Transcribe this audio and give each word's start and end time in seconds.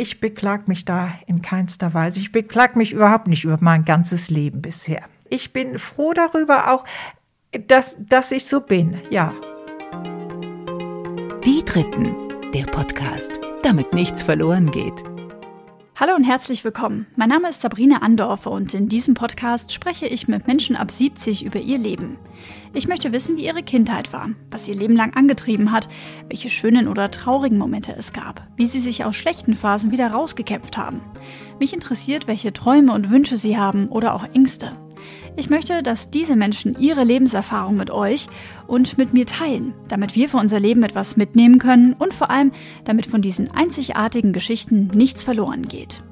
Ich 0.00 0.18
beklag 0.18 0.66
mich 0.66 0.86
da 0.86 1.12
in 1.26 1.42
keinster 1.42 1.92
Weise. 1.92 2.20
Ich 2.20 2.32
beklag 2.32 2.74
mich 2.74 2.94
überhaupt 2.94 3.26
nicht 3.26 3.44
über 3.44 3.58
mein 3.60 3.84
ganzes 3.84 4.30
Leben 4.30 4.62
bisher. 4.62 5.02
Ich 5.28 5.52
bin 5.52 5.78
froh 5.78 6.14
darüber 6.14 6.72
auch, 6.72 6.86
dass, 7.68 7.96
dass 7.98 8.32
ich 8.32 8.46
so 8.46 8.62
bin, 8.62 8.98
ja. 9.10 9.34
Die 11.44 11.62
Dritten, 11.66 12.16
der 12.54 12.64
Podcast, 12.64 13.40
damit 13.62 13.92
nichts 13.92 14.22
verloren 14.22 14.70
geht. 14.70 15.04
Hallo 16.00 16.14
und 16.14 16.24
herzlich 16.24 16.64
willkommen. 16.64 17.04
Mein 17.14 17.28
Name 17.28 17.50
ist 17.50 17.60
Sabrina 17.60 17.98
Andorfer 17.98 18.50
und 18.50 18.72
in 18.72 18.88
diesem 18.88 19.12
Podcast 19.12 19.70
spreche 19.70 20.06
ich 20.06 20.28
mit 20.28 20.46
Menschen 20.46 20.74
ab 20.74 20.90
70 20.90 21.44
über 21.44 21.60
ihr 21.60 21.76
Leben. 21.76 22.16
Ich 22.72 22.88
möchte 22.88 23.12
wissen, 23.12 23.36
wie 23.36 23.44
ihre 23.44 23.62
Kindheit 23.62 24.10
war, 24.10 24.30
was 24.50 24.66
ihr 24.66 24.74
Leben 24.74 24.96
lang 24.96 25.12
angetrieben 25.14 25.72
hat, 25.72 25.88
welche 26.28 26.48
schönen 26.48 26.88
oder 26.88 27.10
traurigen 27.10 27.58
Momente 27.58 27.94
es 27.94 28.14
gab, 28.14 28.48
wie 28.56 28.64
sie 28.64 28.78
sich 28.78 29.04
aus 29.04 29.14
schlechten 29.14 29.52
Phasen 29.52 29.90
wieder 29.90 30.10
rausgekämpft 30.10 30.78
haben. 30.78 31.02
Mich 31.58 31.74
interessiert, 31.74 32.26
welche 32.26 32.54
Träume 32.54 32.94
und 32.94 33.10
Wünsche 33.10 33.36
sie 33.36 33.58
haben 33.58 33.88
oder 33.88 34.14
auch 34.14 34.24
Ängste. 34.32 34.72
Ich 35.36 35.48
möchte, 35.48 35.82
dass 35.82 36.10
diese 36.10 36.36
Menschen 36.36 36.76
ihre 36.78 37.04
Lebenserfahrung 37.04 37.76
mit 37.76 37.90
euch 37.90 38.28
und 38.66 38.98
mit 38.98 39.12
mir 39.12 39.26
teilen, 39.26 39.74
damit 39.88 40.14
wir 40.14 40.28
für 40.28 40.36
unser 40.36 40.60
Leben 40.60 40.82
etwas 40.82 41.16
mitnehmen 41.16 41.58
können 41.58 41.94
und 41.94 42.12
vor 42.12 42.30
allem, 42.30 42.52
damit 42.84 43.06
von 43.06 43.22
diesen 43.22 43.50
einzigartigen 43.50 44.32
Geschichten 44.32 44.88
nichts 44.94 45.24
verloren 45.24 45.62
geht. 45.62 46.02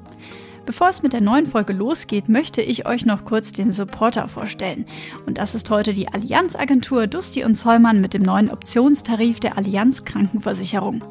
Bevor 0.69 0.89
es 0.89 1.01
mit 1.01 1.13
der 1.13 1.21
neuen 1.21 1.47
Folge 1.47 1.73
losgeht, 1.73 2.29
möchte 2.29 2.61
ich 2.61 2.85
euch 2.85 3.03
noch 3.03 3.25
kurz 3.25 3.51
den 3.51 3.71
Supporter 3.71 4.27
vorstellen. 4.27 4.85
Und 5.25 5.39
das 5.39 5.55
ist 5.55 5.71
heute 5.71 5.93
die 5.93 6.09
Allianzagentur 6.09 7.07
Dusti 7.07 7.43
und 7.43 7.55
Zollmann 7.55 8.01
mit 8.01 8.13
dem 8.13 8.21
neuen 8.21 8.51
Optionstarif 8.51 9.39
der 9.39 9.57
Allianz 9.57 10.05
Krankenversicherung. 10.05 11.03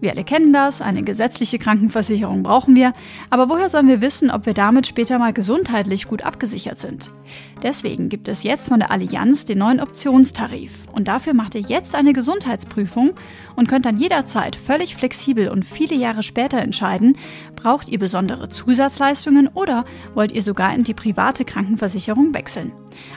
Wir 0.00 0.12
alle 0.12 0.22
kennen 0.22 0.52
das, 0.52 0.80
eine 0.80 1.02
gesetzliche 1.02 1.58
Krankenversicherung 1.58 2.44
brauchen 2.44 2.76
wir, 2.76 2.92
aber 3.30 3.48
woher 3.48 3.68
sollen 3.68 3.88
wir 3.88 4.00
wissen, 4.00 4.30
ob 4.30 4.46
wir 4.46 4.54
damit 4.54 4.86
später 4.86 5.18
mal 5.18 5.32
gesundheitlich 5.32 6.06
gut 6.06 6.22
abgesichert 6.22 6.78
sind? 6.78 7.10
Deswegen 7.64 8.08
gibt 8.08 8.28
es 8.28 8.44
jetzt 8.44 8.68
von 8.68 8.78
der 8.78 8.92
Allianz 8.92 9.44
den 9.44 9.58
neuen 9.58 9.80
Optionstarif 9.80 10.86
und 10.92 11.08
dafür 11.08 11.34
macht 11.34 11.56
ihr 11.56 11.60
jetzt 11.60 11.96
eine 11.96 12.12
Gesundheitsprüfung 12.12 13.14
und 13.56 13.68
könnt 13.68 13.84
dann 13.84 13.98
jederzeit 13.98 14.56
völlig 14.56 14.94
flexibel 14.94 15.48
und 15.48 15.64
viele 15.64 15.96
Jahre 15.96 16.22
später 16.22 16.58
entscheiden, 16.58 17.18
braucht 17.56 17.88
ihr 17.88 17.98
besondere 17.98 18.48
Zusatzleistungen 18.48 18.99
oder 19.54 19.84
wollt 20.14 20.32
ihr 20.32 20.42
sogar 20.42 20.74
in 20.74 20.84
die 20.84 20.94
private 20.94 21.44
Krankenversicherung 21.44 22.34
wechseln. 22.34 22.72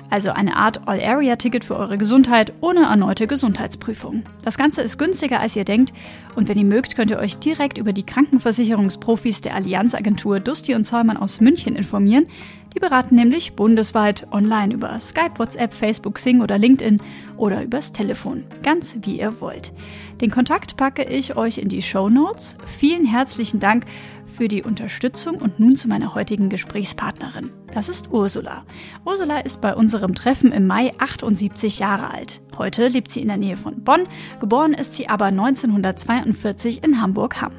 Also 0.10 0.32
eine 0.32 0.56
Art 0.56 0.88
All-Area-Ticket 0.88 1.64
für 1.64 1.76
eure 1.76 1.98
Gesundheit 1.98 2.54
ohne 2.62 2.84
erneute 2.84 3.28
Gesundheitsprüfung. 3.28 4.24
Das 4.44 4.58
Ganze 4.58 4.82
ist 4.82 4.98
günstiger 4.98 5.40
als 5.40 5.56
ihr 5.56 5.66
denkt 5.66 5.94
und 6.36 6.48
wenn 6.48 6.58
ihr 6.58 6.66
mögt, 6.66 6.96
könnt 6.96 7.12
ihr 7.12 7.20
euch 7.20 7.38
direkt 7.38 7.78
über 7.78 7.94
die 7.94 8.06
Krankenversicherungsprofis 8.06 9.42
der 9.42 9.56
Allianzagentur 9.56 10.40
Dusti 10.40 10.76
und 10.76 10.86
Zollmann 10.86 11.18
aus 11.18 11.42
München 11.42 11.76
informieren. 11.76 12.28
Die 12.74 12.80
beraten 12.80 13.16
nämlich 13.16 13.54
bundesweit 13.54 14.28
online 14.32 14.74
über 14.74 15.00
Skype, 15.00 15.38
WhatsApp, 15.38 15.74
Facebook, 15.74 16.18
Sing 16.18 16.42
oder 16.42 16.58
LinkedIn 16.58 17.02
oder 17.38 17.64
übers 17.64 17.92
Telefon. 17.92 18.46
Ganz 18.64 18.98
wie 19.02 19.20
ihr 19.20 19.40
wollt. 19.42 19.74
Den 20.22 20.32
Kontakt 20.32 20.76
packe 20.78 21.04
ich 21.04 21.36
euch 21.36 21.60
in 21.60 21.70
die 21.70 21.84
Show 21.84 22.10
Notes. 22.10 22.56
Vielen 22.66 23.06
herzlichen 23.06 23.60
Dank 23.60 23.86
für 24.34 24.48
die 24.48 24.64
Unterstützung 24.64 25.36
und 25.36 25.60
nun 25.60 25.76
zu 25.76 25.88
meiner 25.88 26.16
heutigen 26.16 26.50
Gesprächspartnerin. 26.50 27.52
Das 27.72 27.88
ist 27.88 28.12
Ursula. 28.12 28.66
Ursula 29.06 29.40
ist 29.40 29.62
bei 29.62 29.76
unserem 29.76 30.16
Treffen 30.16 30.52
im 30.52 30.68
Mai 30.68 30.92
78 30.98 31.80
Jahre 31.80 32.12
alt. 32.12 32.42
Heute 32.58 32.88
lebt 32.88 33.12
sie 33.12 33.22
in 33.22 33.28
der 33.28 33.38
Nähe 33.38 33.58
von 33.58 33.84
Bonn, 33.84 34.08
geboren 34.40 34.74
ist 34.74 34.96
sie 34.96 35.08
aber 35.08 35.26
1942 35.26 36.84
in 36.84 37.02
Hamburg-Hamm. 37.02 37.54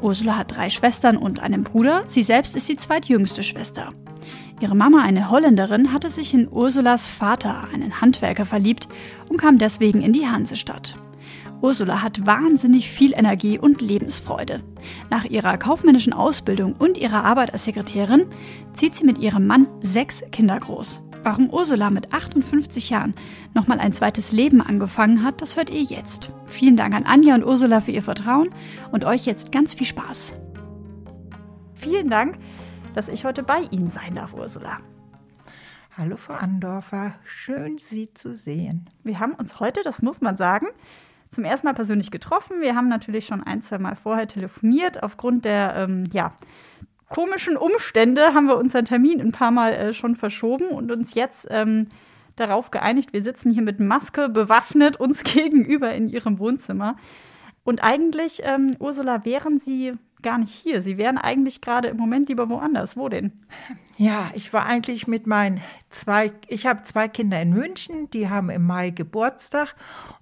Ursula 0.00 0.36
hat 0.36 0.56
drei 0.56 0.70
Schwestern 0.70 1.16
und 1.16 1.40
einen 1.40 1.64
Bruder, 1.64 2.04
sie 2.06 2.22
selbst 2.22 2.54
ist 2.54 2.68
die 2.68 2.76
zweitjüngste 2.76 3.42
Schwester. 3.42 3.92
Ihre 4.60 4.76
Mama, 4.76 5.02
eine 5.02 5.30
Holländerin, 5.30 5.92
hatte 5.92 6.10
sich 6.10 6.34
in 6.34 6.46
Ursulas 6.50 7.08
Vater, 7.08 7.68
einen 7.72 8.00
Handwerker, 8.02 8.44
verliebt 8.44 8.88
und 9.28 9.38
kam 9.38 9.56
deswegen 9.56 10.02
in 10.02 10.12
die 10.12 10.28
Hansestadt. 10.28 10.96
Ursula 11.62 12.02
hat 12.02 12.26
wahnsinnig 12.26 12.90
viel 12.90 13.12
Energie 13.12 13.58
und 13.58 13.80
Lebensfreude. 13.82 14.60
Nach 15.10 15.24
ihrer 15.24 15.58
kaufmännischen 15.58 16.12
Ausbildung 16.12 16.74
und 16.74 16.96
ihrer 16.96 17.24
Arbeit 17.24 17.52
als 17.52 17.64
Sekretärin 17.64 18.26
zieht 18.72 18.94
sie 18.94 19.04
mit 19.04 19.18
ihrem 19.18 19.46
Mann 19.46 19.66
sechs 19.80 20.22
Kinder 20.32 20.58
groß. 20.58 21.02
Warum 21.22 21.50
Ursula 21.50 21.90
mit 21.90 22.14
58 22.14 22.88
Jahren 22.88 23.14
nochmal 23.52 23.78
ein 23.78 23.92
zweites 23.92 24.32
Leben 24.32 24.62
angefangen 24.62 25.22
hat, 25.22 25.42
das 25.42 25.56
hört 25.56 25.68
ihr 25.68 25.82
jetzt. 25.82 26.32
Vielen 26.46 26.76
Dank 26.76 26.94
an 26.94 27.04
Anja 27.04 27.34
und 27.34 27.44
Ursula 27.44 27.82
für 27.82 27.90
ihr 27.90 28.02
Vertrauen 28.02 28.48
und 28.90 29.04
euch 29.04 29.26
jetzt 29.26 29.52
ganz 29.52 29.74
viel 29.74 29.86
Spaß. 29.86 30.32
Vielen 31.74 32.08
Dank, 32.08 32.38
dass 32.94 33.08
ich 33.08 33.26
heute 33.26 33.42
bei 33.42 33.62
Ihnen 33.70 33.90
sein 33.90 34.14
darf, 34.14 34.32
Ursula. 34.32 34.78
Hallo, 35.96 36.16
Frau 36.16 36.34
Andorfer. 36.34 37.14
Schön, 37.24 37.76
Sie 37.78 38.14
zu 38.14 38.34
sehen. 38.34 38.88
Wir 39.04 39.20
haben 39.20 39.34
uns 39.34 39.60
heute, 39.60 39.82
das 39.82 40.00
muss 40.00 40.22
man 40.22 40.38
sagen, 40.38 40.66
zum 41.30 41.44
ersten 41.44 41.66
Mal 41.66 41.74
persönlich 41.74 42.10
getroffen. 42.10 42.60
Wir 42.60 42.74
haben 42.74 42.88
natürlich 42.88 43.26
schon 43.26 43.42
ein, 43.42 43.62
zwei 43.62 43.78
Mal 43.78 43.96
vorher 43.96 44.26
telefoniert. 44.26 45.02
Aufgrund 45.02 45.44
der 45.44 45.74
ähm, 45.76 46.08
ja, 46.12 46.32
komischen 47.08 47.56
Umstände 47.56 48.34
haben 48.34 48.46
wir 48.46 48.56
unseren 48.56 48.84
Termin 48.84 49.20
ein 49.20 49.32
paar 49.32 49.50
Mal 49.50 49.72
äh, 49.72 49.94
schon 49.94 50.16
verschoben 50.16 50.68
und 50.68 50.90
uns 50.90 51.14
jetzt 51.14 51.46
ähm, 51.50 51.88
darauf 52.36 52.70
geeinigt, 52.70 53.12
wir 53.12 53.22
sitzen 53.22 53.50
hier 53.50 53.62
mit 53.62 53.80
Maske 53.80 54.28
bewaffnet 54.28 54.98
uns 54.98 55.22
gegenüber 55.24 55.94
in 55.94 56.08
ihrem 56.08 56.38
Wohnzimmer. 56.38 56.96
Und 57.62 57.82
eigentlich, 57.82 58.40
ähm, 58.44 58.74
Ursula, 58.78 59.24
wären 59.24 59.58
Sie 59.58 59.92
gar 60.22 60.38
nicht 60.38 60.54
hier. 60.54 60.82
Sie 60.82 60.98
wären 60.98 61.18
eigentlich 61.18 61.60
gerade 61.60 61.88
im 61.88 61.96
Moment 61.96 62.28
lieber 62.28 62.48
woanders. 62.48 62.96
Wo 62.96 63.08
denn? 63.08 63.32
Ja, 63.96 64.30
ich 64.34 64.52
war 64.52 64.66
eigentlich 64.66 65.06
mit 65.06 65.26
meinen 65.26 65.60
zwei, 65.90 66.32
ich 66.48 66.66
habe 66.66 66.82
zwei 66.84 67.08
Kinder 67.08 67.40
in 67.40 67.52
München, 67.52 68.08
die 68.10 68.28
haben 68.28 68.48
im 68.48 68.66
Mai 68.66 68.90
Geburtstag 68.90 69.74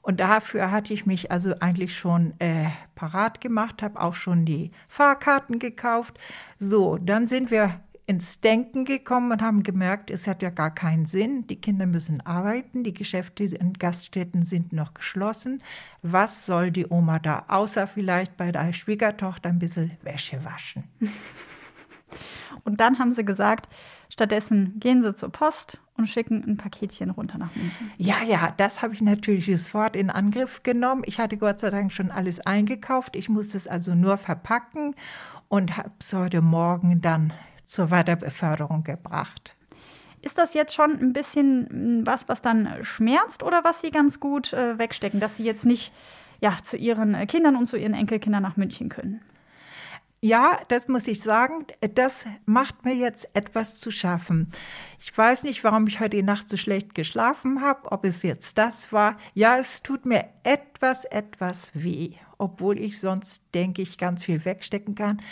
und 0.03 0.20
dafür 0.20 0.70
hatte 0.70 0.92
ich 0.92 1.06
mich 1.06 1.31
also 1.31 1.54
eigentlich 1.60 1.97
schon 1.97 2.34
äh, 2.41 2.70
parat 2.94 3.41
gemacht, 3.41 3.82
habe 3.82 4.00
auch 4.00 4.14
schon 4.14 4.44
die 4.44 4.72
Fahrkarten 4.88 5.59
gekauft. 5.59 6.19
So, 6.59 6.98
dann 6.98 7.28
sind 7.28 7.50
wir 7.50 7.80
ins 8.08 8.41
Denken 8.41 8.86
gekommen 8.86 9.32
und 9.32 9.42
haben 9.42 9.62
gemerkt, 9.62 10.10
es 10.10 10.26
hat 10.26 10.41
ja 10.41 10.48
gar 10.48 10.74
keinen 10.74 11.04
Sinn. 11.04 11.46
Die 11.46 11.60
Kinder 11.60 11.84
müssen 11.84 12.22
arbeiten, 12.22 12.82
die 12.82 12.94
Geschäfte 12.94 13.44
in 13.44 13.74
Gaststätten 13.74 14.44
sind 14.44 14.72
noch 14.72 14.94
geschlossen. 14.94 15.62
Was 16.00 16.47
soll 16.47 16.70
die 16.70 16.86
Oma 16.86 17.18
da, 17.18 17.44
außer 17.48 17.86
vielleicht 17.86 18.38
bei 18.38 18.50
der 18.50 18.72
Schwiegertochter 18.72 19.50
ein 19.50 19.58
bisschen 19.58 19.91
Wäsche 20.02 20.42
waschen? 20.42 20.84
Und 22.64 22.80
dann 22.80 22.98
haben 22.98 23.12
sie 23.12 23.26
gesagt, 23.26 23.68
stattdessen 24.08 24.80
gehen 24.80 25.02
sie 25.02 25.14
zur 25.14 25.30
Post 25.30 25.78
und 25.98 26.06
schicken 26.08 26.42
ein 26.47 26.56
Paketchen 26.56 27.10
runter 27.10 27.36
nach 27.36 27.54
München. 27.54 27.92
Ja, 27.98 28.22
ja, 28.26 28.54
das 28.56 28.80
habe 28.82 28.94
ich 28.94 29.02
natürlich 29.02 29.47
sofort 29.47 29.97
in 29.97 30.08
Angriff 30.10 30.62
genommen. 30.62 31.02
Ich 31.04 31.18
hatte 31.18 31.36
Gott 31.36 31.60
sei 31.60 31.70
Dank 31.70 31.92
schon 31.92 32.10
alles 32.10 32.41
eingekauft. 32.41 33.16
Ich 33.16 33.28
musste 33.28 33.58
es 33.58 33.68
also 33.68 33.94
nur 33.94 34.16
verpacken 34.16 34.94
und 35.48 35.76
habe 35.76 35.92
es 36.00 36.12
heute 36.12 36.41
Morgen 36.41 37.00
dann 37.00 37.32
zur 37.68 37.90
Weiterbeförderung 37.90 38.82
gebracht. 38.82 39.54
Ist 40.20 40.38
das 40.38 40.54
jetzt 40.54 40.74
schon 40.74 40.90
ein 40.90 41.12
bisschen 41.12 41.68
hm, 41.70 42.06
was, 42.06 42.28
was 42.28 42.42
dann 42.42 42.82
schmerzt 42.82 43.44
oder 43.44 43.62
was 43.62 43.80
Sie 43.80 43.90
ganz 43.90 44.18
gut 44.18 44.52
äh, 44.52 44.78
wegstecken, 44.78 45.20
dass 45.20 45.36
Sie 45.36 45.44
jetzt 45.44 45.64
nicht 45.64 45.92
ja, 46.40 46.56
zu 46.62 46.76
Ihren 46.76 47.14
Kindern 47.26 47.56
und 47.56 47.66
zu 47.66 47.76
Ihren 47.76 47.94
Enkelkindern 47.94 48.42
nach 48.42 48.56
München 48.56 48.88
können? 48.88 49.20
Ja, 50.20 50.58
das 50.66 50.88
muss 50.88 51.06
ich 51.06 51.22
sagen, 51.22 51.66
das 51.94 52.26
macht 52.44 52.84
mir 52.84 52.94
jetzt 52.94 53.28
etwas 53.34 53.78
zu 53.78 53.92
schaffen. 53.92 54.50
Ich 54.98 55.16
weiß 55.16 55.44
nicht, 55.44 55.62
warum 55.62 55.86
ich 55.86 56.00
heute 56.00 56.20
Nacht 56.24 56.48
so 56.48 56.56
schlecht 56.56 56.96
geschlafen 56.96 57.60
habe, 57.60 57.92
ob 57.92 58.04
es 58.04 58.24
jetzt 58.24 58.58
das 58.58 58.92
war. 58.92 59.16
Ja, 59.34 59.58
es 59.58 59.80
tut 59.80 60.06
mir 60.06 60.24
etwas, 60.42 61.04
etwas 61.04 61.70
weh, 61.72 62.14
obwohl 62.36 62.80
ich 62.80 62.98
sonst, 62.98 63.44
denke 63.54 63.82
ich, 63.82 63.96
ganz 63.96 64.24
viel 64.24 64.44
wegstecken 64.44 64.96
kann. 64.96 65.22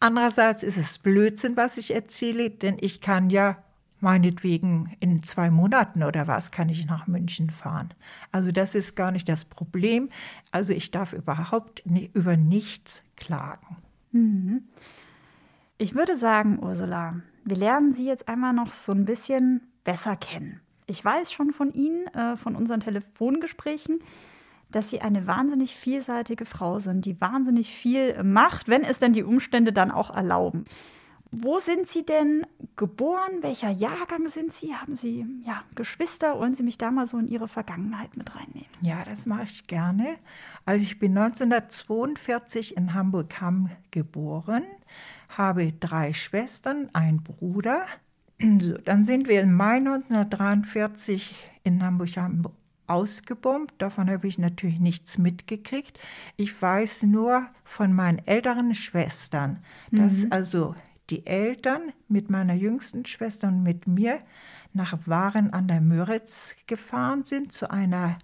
Andererseits 0.00 0.62
ist 0.62 0.76
es 0.76 0.98
Blödsinn, 0.98 1.56
was 1.56 1.78
ich 1.78 1.94
erzähle, 1.94 2.50
denn 2.50 2.76
ich 2.80 3.00
kann 3.00 3.30
ja 3.30 3.56
meinetwegen 4.00 4.94
in 5.00 5.22
zwei 5.22 5.50
Monaten 5.50 6.02
oder 6.02 6.26
was 6.26 6.50
kann 6.50 6.68
ich 6.68 6.86
nach 6.86 7.06
München 7.06 7.50
fahren. 7.50 7.94
Also 8.30 8.52
das 8.52 8.74
ist 8.74 8.94
gar 8.94 9.10
nicht 9.10 9.28
das 9.28 9.44
Problem. 9.44 10.10
Also 10.52 10.74
ich 10.74 10.90
darf 10.90 11.12
überhaupt 11.12 11.82
über 12.12 12.36
nichts 12.36 13.02
klagen. 13.16 13.76
Mhm. 14.12 14.64
Ich 15.78 15.94
würde 15.94 16.16
sagen, 16.16 16.58
Ursula, 16.62 17.20
wir 17.44 17.56
lernen 17.56 17.92
Sie 17.92 18.06
jetzt 18.06 18.28
einmal 18.28 18.52
noch 18.52 18.70
so 18.70 18.92
ein 18.92 19.04
bisschen 19.04 19.62
besser 19.84 20.16
kennen. 20.16 20.60
Ich 20.86 21.04
weiß 21.04 21.32
schon 21.32 21.52
von 21.52 21.72
Ihnen, 21.72 22.06
äh, 22.08 22.36
von 22.36 22.54
unseren 22.54 22.80
Telefongesprächen, 22.80 24.00
dass 24.70 24.90
sie 24.90 25.00
eine 25.00 25.26
wahnsinnig 25.26 25.76
vielseitige 25.76 26.44
Frau 26.44 26.78
sind, 26.80 27.04
die 27.04 27.20
wahnsinnig 27.20 27.74
viel 27.74 28.22
macht, 28.22 28.68
wenn 28.68 28.84
es 28.84 28.98
denn 28.98 29.12
die 29.12 29.22
Umstände 29.22 29.72
dann 29.72 29.90
auch 29.90 30.14
erlauben. 30.14 30.64
Wo 31.32 31.58
sind 31.58 31.88
Sie 31.88 32.06
denn 32.06 32.46
geboren? 32.76 33.42
Welcher 33.42 33.70
Jahrgang 33.70 34.28
sind 34.28 34.52
Sie? 34.52 34.74
Haben 34.74 34.94
Sie 34.94 35.26
ja, 35.44 35.64
Geschwister? 35.74 36.38
Wollen 36.38 36.54
Sie 36.54 36.62
mich 36.62 36.78
da 36.78 36.90
mal 36.90 37.06
so 37.06 37.18
in 37.18 37.26
Ihre 37.26 37.48
Vergangenheit 37.48 38.16
mit 38.16 38.34
reinnehmen? 38.34 38.68
Ja, 38.80 39.02
das 39.04 39.26
mache 39.26 39.44
ich 39.44 39.66
gerne. 39.66 40.16
Also 40.64 40.82
ich 40.82 40.98
bin 40.98 41.18
1942 41.18 42.76
in 42.76 42.94
Hamburg-Hamm 42.94 43.70
geboren, 43.90 44.62
habe 45.28 45.72
drei 45.72 46.12
Schwestern, 46.12 46.90
einen 46.92 47.22
Bruder. 47.22 47.84
So, 48.60 48.78
dann 48.78 49.04
sind 49.04 49.28
wir 49.28 49.40
im 49.40 49.52
Mai 49.52 49.76
1943 49.76 51.34
in 51.64 51.82
Hamburg-Hamm 51.82 52.44
ausgebombt. 52.86 53.74
Davon 53.78 54.10
habe 54.10 54.26
ich 54.28 54.38
natürlich 54.38 54.78
nichts 54.80 55.18
mitgekriegt. 55.18 55.98
Ich 56.36 56.60
weiß 56.60 57.04
nur 57.04 57.46
von 57.64 57.92
meinen 57.92 58.18
älteren 58.26 58.74
Schwestern, 58.74 59.62
dass 59.90 60.24
Mhm. 60.24 60.32
also 60.32 60.74
die 61.10 61.26
Eltern 61.26 61.92
mit 62.08 62.30
meiner 62.30 62.54
jüngsten 62.54 63.06
Schwester 63.06 63.48
und 63.48 63.62
mit 63.62 63.86
mir 63.86 64.20
nach 64.72 64.98
Waren 65.06 65.52
an 65.52 65.68
der 65.68 65.80
Müritz 65.80 66.54
gefahren 66.66 67.24
sind 67.24 67.52
zu 67.52 67.70
einer 67.70 68.18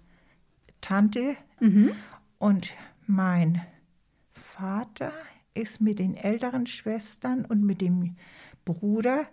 Tante. 0.81 1.35
Und 2.39 2.75
mein 3.07 3.61
Vater 4.33 5.11
ist 5.53 5.79
mit 5.81 5.99
den 5.99 6.15
älteren 6.15 6.67
Schwestern 6.67 7.45
und 7.45 7.63
mit 7.63 7.79
dem 7.79 8.15
Bruder 8.65 9.25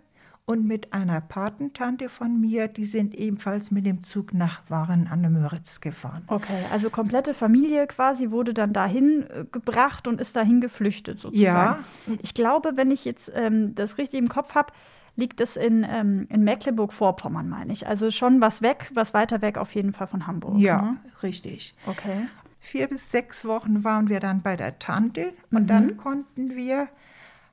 und 0.51 0.65
mit 0.67 0.93
einer 0.93 1.21
Patentante 1.21 2.09
von 2.09 2.39
mir, 2.39 2.67
die 2.67 2.85
sind 2.85 3.15
ebenfalls 3.15 3.71
mit 3.71 3.85
dem 3.85 4.03
Zug 4.03 4.33
nach 4.33 4.61
Waren 4.69 5.07
an 5.07 5.21
der 5.21 5.31
Müritz 5.31 5.81
gefahren. 5.81 6.23
Okay, 6.27 6.65
also 6.71 6.89
komplette 6.89 7.33
Familie 7.33 7.87
quasi 7.87 8.31
wurde 8.31 8.53
dann 8.53 8.73
dahin 8.73 9.25
äh, 9.29 9.45
gebracht 9.51 10.07
und 10.07 10.19
ist 10.21 10.35
dahin 10.35 10.61
geflüchtet 10.61 11.19
sozusagen. 11.19 11.81
Ja. 12.07 12.17
Ich 12.21 12.33
glaube, 12.33 12.73
wenn 12.75 12.91
ich 12.91 13.05
jetzt 13.05 13.31
ähm, 13.33 13.73
das 13.75 13.97
richtig 13.97 14.19
im 14.19 14.27
Kopf 14.29 14.53
habe, 14.55 14.73
liegt 15.15 15.41
es 15.41 15.57
in, 15.57 15.85
ähm, 15.89 16.27
in 16.29 16.43
Mecklenburg-Vorpommern, 16.43 17.49
meine 17.49 17.73
ich. 17.73 17.87
Also 17.87 18.11
schon 18.11 18.39
was 18.41 18.61
weg, 18.61 18.89
was 18.93 19.13
weiter 19.13 19.41
weg 19.41 19.57
auf 19.57 19.73
jeden 19.75 19.93
Fall 19.93 20.07
von 20.07 20.27
Hamburg. 20.27 20.57
Ja, 20.57 20.81
Ne? 20.81 20.97
richtig. 21.23 21.73
Okay. 21.85 22.27
Vier 22.59 22.87
bis 22.87 23.09
sechs 23.11 23.43
Wochen 23.45 23.83
waren 23.83 24.07
wir 24.09 24.19
dann 24.19 24.41
bei 24.41 24.55
der 24.55 24.77
Tante 24.79 25.33
und 25.51 25.67
dann 25.67 25.97
konnten 25.97 26.55
wir 26.55 26.87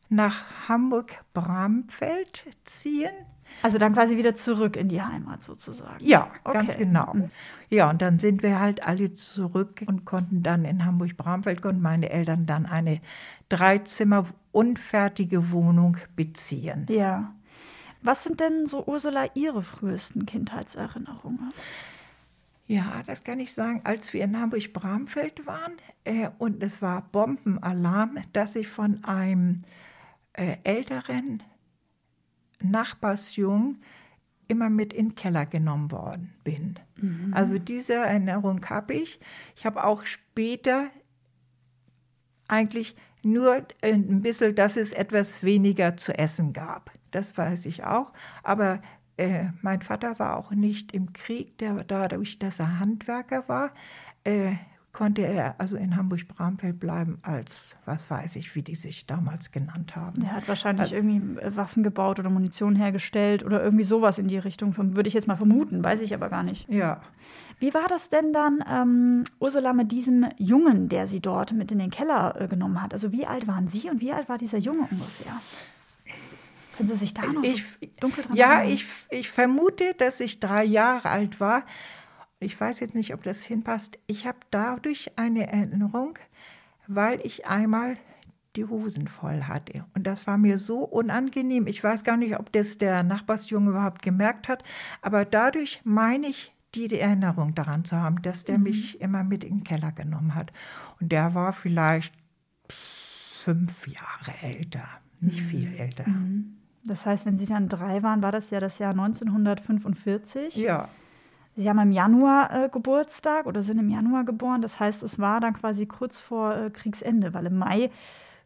nach 0.09 0.69
Hamburg-Bramfeld 0.69 2.47
ziehen. 2.65 3.11
Also 3.63 3.79
dann 3.79 3.93
quasi 3.95 4.17
wieder 4.17 4.35
zurück 4.37 4.77
in 4.77 4.89
die 4.89 5.03
Heimat 5.03 5.43
sozusagen. 5.43 6.05
Ja, 6.05 6.29
Okay. 6.45 6.59
ganz 6.59 6.77
genau. 6.77 7.15
Ja, 7.71 7.91
und 7.91 8.01
dann 8.01 8.19
sind 8.19 8.43
wir 8.43 8.61
halt 8.61 8.87
alle 8.87 9.15
zurück 9.15 9.83
und 9.87 10.05
konnten 10.05 10.43
dann 10.43 10.65
in 10.65 10.85
Hamburg-Bramfeld, 10.85 11.61
konnten 11.61 11.83
meine 11.83 12.11
Eltern 12.11 12.47
dann 12.47 12.67
eine 12.67 13.01
Dreizimmer 13.49 14.27
unfertige 14.53 15.51
Wohnung 15.51 15.97
beziehen. 16.15 16.87
Ja. 16.89 17.33
Was 18.03 18.23
sind 18.23 18.39
denn 18.39 18.67
so, 18.67 18.87
Ursula, 18.87 19.27
Ihre 19.35 19.63
frühesten 19.63 20.25
Kindheitserinnerungen? 20.25 21.53
Ja, 22.69 23.03
das 23.07 23.25
kann 23.25 23.41
ich 23.41 23.53
sagen. 23.55 23.81
Als 23.85 24.13
wir 24.13 24.23
in 24.23 24.39
Hamburg-Bramfeld 24.39 25.47
waren 25.47 25.73
äh, 26.05 26.29
und 26.39 26.63
es 26.63 26.81
war 26.81 27.03
Bombenalarm, 27.11 28.19
dass 28.35 28.55
ich 28.55 28.69
von 28.69 29.03
einem 29.05 29.65
älteren 30.65 31.43
Nachbarsjungen 32.63 33.83
immer 34.49 34.71
mit 34.71 34.93
in 34.93 35.11
den 35.11 35.15
Keller 35.15 35.47
genommen 35.47 35.91
worden 35.91 36.35
bin. 36.43 36.79
Also 37.35 37.59
diese 37.59 37.95
Erinnerung 37.95 38.65
habe 38.69 38.95
ich. 38.95 39.21
Ich 39.57 39.67
habe 39.67 39.85
auch 39.85 40.05
später 40.05 40.89
eigentlich 42.49 42.97
nur 43.23 43.67
ein 43.83 44.23
bisschen, 44.23 44.55
dass 44.55 44.77
es 44.77 44.93
etwas 44.93 45.43
weniger 45.43 45.97
zu 45.97 46.17
essen 46.17 46.53
gab. 46.53 46.93
Das 47.11 47.37
weiß 47.37 47.67
ich 47.67 47.85
auch. 47.85 48.13
Aber 48.43 48.81
äh, 49.19 49.47
mein 49.63 49.83
Vater 49.83 50.19
war 50.19 50.37
auch 50.37 50.51
nicht 50.53 50.93
im 50.93 51.13
Krieg, 51.13 51.59
der, 51.59 51.85
dadurch, 51.85 52.39
dass 52.39 52.59
er 52.59 52.79
Handwerker 52.79 53.49
war, 53.49 53.75
äh, 54.25 54.53
konnte 54.93 55.23
er 55.23 55.55
also 55.59 55.77
in 55.77 55.97
Hamburg-Bramfeld 55.97 56.81
bleiben 56.81 57.19
als, 57.23 57.77
was 57.85 58.11
weiß 58.11 58.37
ich, 58.37 58.55
wie 58.55 58.63
die 58.63 58.75
sich 58.75 59.07
damals 59.07 59.53
genannt 59.53 59.95
haben. 59.95 60.23
Er 60.23 60.33
hat 60.37 60.49
wahrscheinlich 60.49 60.93
Also- 60.93 60.97
irgendwie 60.97 61.39
äh, 61.41 61.55
Waffen 61.57 61.83
gebaut 61.83 62.19
oder 62.19 62.31
Munition 62.31 62.75
hergestellt 62.75 63.45
oder 63.45 63.63
irgendwie 63.63 63.85
sowas 63.85 64.19
in 64.19 64.29
die 64.29 64.39
Richtung. 64.39 64.77
Würde 64.77 65.07
ich 65.07 65.15
jetzt 65.15 65.29
mal 65.29 65.37
vermuten, 65.37 65.85
weiß 65.85 66.01
ich 66.01 66.15
aber 66.15 66.29
gar 66.31 66.43
nicht. 66.43 66.69
Ja. 66.69 67.01
Wie 67.61 67.75
war 67.75 67.87
das 67.89 68.09
denn 68.09 68.33
dann, 68.33 68.65
ähm, 68.71 69.25
Ursula, 69.41 69.73
mit 69.73 69.93
diesem 69.93 70.27
Jungen, 70.39 70.89
der 70.89 71.07
sie 71.07 71.21
dort 71.21 71.53
mit 71.53 71.71
in 71.71 71.79
den 71.79 71.91
Keller 71.91 72.41
äh, 72.41 72.47
genommen 72.49 72.83
hat? 72.83 72.93
Also 72.93 73.13
wie 73.13 73.27
alt 73.27 73.47
waren 73.47 73.69
Sie 73.69 73.91
und 73.91 74.01
wie 74.01 74.13
alt 74.13 74.29
war 74.29 74.39
dieser 74.39 74.59
Junge 74.59 74.83
ungefähr? 74.91 75.33
Können 76.77 76.89
Sie 76.89 76.95
sich 76.97 77.13
da 77.13 77.27
noch 77.27 77.43
Ich, 77.43 77.65
so 77.65 77.87
dunkel 78.01 78.25
dran 78.25 78.37
ja, 78.37 78.53
erinnern? 78.61 78.75
ich, 78.75 78.87
ich 79.11 79.29
vermute, 79.31 79.95
dass 79.99 80.21
ich 80.21 80.39
drei 80.39 80.65
Jahre 80.65 81.09
alt 81.09 81.41
war. 81.41 81.65
Ich 82.41 82.59
weiß 82.61 82.81
jetzt 82.81 82.95
nicht, 82.95 83.15
ob 83.15 83.23
das 83.23 83.43
hinpasst. 83.43 83.99
Ich 84.07 84.27
habe 84.27 84.39
dadurch 84.51 85.13
eine 85.17 85.51
Erinnerung, 85.51 86.19
weil 86.87 87.21
ich 87.25 87.47
einmal 87.47 87.97
die 88.57 88.65
Hosen 88.65 89.09
voll 89.09 89.43
hatte. 89.43 89.85
Und 89.95 90.07
das 90.07 90.27
war 90.27 90.39
mir 90.39 90.59
so 90.59 90.81
unangenehm. 90.81 91.67
Ich 91.67 91.83
weiß 91.83 92.05
gar 92.05 92.17
nicht, 92.17 92.39
ob 92.39 92.53
das 92.53 92.79
der 92.79 93.03
Nachbarsjunge 93.03 93.71
überhaupt 93.71 94.03
gemerkt 94.03 94.49
hat. 94.49 94.63
Aber 95.03 95.25
dadurch 95.25 95.81
meine 95.85 96.29
ich, 96.29 96.55
die, 96.75 96.99
Erinnerung 96.99 97.55
daran 97.55 97.85
zu 97.85 97.97
haben, 97.97 98.23
dass 98.23 98.45
der 98.45 98.59
mich 98.59 99.01
immer 99.01 99.25
mit 99.25 99.43
in 99.43 99.59
den 99.59 99.65
Keller 99.65 99.91
genommen 99.91 100.35
hat. 100.35 100.53
Und 101.01 101.11
der 101.11 101.35
war 101.35 101.53
vielleicht 101.53 102.15
fünf 103.43 103.89
Jahre 103.89 104.35
älter, 104.43 104.87
nicht 105.21 105.41
viel 105.41 105.67
älter. 105.79 106.05
Das 106.85 107.07
heißt, 107.07 107.27
wenn 107.27 107.37
Sie 107.37 107.47
dann 107.47 107.69
drei 107.69 108.03
waren, 108.03 108.23
war 108.23 108.33
das 108.33 108.51
ja 108.51 108.61
das 108.61 108.79
Jahr 108.79 108.91
1945. 108.91 110.57
Ja. 110.57 110.89
Sie 111.59 111.69
haben 111.69 111.81
im 111.81 111.91
Januar 111.91 112.53
äh, 112.55 112.69
Geburtstag 112.69 113.47
oder 113.47 113.63
sind 113.65 113.79
im 113.81 113.91
Januar 113.91 114.25
geboren. 114.25 114.63
Das 114.63 114.79
heißt, 114.79 115.03
es 115.03 115.19
war 115.19 115.41
dann 115.41 115.55
quasi 115.55 115.87
kurz 115.87 116.21
vor 116.21 116.55
äh, 116.55 116.71
Kriegsende, 116.71 117.35
weil 117.35 117.47
im 117.47 117.59
Mai 117.59 117.91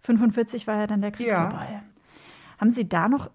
45 0.01 0.67
war 0.67 0.77
ja 0.77 0.87
dann 0.87 1.03
der 1.03 1.11
Krieg 1.13 1.27
Ja. 1.27 1.51
vorbei. 1.51 1.83
Haben 2.59 2.71
Sie 2.71 2.89
da 2.89 3.09
noch 3.09 3.29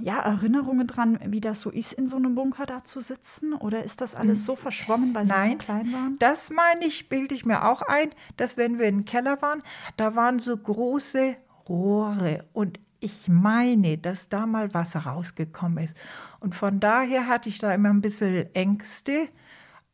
ja, 0.00 0.20
Erinnerungen 0.20 0.86
dran, 0.86 1.18
wie 1.26 1.40
das 1.40 1.60
so 1.60 1.68
ist, 1.70 1.92
in 1.92 2.06
so 2.06 2.16
einem 2.16 2.34
Bunker 2.36 2.64
da 2.64 2.84
zu 2.84 3.00
sitzen? 3.00 3.52
Oder 3.52 3.82
ist 3.84 4.00
das 4.00 4.14
alles 4.14 4.46
so 4.46 4.56
verschwommen, 4.56 5.14
weil 5.14 5.24
Sie 5.24 5.30
so 5.30 5.34
Nein, 5.36 5.58
klein 5.58 5.92
waren? 5.92 6.16
das 6.20 6.50
meine 6.50 6.86
ich, 6.86 7.08
bilde 7.08 7.34
ich 7.34 7.44
mir 7.44 7.64
auch 7.68 7.82
ein, 7.82 8.10
dass 8.36 8.56
wenn 8.56 8.78
wir 8.78 8.86
im 8.86 9.04
Keller 9.04 9.42
waren, 9.42 9.62
da 9.96 10.14
waren 10.16 10.38
so 10.38 10.56
große 10.56 11.34
Rohre 11.68 12.44
und 12.54 12.78
ich 13.00 13.28
meine, 13.28 13.98
dass 13.98 14.28
da 14.28 14.46
mal 14.46 14.74
Wasser 14.74 15.00
rausgekommen 15.00 15.84
ist. 15.84 15.96
Und 16.40 16.54
von 16.54 16.80
daher 16.80 17.26
hatte 17.26 17.48
ich 17.48 17.58
da 17.58 17.72
immer 17.72 17.90
ein 17.90 18.00
bisschen 18.00 18.52
Ängste, 18.54 19.28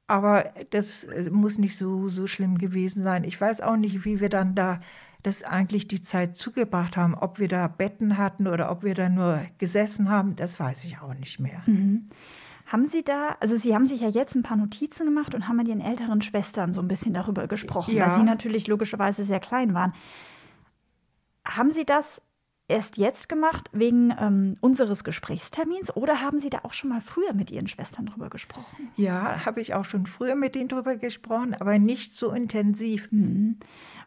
aber 0.06 0.52
das 0.70 1.04
äh, 1.04 1.30
muss 1.30 1.58
nicht 1.58 1.76
so, 1.76 2.08
so 2.08 2.26
schlimm 2.26 2.58
gewesen 2.58 3.02
sein. 3.02 3.24
Ich 3.24 3.40
weiß 3.40 3.60
auch 3.60 3.76
nicht, 3.76 4.04
wie 4.04 4.20
wir 4.20 4.28
dann 4.28 4.54
da 4.54 4.80
das 5.22 5.42
eigentlich 5.42 5.88
die 5.88 6.02
Zeit 6.02 6.36
zugebracht 6.36 6.98
haben, 6.98 7.14
ob 7.14 7.38
wir 7.38 7.48
da 7.48 7.66
Betten 7.66 8.18
hatten 8.18 8.46
oder 8.46 8.70
ob 8.70 8.84
wir 8.84 8.92
da 8.94 9.08
nur 9.08 9.40
gesessen 9.56 10.10
haben, 10.10 10.36
das 10.36 10.60
weiß 10.60 10.84
ich 10.84 10.98
auch 10.98 11.14
nicht 11.14 11.40
mehr. 11.40 11.62
Haben 12.66 12.86
Sie 12.86 13.02
da, 13.02 13.36
also 13.40 13.56
Sie 13.56 13.74
haben 13.74 13.86
sich 13.86 14.02
ja 14.02 14.08
jetzt 14.10 14.34
ein 14.34 14.42
paar 14.42 14.58
Notizen 14.58 15.06
gemacht 15.06 15.34
und 15.34 15.48
haben 15.48 15.56
mit 15.56 15.68
Ihren 15.68 15.80
älteren 15.80 16.20
Schwestern 16.20 16.74
so 16.74 16.82
ein 16.82 16.88
bisschen 16.88 17.14
darüber 17.14 17.46
gesprochen, 17.46 17.94
Ja. 17.94 18.08
weil 18.08 18.16
Sie 18.16 18.22
natürlich 18.22 18.66
logischerweise 18.66 19.24
sehr 19.24 19.40
klein 19.40 19.72
waren. 19.72 19.94
Haben 21.46 21.70
Sie 21.70 21.86
das 21.86 22.20
erst 22.66 22.96
jetzt 22.96 23.28
gemacht 23.28 23.68
wegen 23.72 24.14
ähm, 24.18 24.54
unseres 24.60 25.04
Gesprächstermins 25.04 25.94
oder 25.94 26.20
haben 26.20 26.38
Sie 26.38 26.50
da 26.50 26.60
auch 26.62 26.72
schon 26.72 26.90
mal 26.90 27.00
früher 27.00 27.34
mit 27.34 27.50
Ihren 27.50 27.68
Schwestern 27.68 28.06
drüber 28.06 28.30
gesprochen? 28.30 28.90
Ja, 28.96 29.44
habe 29.44 29.60
ich 29.60 29.74
auch 29.74 29.84
schon 29.84 30.06
früher 30.06 30.34
mit 30.34 30.54
denen 30.54 30.68
drüber 30.68 30.96
gesprochen, 30.96 31.54
aber 31.54 31.78
nicht 31.78 32.16
so 32.16 32.30
intensiv. 32.30 33.08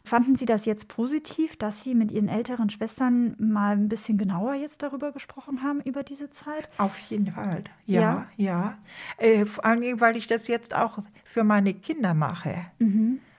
Fanden 0.03 0.35
Sie 0.35 0.45
das 0.45 0.65
jetzt 0.65 0.87
positiv, 0.87 1.55
dass 1.57 1.83
Sie 1.83 1.93
mit 1.93 2.11
Ihren 2.11 2.29
älteren 2.29 2.69
Schwestern 2.69 3.35
mal 3.37 3.73
ein 3.73 3.89
bisschen 3.89 4.17
genauer 4.17 4.55
jetzt 4.55 4.81
darüber 4.81 5.11
gesprochen 5.11 5.61
haben, 5.61 5.81
über 5.81 6.03
diese 6.03 6.31
Zeit? 6.31 6.69
Auf 6.77 6.97
jeden 7.09 7.31
Fall. 7.31 7.63
Ja, 7.85 8.27
ja. 8.37 8.77
Äh, 9.17 9.45
vor 9.45 9.75
Dingen, 9.75 10.01
weil 10.01 10.15
ich 10.15 10.27
das 10.27 10.47
jetzt 10.47 10.75
auch 10.75 10.99
für 11.23 11.43
meine 11.43 11.73
Kinder 11.73 12.13
mache. 12.13 12.65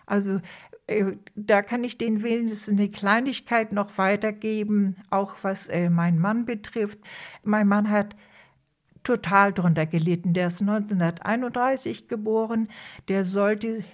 Also 0.08 0.36
äh, 0.36 0.40
da 1.34 1.62
kann 1.62 1.84
ich 1.84 1.98
denen 1.98 2.22
wenigstens 2.22 2.68
eine 2.68 2.88
Kleinigkeit 2.88 3.72
noch 3.72 3.98
weitergeben, 3.98 4.96
auch 5.10 5.36
was 5.42 5.68
äh, 5.68 5.90
meinen 5.90 6.18
Mann 6.18 6.46
betrifft. 6.46 6.98
Mein 7.44 7.68
Mann 7.68 7.90
hat 7.90 8.16
total 9.04 9.52
drunter 9.52 9.86
gelitten. 9.86 10.32
Der 10.32 10.48
ist 10.48 10.60
1931 10.60 12.08
geboren. 12.08 12.68
Der 13.08 13.24
sollte 13.24 13.84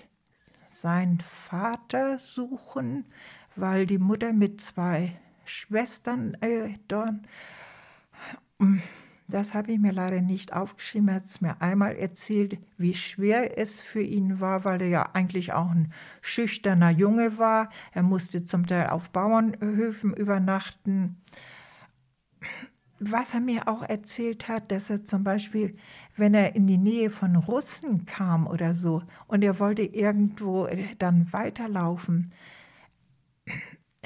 seinen 0.72 1.20
Vater 1.20 2.18
suchen, 2.18 3.06
weil 3.56 3.86
die 3.86 3.98
Mutter 3.98 4.32
mit 4.32 4.60
zwei 4.60 5.16
Schwestern 5.44 6.34
äh, 6.40 6.74
dort 6.88 7.14
das 9.26 9.54
habe 9.54 9.72
ich 9.72 9.78
mir 9.78 9.92
leider 9.92 10.20
nicht 10.20 10.52
aufgeschrieben. 10.52 11.08
Er 11.08 11.14
hat 11.16 11.24
es 11.24 11.40
mir 11.40 11.60
einmal 11.62 11.96
erzählt, 11.96 12.58
wie 12.76 12.94
schwer 12.94 13.58
es 13.58 13.80
für 13.80 14.02
ihn 14.02 14.40
war, 14.40 14.64
weil 14.64 14.82
er 14.82 14.88
ja 14.88 15.10
eigentlich 15.14 15.52
auch 15.54 15.70
ein 15.70 15.92
schüchterner 16.20 16.90
Junge 16.90 17.38
war. 17.38 17.70
Er 17.92 18.02
musste 18.02 18.44
zum 18.44 18.66
Teil 18.66 18.88
auf 18.88 19.10
Bauernhöfen 19.10 20.14
übernachten. 20.14 21.16
was 23.00 23.34
er 23.34 23.40
mir 23.40 23.68
auch 23.68 23.82
erzählt 23.82 24.48
hat, 24.48 24.70
dass 24.70 24.88
er 24.90 25.04
zum 25.04 25.24
Beispiel, 25.24 25.76
wenn 26.16 26.32
er 26.34 26.54
in 26.54 26.66
die 26.66 26.78
Nähe 26.78 27.10
von 27.10 27.36
Russen 27.36 28.06
kam 28.06 28.46
oder 28.46 28.74
so 28.74 29.02
und 29.26 29.42
er 29.42 29.58
wollte 29.58 29.82
irgendwo 29.82 30.66
äh, 30.66 30.86
dann 30.98 31.32
weiterlaufen, 31.32 32.32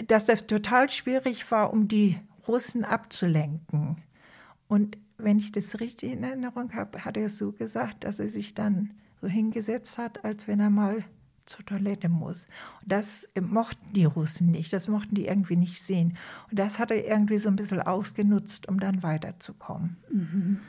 dass 0.07 0.27
das 0.27 0.47
total 0.47 0.89
schwierig 0.91 1.51
war, 1.51 1.73
um 1.73 1.89
die 1.89 2.19
Russen 2.47 2.85
abzulenken. 2.85 4.03
Und 4.69 4.99
wenn 5.19 5.39
ich 5.39 5.53
das 5.53 5.81
richtig 5.81 6.13
in 6.13 6.23
Erinnerung 6.23 6.73
habe, 6.75 7.05
hat 7.05 7.17
er 7.17 7.29
so 7.29 7.53
gesagt, 7.53 8.05
dass 8.05 8.19
er 8.19 8.29
sich 8.29 8.55
dann 8.55 8.95
so 9.21 9.27
hingesetzt 9.27 9.99
hat, 9.99 10.25
als 10.25 10.47
wenn 10.47 10.61
er 10.61 10.71
mal 10.71 11.05
zur 11.45 11.65
Toilette 11.65 12.09
muss. 12.09 12.47
Und 12.83 12.93
das 12.93 13.29
mochten 13.41 13.93
die 13.93 14.05
Russen 14.05 14.51
nicht, 14.51 14.73
das 14.73 14.87
mochten 14.87 15.15
die 15.15 15.27
irgendwie 15.27 15.57
nicht 15.57 15.83
sehen. 15.83 16.17
Und 16.51 16.59
das 16.59 16.79
hat 16.79 16.91
er 16.91 17.05
irgendwie 17.05 17.39
so 17.39 17.49
ein 17.49 17.57
bisschen 17.57 17.83
ausgenutzt, 17.83 18.69
um 18.69 18.79
dann 18.79 19.03
weiterzukommen. 19.03 19.97
Mhm. 20.11 20.61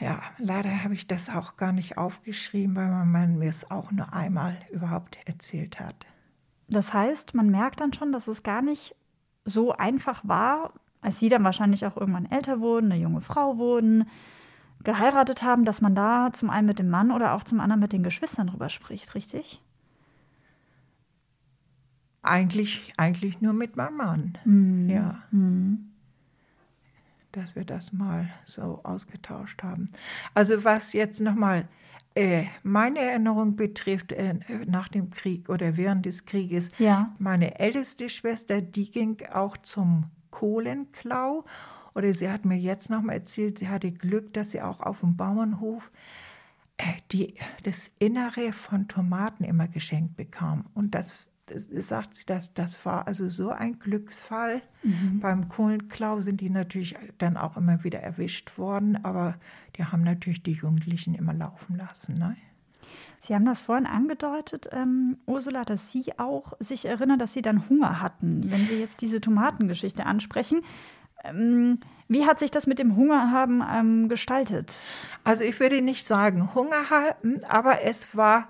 Ja, 0.00 0.22
leider 0.38 0.82
habe 0.82 0.94
ich 0.94 1.06
das 1.06 1.28
auch 1.28 1.56
gar 1.56 1.72
nicht 1.72 1.98
aufgeschrieben, 1.98 2.74
weil 2.74 2.88
man 2.88 3.38
mir 3.38 3.50
es 3.50 3.70
auch 3.70 3.92
nur 3.92 4.12
einmal 4.12 4.56
überhaupt 4.72 5.18
erzählt 5.26 5.78
hat. 5.78 6.06
Das 6.68 6.94
heißt, 6.94 7.34
man 7.34 7.50
merkt 7.50 7.80
dann 7.80 7.92
schon, 7.92 8.12
dass 8.12 8.26
es 8.28 8.42
gar 8.42 8.62
nicht 8.62 8.96
so 9.44 9.72
einfach 9.72 10.26
war, 10.26 10.72
als 11.02 11.18
sie 11.18 11.28
dann 11.28 11.44
wahrscheinlich 11.44 11.86
auch 11.86 11.96
irgendwann 11.96 12.30
älter 12.30 12.60
wurden, 12.60 12.92
eine 12.92 13.00
junge 13.00 13.20
Frau 13.20 13.58
wurden, 13.58 14.08
geheiratet 14.82 15.42
haben, 15.42 15.64
dass 15.64 15.80
man 15.80 15.94
da 15.94 16.30
zum 16.32 16.50
einen 16.50 16.66
mit 16.66 16.78
dem 16.78 16.88
Mann 16.88 17.10
oder 17.10 17.34
auch 17.34 17.44
zum 17.44 17.60
anderen 17.60 17.80
mit 17.80 17.92
den 17.92 18.02
Geschwistern 18.02 18.48
drüber 18.48 18.68
spricht, 18.68 19.14
richtig? 19.14 19.60
Eigentlich, 22.22 22.92
eigentlich 22.96 23.40
nur 23.40 23.52
mit 23.52 23.76
meinem 23.76 23.96
Mann. 23.96 24.38
Mhm. 24.44 24.90
Ja. 24.90 25.22
Mhm. 25.30 25.86
Dass 27.32 27.54
wir 27.54 27.64
das 27.64 27.92
mal 27.92 28.28
so 28.44 28.80
ausgetauscht 28.82 29.62
haben. 29.62 29.90
Also 30.34 30.64
was 30.64 30.92
jetzt 30.92 31.20
nochmal 31.20 31.68
äh, 32.14 32.44
meine 32.62 32.98
Erinnerung 32.98 33.56
betrifft, 33.56 34.12
äh, 34.12 34.34
nach 34.66 34.88
dem 34.88 35.10
Krieg 35.10 35.48
oder 35.48 35.76
während 35.76 36.06
des 36.06 36.24
Krieges, 36.24 36.70
ja. 36.78 37.14
meine 37.18 37.58
älteste 37.60 38.08
Schwester, 38.08 38.60
die 38.60 38.90
ging 38.90 39.18
auch 39.32 39.56
zum 39.56 40.06
Kohlenklau 40.30 41.44
oder 41.94 42.14
sie 42.14 42.30
hat 42.30 42.44
mir 42.44 42.58
jetzt 42.58 42.90
noch 42.90 43.02
mal 43.02 43.14
erzählt, 43.14 43.58
sie 43.58 43.68
hatte 43.68 43.92
Glück, 43.92 44.32
dass 44.32 44.52
sie 44.52 44.62
auch 44.62 44.80
auf 44.80 45.00
dem 45.00 45.16
Bauernhof 45.16 45.90
äh, 46.76 46.84
die, 47.12 47.34
das 47.64 47.90
Innere 47.98 48.52
von 48.52 48.88
Tomaten 48.88 49.44
immer 49.44 49.68
geschenkt 49.68 50.16
bekam. 50.16 50.66
Und 50.74 50.94
das, 50.94 51.28
das 51.46 51.66
sagt 51.88 52.14
sie, 52.14 52.26
dass 52.26 52.54
das 52.54 52.84
war 52.86 53.06
also 53.06 53.28
so 53.28 53.50
ein 53.50 53.78
Glücksfall. 53.78 54.62
Mhm. 54.82 55.20
Beim 55.20 55.48
Kohlenklau 55.48 56.20
sind 56.20 56.40
die 56.40 56.50
natürlich 56.50 56.96
dann 57.18 57.36
auch 57.36 57.56
immer 57.56 57.82
wieder 57.82 58.00
erwischt 58.00 58.56
worden, 58.56 59.04
aber 59.04 59.36
die 59.76 59.84
haben 59.84 60.02
natürlich 60.02 60.42
die 60.42 60.52
Jugendlichen 60.52 61.14
immer 61.14 61.34
laufen 61.34 61.76
lassen. 61.76 62.18
Ne? 62.18 62.36
Sie 63.20 63.34
haben 63.34 63.44
das 63.44 63.62
vorhin 63.62 63.86
angedeutet, 63.86 64.68
ähm, 64.72 65.18
Ursula, 65.26 65.64
dass 65.64 65.92
Sie 65.92 66.18
auch 66.18 66.54
sich 66.58 66.86
erinnern, 66.86 67.18
dass 67.18 67.32
Sie 67.32 67.42
dann 67.42 67.68
Hunger 67.68 68.00
hatten, 68.00 68.50
wenn 68.50 68.66
Sie 68.66 68.80
jetzt 68.80 69.00
diese 69.02 69.20
Tomatengeschichte 69.20 70.06
ansprechen. 70.06 70.62
Ähm, 71.22 71.80
wie 72.08 72.26
hat 72.26 72.38
sich 72.38 72.50
das 72.50 72.66
mit 72.66 72.78
dem 72.78 72.96
Hunger 72.96 73.30
haben 73.30 73.62
ähm, 73.70 74.08
gestaltet? 74.08 74.80
Also 75.22 75.44
ich 75.44 75.60
würde 75.60 75.82
nicht 75.82 76.06
sagen 76.06 76.54
Hunger 76.54 76.88
haben, 76.90 77.44
aber 77.46 77.82
es 77.82 78.16
war 78.16 78.48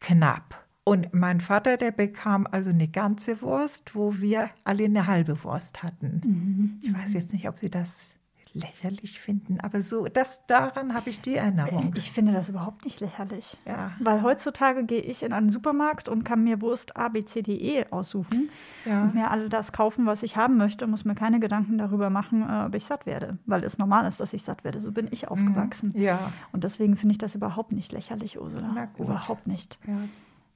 knapp. 0.00 0.62
Und 0.84 1.14
mein 1.14 1.40
Vater, 1.40 1.76
der 1.76 1.92
bekam 1.92 2.46
also 2.50 2.70
eine 2.70 2.88
ganze 2.88 3.40
Wurst, 3.42 3.94
wo 3.94 4.20
wir 4.20 4.50
alle 4.64 4.84
eine 4.84 5.06
halbe 5.06 5.42
Wurst 5.44 5.82
hatten. 5.82 6.20
Mhm. 6.24 6.80
Ich 6.82 6.94
weiß 6.94 7.12
jetzt 7.12 7.32
nicht, 7.32 7.48
ob 7.48 7.58
Sie 7.58 7.70
das 7.70 8.10
lächerlich 8.54 9.18
finden, 9.20 9.60
aber 9.60 9.80
so, 9.82 10.06
das 10.06 10.46
daran 10.46 10.94
habe 10.94 11.10
ich 11.10 11.20
die 11.20 11.36
Erinnerung. 11.36 11.92
Ich 11.96 12.12
finde 12.12 12.32
das 12.32 12.48
überhaupt 12.48 12.84
nicht 12.84 13.00
lächerlich. 13.00 13.56
Ja. 13.64 13.92
Weil 13.98 14.22
heutzutage 14.22 14.84
gehe 14.84 15.00
ich 15.00 15.22
in 15.22 15.32
einen 15.32 15.50
Supermarkt 15.50 16.08
und 16.08 16.22
kann 16.24 16.44
mir 16.44 16.60
Wurst 16.60 16.96
A, 16.96 17.08
B, 17.08 17.24
C, 17.24 17.42
D, 17.42 17.54
E 17.56 17.86
aussuchen 17.90 18.50
Ja. 18.84 19.04
und 19.04 19.14
mir 19.14 19.30
all 19.30 19.48
das 19.48 19.72
kaufen, 19.72 20.04
was 20.06 20.22
ich 20.22 20.36
haben 20.36 20.56
möchte, 20.58 20.86
muss 20.86 21.04
mir 21.04 21.14
keine 21.14 21.40
Gedanken 21.40 21.78
darüber 21.78 22.10
machen, 22.10 22.42
äh, 22.42 22.66
ob 22.66 22.74
ich 22.74 22.84
satt 22.84 23.06
werde, 23.06 23.38
weil 23.46 23.64
es 23.64 23.78
normal 23.78 24.06
ist, 24.06 24.20
dass 24.20 24.32
ich 24.32 24.42
satt 24.42 24.64
werde. 24.64 24.80
So 24.80 24.92
bin 24.92 25.08
ich 25.10 25.28
aufgewachsen. 25.28 25.92
Ja. 25.96 26.32
Und 26.52 26.64
deswegen 26.64 26.96
finde 26.96 27.12
ich 27.12 27.18
das 27.18 27.34
überhaupt 27.34 27.72
nicht 27.72 27.90
lächerlich, 27.92 28.40
Ursula. 28.40 28.88
Überhaupt 28.98 29.46
nicht. 29.46 29.78
ja. 29.86 29.94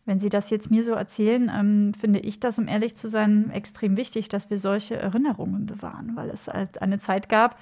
Wenn 0.07 0.21
Sie 0.21 0.29
das 0.29 0.51
jetzt 0.51 0.71
mir 0.71 0.85
so 0.85 0.93
erzählen, 0.93 1.51
ähm, 1.53 1.93
finde 1.93 2.21
ich 2.21 2.39
das, 2.41 2.59
um 2.59 2.69
ehrlich 2.69 2.97
zu 2.97 3.09
sein, 3.09 3.51
extrem 3.51 3.97
wichtig, 3.97 4.29
dass 4.29 4.49
wir 4.51 4.59
solche 4.59 4.97
Erinnerungen 4.97 5.67
bewahren, 5.67 6.13
weil 6.15 6.31
es 6.31 6.47
halt 6.47 6.81
eine 6.81 7.01
Zeit 7.01 7.29
gab, 7.29 7.59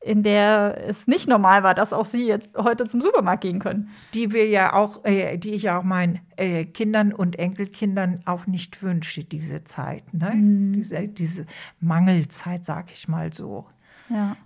in 0.00 0.22
der 0.22 0.84
es 0.86 1.06
nicht 1.06 1.28
normal 1.28 1.62
war, 1.62 1.74
dass 1.74 1.92
auch 1.92 2.06
Sie 2.06 2.26
jetzt 2.26 2.48
heute 2.56 2.86
zum 2.86 3.00
Supermarkt 3.00 3.42
gehen 3.42 3.58
können. 3.58 3.90
Die 4.14 4.32
wir 4.32 4.48
ja 4.48 4.72
auch, 4.72 5.04
äh, 5.04 5.36
die 5.36 5.52
ich 5.52 5.64
ja 5.64 5.78
auch 5.78 5.82
meinen 5.82 6.20
äh, 6.36 6.64
Kindern 6.64 7.12
und 7.12 7.38
Enkelkindern 7.38 8.22
auch 8.24 8.46
nicht 8.46 8.82
wünsche, 8.82 9.24
diese 9.24 9.64
Zeit. 9.64 10.14
Ne? 10.14 10.32
Diese, 10.74 11.08
diese 11.08 11.46
Mangelzeit, 11.80 12.64
sag 12.64 12.92
ich 12.92 13.08
mal 13.08 13.32
so. 13.32 13.66
Ja. 14.08 14.36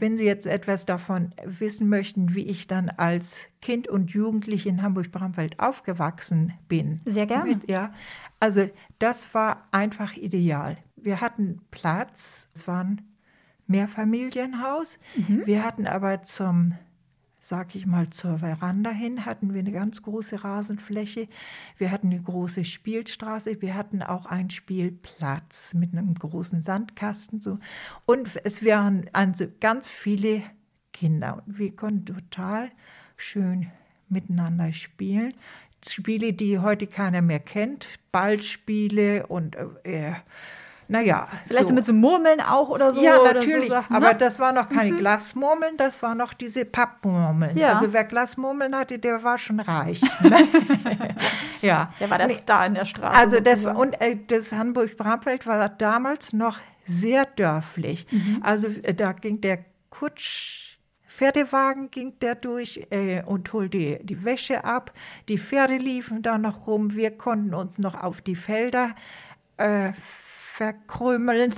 Wenn 0.00 0.16
Sie 0.16 0.24
jetzt 0.24 0.46
etwas 0.46 0.86
davon 0.86 1.34
wissen 1.44 1.88
möchten, 1.88 2.34
wie 2.34 2.46
ich 2.46 2.66
dann 2.66 2.88
als 2.88 3.42
Kind 3.60 3.88
und 3.88 4.10
Jugendliche 4.10 4.68
in 4.68 4.82
Hamburg-Bramfeld 4.82 5.60
aufgewachsen 5.60 6.52
bin. 6.68 7.00
Sehr 7.04 7.26
gerne. 7.26 7.60
Ja, 7.66 7.92
also 8.40 8.68
das 8.98 9.34
war 9.34 9.68
einfach 9.70 10.16
ideal. 10.16 10.78
Wir 10.96 11.20
hatten 11.20 11.60
Platz, 11.70 12.48
es 12.54 12.66
war 12.66 12.84
ein 12.84 13.02
Mehrfamilienhaus. 13.66 14.98
Wir 15.46 15.64
hatten 15.64 15.86
aber 15.86 16.22
zum, 16.22 16.74
sag 17.44 17.74
ich 17.74 17.86
mal, 17.86 18.08
zur 18.10 18.38
Veranda 18.38 18.90
hin, 18.90 19.26
hatten 19.26 19.52
wir 19.52 19.58
eine 19.58 19.72
ganz 19.72 20.00
große 20.02 20.44
Rasenfläche. 20.44 21.26
Wir 21.76 21.90
hatten 21.90 22.06
eine 22.12 22.22
große 22.22 22.64
Spielstraße. 22.64 23.60
Wir 23.60 23.74
hatten 23.74 24.00
auch 24.00 24.26
einen 24.26 24.48
Spielplatz 24.48 25.74
mit 25.74 25.92
einem 25.92 26.14
großen 26.14 26.62
Sandkasten. 26.62 27.40
So. 27.40 27.58
Und 28.06 28.40
es 28.44 28.64
waren 28.64 29.10
also 29.12 29.46
ganz 29.58 29.88
viele 29.88 30.44
Kinder. 30.92 31.42
Und 31.44 31.58
wir 31.58 31.74
konnten 31.74 32.06
total 32.06 32.70
schön 33.16 33.72
miteinander 34.08 34.72
spielen. 34.72 35.34
Spiele, 35.84 36.34
die 36.34 36.60
heute 36.60 36.86
keiner 36.86 37.22
mehr 37.22 37.40
kennt. 37.40 37.88
Ballspiele 38.12 39.26
und 39.26 39.56
äh, 39.82 40.12
naja. 40.92 41.26
Vielleicht 41.46 41.68
so 41.68 41.74
mit 41.74 41.86
so 41.86 41.92
Murmeln 41.94 42.40
auch 42.40 42.68
oder 42.68 42.92
so. 42.92 43.02
ja, 43.02 43.16
natürlich. 43.24 43.68
So 43.68 43.74
Sachen, 43.74 43.96
aber 43.96 44.12
ne? 44.12 44.18
das 44.18 44.38
waren 44.38 44.54
noch 44.54 44.68
keine 44.68 44.92
Glasmurmeln, 44.92 45.78
das 45.78 46.02
waren 46.02 46.18
noch 46.18 46.34
diese 46.34 46.66
Pappmurmeln. 46.66 47.56
Ja. 47.56 47.72
Also 47.72 47.92
wer 47.94 48.04
Glasmurmeln 48.04 48.76
hatte, 48.76 48.98
der 48.98 49.24
war 49.24 49.38
schon 49.38 49.58
reich. 49.58 50.02
ne? 50.20 50.48
ja. 51.62 51.92
Der 51.98 52.10
war 52.10 52.18
der 52.18 52.26
Nee, 52.26 52.34
Star 52.34 52.66
in 52.66 52.74
der 52.74 52.84
Straße. 52.84 53.18
Also 53.18 53.40
das 53.40 53.64
war, 53.64 53.76
und 53.76 54.00
äh, 54.02 54.18
das 54.26 54.52
Hamburg-Bramfeld 54.52 55.46
war 55.46 55.68
damals 55.70 56.34
noch 56.34 56.60
sehr 56.84 57.24
dörflich. 57.24 58.06
Mhm. 58.10 58.40
Also 58.42 58.68
äh, 58.82 58.94
da 58.94 59.12
ging 59.12 59.40
der 59.40 59.64
Kutsch. 59.88 60.78
Pferdewagen 61.08 61.90
ging 61.90 62.18
der 62.20 62.34
durch 62.34 62.86
äh, 62.90 63.22
und 63.26 63.52
holte 63.52 63.78
die, 63.78 63.98
die 64.02 64.24
Wäsche 64.24 64.64
ab. 64.64 64.92
Die 65.28 65.36
Pferde 65.36 65.76
liefen 65.76 66.22
da 66.22 66.38
noch 66.38 66.66
rum. 66.66 66.94
Wir 66.94 67.10
konnten 67.10 67.52
uns 67.52 67.78
noch 67.78 68.02
auf 68.02 68.22
die 68.22 68.34
Felder 68.34 68.94
äh, 69.58 69.92
verkrümeln, 70.52 71.54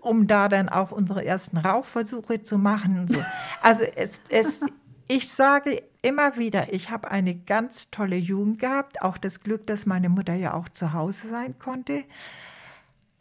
um 0.00 0.26
da 0.26 0.48
dann 0.48 0.68
auch 0.68 0.90
unsere 0.90 1.24
ersten 1.24 1.56
Rauchversuche 1.56 2.42
zu 2.42 2.58
machen. 2.58 3.08
So. 3.08 3.22
Also 3.62 3.84
es, 3.96 4.22
es, 4.28 4.60
ich 5.08 5.28
sage 5.30 5.82
immer 6.02 6.36
wieder, 6.36 6.72
ich 6.72 6.90
habe 6.90 7.10
eine 7.10 7.34
ganz 7.34 7.90
tolle 7.90 8.16
Jugend 8.16 8.58
gehabt. 8.58 9.02
Auch 9.02 9.18
das 9.18 9.40
Glück, 9.40 9.66
dass 9.66 9.86
meine 9.86 10.08
Mutter 10.08 10.34
ja 10.34 10.54
auch 10.54 10.68
zu 10.68 10.92
Hause 10.92 11.28
sein 11.28 11.58
konnte. 11.58 12.04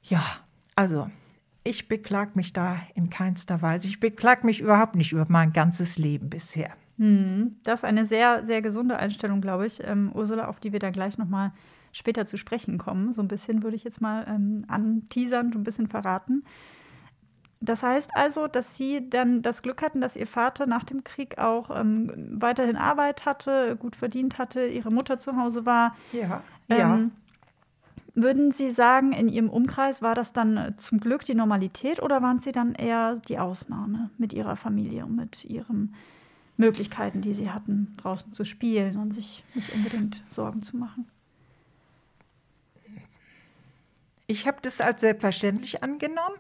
Ja, 0.04 0.24
also 0.76 1.10
ich 1.64 1.88
beklag 1.88 2.36
mich 2.36 2.54
da 2.54 2.78
in 2.96 3.10
keinster 3.10 3.62
Weise. 3.62 3.88
Ich 3.88 4.00
beklag 4.00 4.44
mich 4.44 4.62
überhaupt 4.62 4.96
nicht 4.96 5.12
über 5.12 5.26
mein 5.30 5.54
ganzes 5.54 5.98
Leben 5.98 6.30
bisher. 6.30 6.72
Hm, 6.98 7.58
Das 7.64 7.82
ist 7.82 7.86
eine 7.86 8.06
sehr, 8.06 8.44
sehr 8.44 8.62
gesunde 8.62 8.98
Einstellung, 8.98 9.40
glaube 9.42 9.66
ich, 9.66 9.82
ähm, 9.84 10.12
Ursula, 10.14 10.48
auf 10.48 10.60
die 10.60 10.72
wir 10.72 10.80
dann 10.80 10.94
gleich 10.94 11.18
nochmal 11.18 11.52
später 11.92 12.26
zu 12.26 12.38
sprechen 12.38 12.78
kommen. 12.78 13.14
So 13.14 13.22
ein 13.22 13.28
bisschen 13.28 13.64
würde 13.64 13.76
ich 13.76 13.84
jetzt 13.84 14.02
mal 14.02 14.26
ähm, 14.28 14.66
anteasern 14.68 15.48
und 15.48 15.56
ein 15.56 15.64
bisschen 15.64 15.88
verraten. 15.88 16.44
Das 17.62 17.84
heißt 17.84 18.12
also, 18.16 18.48
dass 18.48 18.76
Sie 18.76 19.10
dann 19.10 19.42
das 19.42 19.62
Glück 19.62 19.82
hatten, 19.82 20.00
dass 20.00 20.16
Ihr 20.16 20.28
Vater 20.28 20.66
nach 20.66 20.86
dem 20.86 21.04
Krieg 21.04 21.38
auch 21.38 21.70
ähm, 21.78 22.38
weiterhin 22.40 22.78
Arbeit 22.78 23.26
hatte, 23.26 23.76
gut 23.76 23.98
verdient 23.98 24.38
hatte, 24.38 24.66
Ihre 24.66 24.92
Mutter 24.92 25.20
zu 25.20 25.36
Hause 25.36 25.66
war. 25.66 25.96
Ja, 26.14 26.42
ja. 26.70 26.96
Ähm, 26.96 27.12
würden 28.16 28.52
Sie 28.52 28.70
sagen, 28.70 29.12
in 29.12 29.28
Ihrem 29.28 29.50
Umkreis 29.50 30.02
war 30.02 30.16
das 30.16 30.32
dann 30.32 30.58
äh, 30.58 30.76
zum 30.78 31.00
Glück 31.00 31.26
die 31.26 31.36
Normalität 31.36 32.02
oder 32.02 32.22
waren 32.22 32.40
Sie 32.40 32.52
dann 32.52 32.76
eher 32.76 33.16
die 33.28 33.40
Ausnahme 33.40 34.10
mit 34.18 34.32
Ihrer 34.34 34.56
Familie 34.56 35.06
und 35.06 35.16
mit 35.16 35.44
Ihren 35.46 35.96
Möglichkeiten, 36.58 37.22
die 37.22 37.34
Sie 37.34 37.52
hatten, 37.52 37.96
draußen 37.98 38.32
zu 38.34 38.46
spielen 38.46 38.98
und 38.98 39.14
sich 39.14 39.44
nicht 39.54 39.74
unbedingt 39.74 40.24
Sorgen 40.28 40.62
zu 40.62 40.78
machen? 40.78 41.08
Ich 44.30 44.46
habe 44.48 44.60
das 44.62 44.80
als 44.80 45.02
selbstverständlich 45.02 45.82
angenommen, 45.82 46.38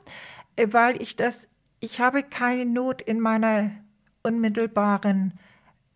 äh, 0.55 0.67
weil 0.71 1.01
ich 1.01 1.15
das 1.15 1.47
ich 1.79 1.99
habe 1.99 2.23
keine 2.23 2.65
Not 2.65 3.01
in 3.01 3.19
meiner 3.19 3.71
unmittelbaren 4.21 5.39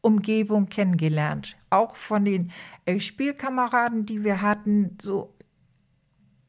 Umgebung 0.01 0.69
kennengelernt. 0.69 1.55
Auch 1.69 1.95
von 1.95 2.25
den 2.25 2.51
äh, 2.85 2.99
Spielkameraden, 2.99 4.05
die 4.05 4.23
wir 4.23 4.41
hatten, 4.41 4.97
so 5.01 5.35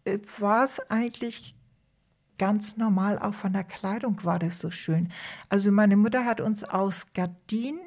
äh, 0.05 0.19
war 0.39 0.65
es 0.65 0.81
eigentlich 0.91 1.55
ganz 2.39 2.77
normal. 2.77 3.19
Auch 3.19 3.35
von 3.35 3.53
der 3.53 3.65
Kleidung 3.65 4.25
war 4.25 4.39
das 4.39 4.59
so 4.59 4.71
schön. 4.71 5.13
Also 5.49 5.71
meine 5.71 5.97
Mutter 5.97 6.25
hat 6.25 6.41
uns 6.41 6.65
aus 6.65 7.13
Gardinen 7.13 7.81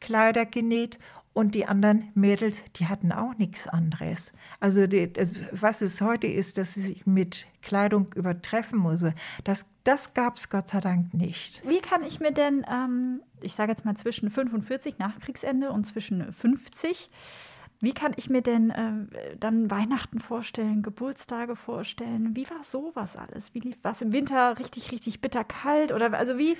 Kleider 0.00 0.46
genäht 0.46 0.98
und 1.38 1.54
die 1.54 1.66
anderen 1.66 2.10
Mädels, 2.14 2.64
die 2.74 2.88
hatten 2.88 3.12
auch 3.12 3.38
nichts 3.38 3.68
anderes. 3.68 4.32
Also 4.58 4.88
die, 4.88 5.12
das, 5.12 5.34
was 5.52 5.82
es 5.82 6.00
heute 6.00 6.26
ist, 6.26 6.58
dass 6.58 6.74
sie 6.74 6.80
sich 6.80 7.06
mit 7.06 7.46
Kleidung 7.62 8.12
übertreffen 8.16 8.76
muss, 8.76 9.04
das, 9.44 9.64
das 9.84 10.14
gab 10.14 10.36
es 10.36 10.50
Gott 10.50 10.70
sei 10.70 10.80
Dank 10.80 11.14
nicht. 11.14 11.62
Wie 11.64 11.78
kann 11.78 12.02
ich 12.02 12.18
mir 12.18 12.32
denn, 12.32 12.66
ähm, 12.68 13.22
ich 13.40 13.54
sage 13.54 13.70
jetzt 13.70 13.84
mal 13.84 13.96
zwischen 13.96 14.32
45 14.32 14.98
nach 14.98 15.16
Kriegsende 15.20 15.70
und 15.70 15.84
zwischen 15.84 16.32
50, 16.32 17.08
wie 17.78 17.92
kann 17.92 18.14
ich 18.16 18.28
mir 18.28 18.42
denn 18.42 18.70
äh, 18.70 19.36
dann 19.38 19.70
Weihnachten 19.70 20.18
vorstellen, 20.18 20.82
Geburtstage 20.82 21.54
vorstellen? 21.54 22.34
Wie 22.34 22.50
war 22.50 22.64
sowas 22.64 23.16
alles? 23.16 23.54
Wie 23.54 23.60
lief 23.60 23.76
was 23.82 24.02
im 24.02 24.12
Winter 24.12 24.58
richtig, 24.58 24.90
richtig 24.90 25.20
bitter 25.20 25.44
kalt? 25.44 25.92
Oder 25.92 26.12
also 26.14 26.36
wie, 26.36 26.56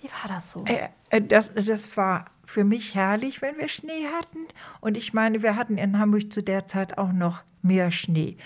wie 0.00 0.08
war 0.08 0.28
das 0.28 0.52
so? 0.52 0.64
Äh, 0.64 0.88
äh, 1.10 1.20
das, 1.20 1.52
das 1.52 1.94
war 1.98 2.24
für 2.46 2.64
mich 2.64 2.94
herrlich, 2.94 3.42
wenn 3.42 3.58
wir 3.58 3.68
Schnee 3.68 4.06
hatten. 4.12 4.46
Und 4.80 4.96
ich 4.96 5.12
meine, 5.12 5.42
wir 5.42 5.56
hatten 5.56 5.78
in 5.78 5.98
Hamburg 5.98 6.32
zu 6.32 6.42
der 6.42 6.66
Zeit 6.66 6.98
auch 6.98 7.12
noch 7.12 7.42
mehr 7.62 7.90
Schnee. 7.90 8.36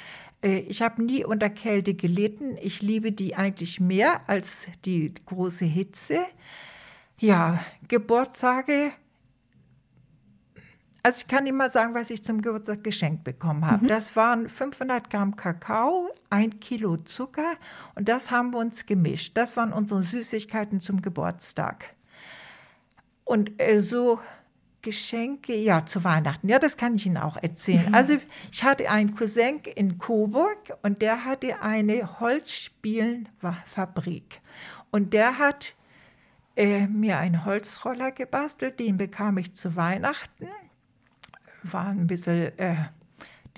Äh, 0.42 0.60
ich 0.60 0.82
habe 0.82 1.02
nie 1.02 1.24
unter 1.24 1.50
Kälte 1.50 1.94
gelitten. 1.94 2.56
Ich 2.60 2.82
liebe 2.82 3.12
die 3.12 3.36
eigentlich 3.36 3.80
mehr 3.80 4.28
als 4.28 4.68
die 4.84 5.12
große 5.26 5.64
Hitze. 5.64 6.20
Ja, 7.18 7.64
Geburtstage. 7.88 8.92
Also 11.02 11.20
ich 11.20 11.28
kann 11.28 11.46
immer 11.46 11.70
sagen, 11.70 11.94
was 11.94 12.10
ich 12.10 12.22
zum 12.22 12.42
Geburtstag 12.42 12.84
geschenkt 12.84 13.24
bekommen 13.24 13.64
habe. 13.64 13.84
Mhm. 13.84 13.88
Das 13.88 14.14
waren 14.14 14.48
500 14.48 15.08
Gramm 15.08 15.36
Kakao, 15.36 16.10
ein 16.28 16.60
Kilo 16.60 16.98
Zucker 16.98 17.54
und 17.94 18.08
das 18.08 18.30
haben 18.30 18.52
wir 18.52 18.58
uns 18.58 18.84
gemischt. 18.84 19.36
Das 19.36 19.56
waren 19.56 19.72
unsere 19.72 20.02
Süßigkeiten 20.02 20.80
zum 20.80 21.00
Geburtstag. 21.00 21.94
Und 23.28 23.60
äh, 23.60 23.80
so 23.80 24.18
Geschenke, 24.80 25.54
ja, 25.54 25.84
zu 25.84 26.02
Weihnachten. 26.02 26.48
Ja, 26.48 26.58
das 26.58 26.78
kann 26.78 26.96
ich 26.96 27.04
Ihnen 27.04 27.18
auch 27.18 27.36
erzählen. 27.36 27.88
Mhm. 27.88 27.94
Also 27.94 28.14
ich 28.50 28.64
hatte 28.64 28.90
einen 28.90 29.14
Cousin 29.14 29.60
in 29.74 29.98
Coburg 29.98 30.78
und 30.82 31.02
der 31.02 31.26
hatte 31.26 31.60
eine 31.60 32.20
Holzspielenfabrik. 32.20 34.40
Und 34.90 35.12
der 35.12 35.36
hat 35.38 35.74
äh, 36.56 36.86
mir 36.86 37.18
einen 37.18 37.44
Holzroller 37.44 38.12
gebastelt, 38.12 38.80
den 38.80 38.96
bekam 38.96 39.36
ich 39.36 39.54
zu 39.54 39.76
Weihnachten. 39.76 40.48
War 41.62 41.88
ein 41.88 42.06
bisschen 42.06 42.58
äh, 42.58 42.76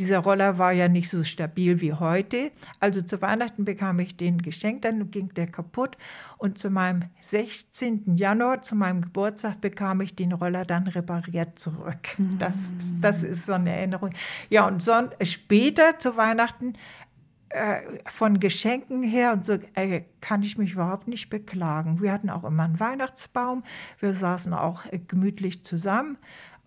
dieser 0.00 0.20
Roller 0.20 0.56
war 0.56 0.72
ja 0.72 0.88
nicht 0.88 1.10
so 1.10 1.22
stabil 1.24 1.82
wie 1.82 1.92
heute. 1.92 2.52
Also 2.80 3.02
zu 3.02 3.20
Weihnachten 3.20 3.66
bekam 3.66 3.98
ich 3.98 4.16
den 4.16 4.40
geschenkt, 4.40 4.86
dann 4.86 5.10
ging 5.10 5.34
der 5.34 5.46
kaputt. 5.46 5.98
Und 6.38 6.58
zu 6.58 6.70
meinem 6.70 7.02
16. 7.20 8.16
Januar, 8.16 8.62
zu 8.62 8.76
meinem 8.76 9.02
Geburtstag, 9.02 9.60
bekam 9.60 10.00
ich 10.00 10.16
den 10.16 10.32
Roller 10.32 10.64
dann 10.64 10.86
repariert 10.86 11.58
zurück. 11.58 12.16
Das, 12.38 12.72
das 13.02 13.22
ist 13.22 13.44
so 13.44 13.52
eine 13.52 13.76
Erinnerung. 13.76 14.10
Ja, 14.48 14.66
und 14.66 14.82
so, 14.82 14.92
später 15.22 15.98
zu 15.98 16.16
Weihnachten 16.16 16.72
äh, 17.50 17.82
von 18.06 18.40
Geschenken 18.40 19.02
her 19.02 19.34
und 19.34 19.44
so 19.44 19.58
äh, 19.74 20.04
kann 20.22 20.42
ich 20.42 20.56
mich 20.56 20.72
überhaupt 20.72 21.08
nicht 21.08 21.28
beklagen. 21.28 22.00
Wir 22.00 22.10
hatten 22.10 22.30
auch 22.30 22.44
immer 22.44 22.62
einen 22.62 22.80
Weihnachtsbaum, 22.80 23.64
wir 23.98 24.14
saßen 24.14 24.54
auch 24.54 24.86
äh, 24.86 24.98
gemütlich 24.98 25.62
zusammen. 25.62 26.16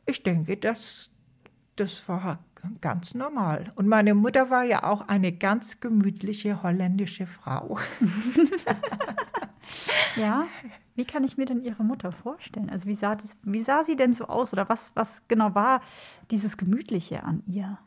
Ich 0.06 0.22
denke, 0.22 0.56
das, 0.56 1.10
das 1.78 2.08
war 2.08 2.38
ganz 2.82 3.14
normal. 3.14 3.72
Und 3.76 3.88
meine 3.88 4.14
Mutter 4.14 4.50
war 4.50 4.64
ja 4.64 4.84
auch 4.84 5.08
eine 5.08 5.32
ganz 5.32 5.80
gemütliche 5.80 6.64
holländische 6.64 7.28
Frau. 7.28 7.78
ja. 10.16 10.48
Wie 10.96 11.06
kann 11.06 11.24
ich 11.24 11.38
mir 11.38 11.46
denn 11.46 11.64
Ihre 11.64 11.84
Mutter 11.84 12.12
vorstellen? 12.12 12.70
Also 12.70 12.88
wie 12.88 12.96
sah, 12.96 13.16
das, 13.16 13.36
wie 13.42 13.64
sah 13.64 13.84
sie 13.84 13.96
denn 13.96 14.14
so 14.14 14.26
aus 14.26 14.54
oder 14.54 14.70
was, 14.70 14.92
was 14.96 15.28
genau 15.28 15.56
war 15.56 15.82
dieses 16.30 16.56
Gemütliche 16.56 17.24
an 17.24 17.42
ihr? 17.48 17.80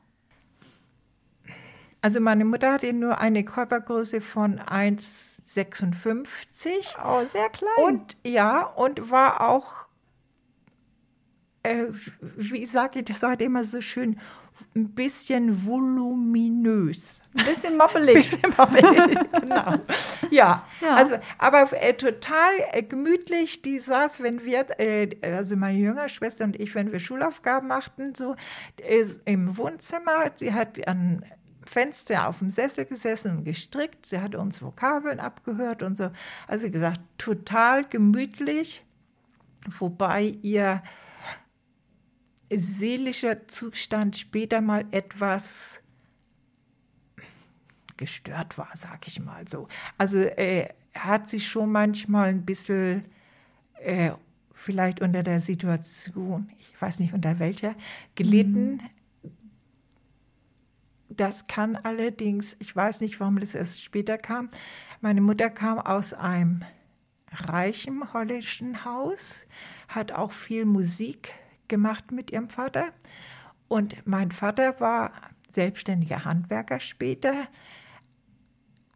Also 2.01 2.20
meine 2.20 2.44
Mutter 2.44 2.72
hatte 2.72 2.92
nur 2.92 3.18
eine 3.18 3.44
Körpergröße 3.44 4.20
von 4.20 4.59
1,56. 4.59 6.96
Oh, 7.05 7.24
sehr 7.27 7.48
klein. 7.51 7.70
Und 7.85 8.16
ja, 8.24 8.64
und 8.64 9.09
war 9.11 9.48
auch, 9.48 9.87
äh, 11.62 11.87
wie 12.20 12.66
sage 12.66 12.98
ich 13.01 13.07
das 13.07 13.22
heute 13.22 13.44
immer 13.44 13.64
so 13.64 13.81
schön, 13.81 14.18
ein 14.75 14.90
bisschen 14.90 15.66
voluminös. 15.66 17.21
Ein 17.37 17.45
bisschen 17.47 17.77
moppelig. 17.77 18.31
bisschen 18.31 18.55
moppelig, 18.57 19.19
genau. 19.40 19.75
Ja, 20.31 20.66
ja, 20.81 20.95
also, 20.95 21.16
aber 21.38 21.69
äh, 21.73 21.95
total 21.95 22.51
äh, 22.73 22.83
gemütlich. 22.83 23.62
Die 23.62 23.79
saß, 23.79 24.23
wenn 24.23 24.45
wir, 24.45 24.66
äh, 24.79 25.16
also 25.23 25.57
meine 25.57 25.79
jüngere 25.79 26.09
Schwester 26.09 26.45
und 26.45 26.59
ich, 26.59 26.75
wenn 26.75 26.92
wir 26.92 27.01
Schulaufgaben 27.01 27.69
machten, 27.69 28.14
so 28.14 28.37
im 29.25 29.57
Wohnzimmer. 29.57 30.31
Sie 30.37 30.53
hat 30.53 30.87
an 30.88 31.25
Fenster 31.64 32.29
auf 32.29 32.38
dem 32.38 32.51
Sessel 32.51 32.85
gesessen 32.85 33.38
und 33.38 33.45
gestrickt. 33.45 34.07
Sie 34.07 34.21
hat 34.21 34.35
uns 34.35 34.62
Vokabeln 34.62 35.21
abgehört 35.21 35.83
und 35.83 35.97
so. 35.97 36.11
Also 36.47 36.66
wie 36.66 36.71
gesagt, 36.71 37.01
total 37.19 37.85
gemütlich. 37.85 38.85
Wobei 39.79 40.37
ihr 40.42 40.83
seelischer 42.50 43.48
Zustand 43.48 44.16
später 44.16 44.61
mal 44.61 44.85
etwas 44.90 45.80
gestört 47.96 48.59
war, 48.59 48.70
sag 48.74 49.06
ich 49.09 49.20
mal 49.20 49.48
so. 49.48 49.68
Also 49.98 50.18
äh, 50.18 50.68
er 50.92 51.04
hat 51.04 51.28
sich 51.28 51.48
schon 51.48 51.72
manchmal 51.72 52.28
ein 52.28 52.44
bisschen 52.44 53.04
äh, 53.80 54.12
vielleicht 54.52 55.00
unter 55.00 55.22
der 55.22 55.40
Situation, 55.40 56.50
ich 56.59 56.80
weiß 56.80 57.00
nicht 57.00 57.14
unter 57.14 57.38
welcher, 57.38 57.74
gelitten. 58.14 58.72
Mhm. 58.72 58.80
Das 61.09 61.46
kann 61.46 61.76
allerdings, 61.76 62.56
ich 62.59 62.74
weiß 62.74 63.00
nicht, 63.00 63.20
warum 63.20 63.38
das 63.38 63.54
erst 63.54 63.82
später 63.82 64.18
kam. 64.18 64.50
Meine 65.00 65.20
Mutter 65.20 65.50
kam 65.50 65.78
aus 65.78 66.12
einem 66.12 66.62
reichen 67.32 68.12
holländischen 68.12 68.85
Haus, 68.85 69.44
hat 69.88 70.12
auch 70.12 70.32
viel 70.32 70.64
Musik 70.64 71.32
gemacht 71.68 72.12
mit 72.12 72.31
ihrem 72.31 72.48
Vater. 72.48 72.92
Und 73.68 74.07
mein 74.07 74.31
Vater 74.31 74.81
war 74.81 75.12
selbstständiger 75.52 76.24
Handwerker 76.24 76.81
später. 76.81 77.48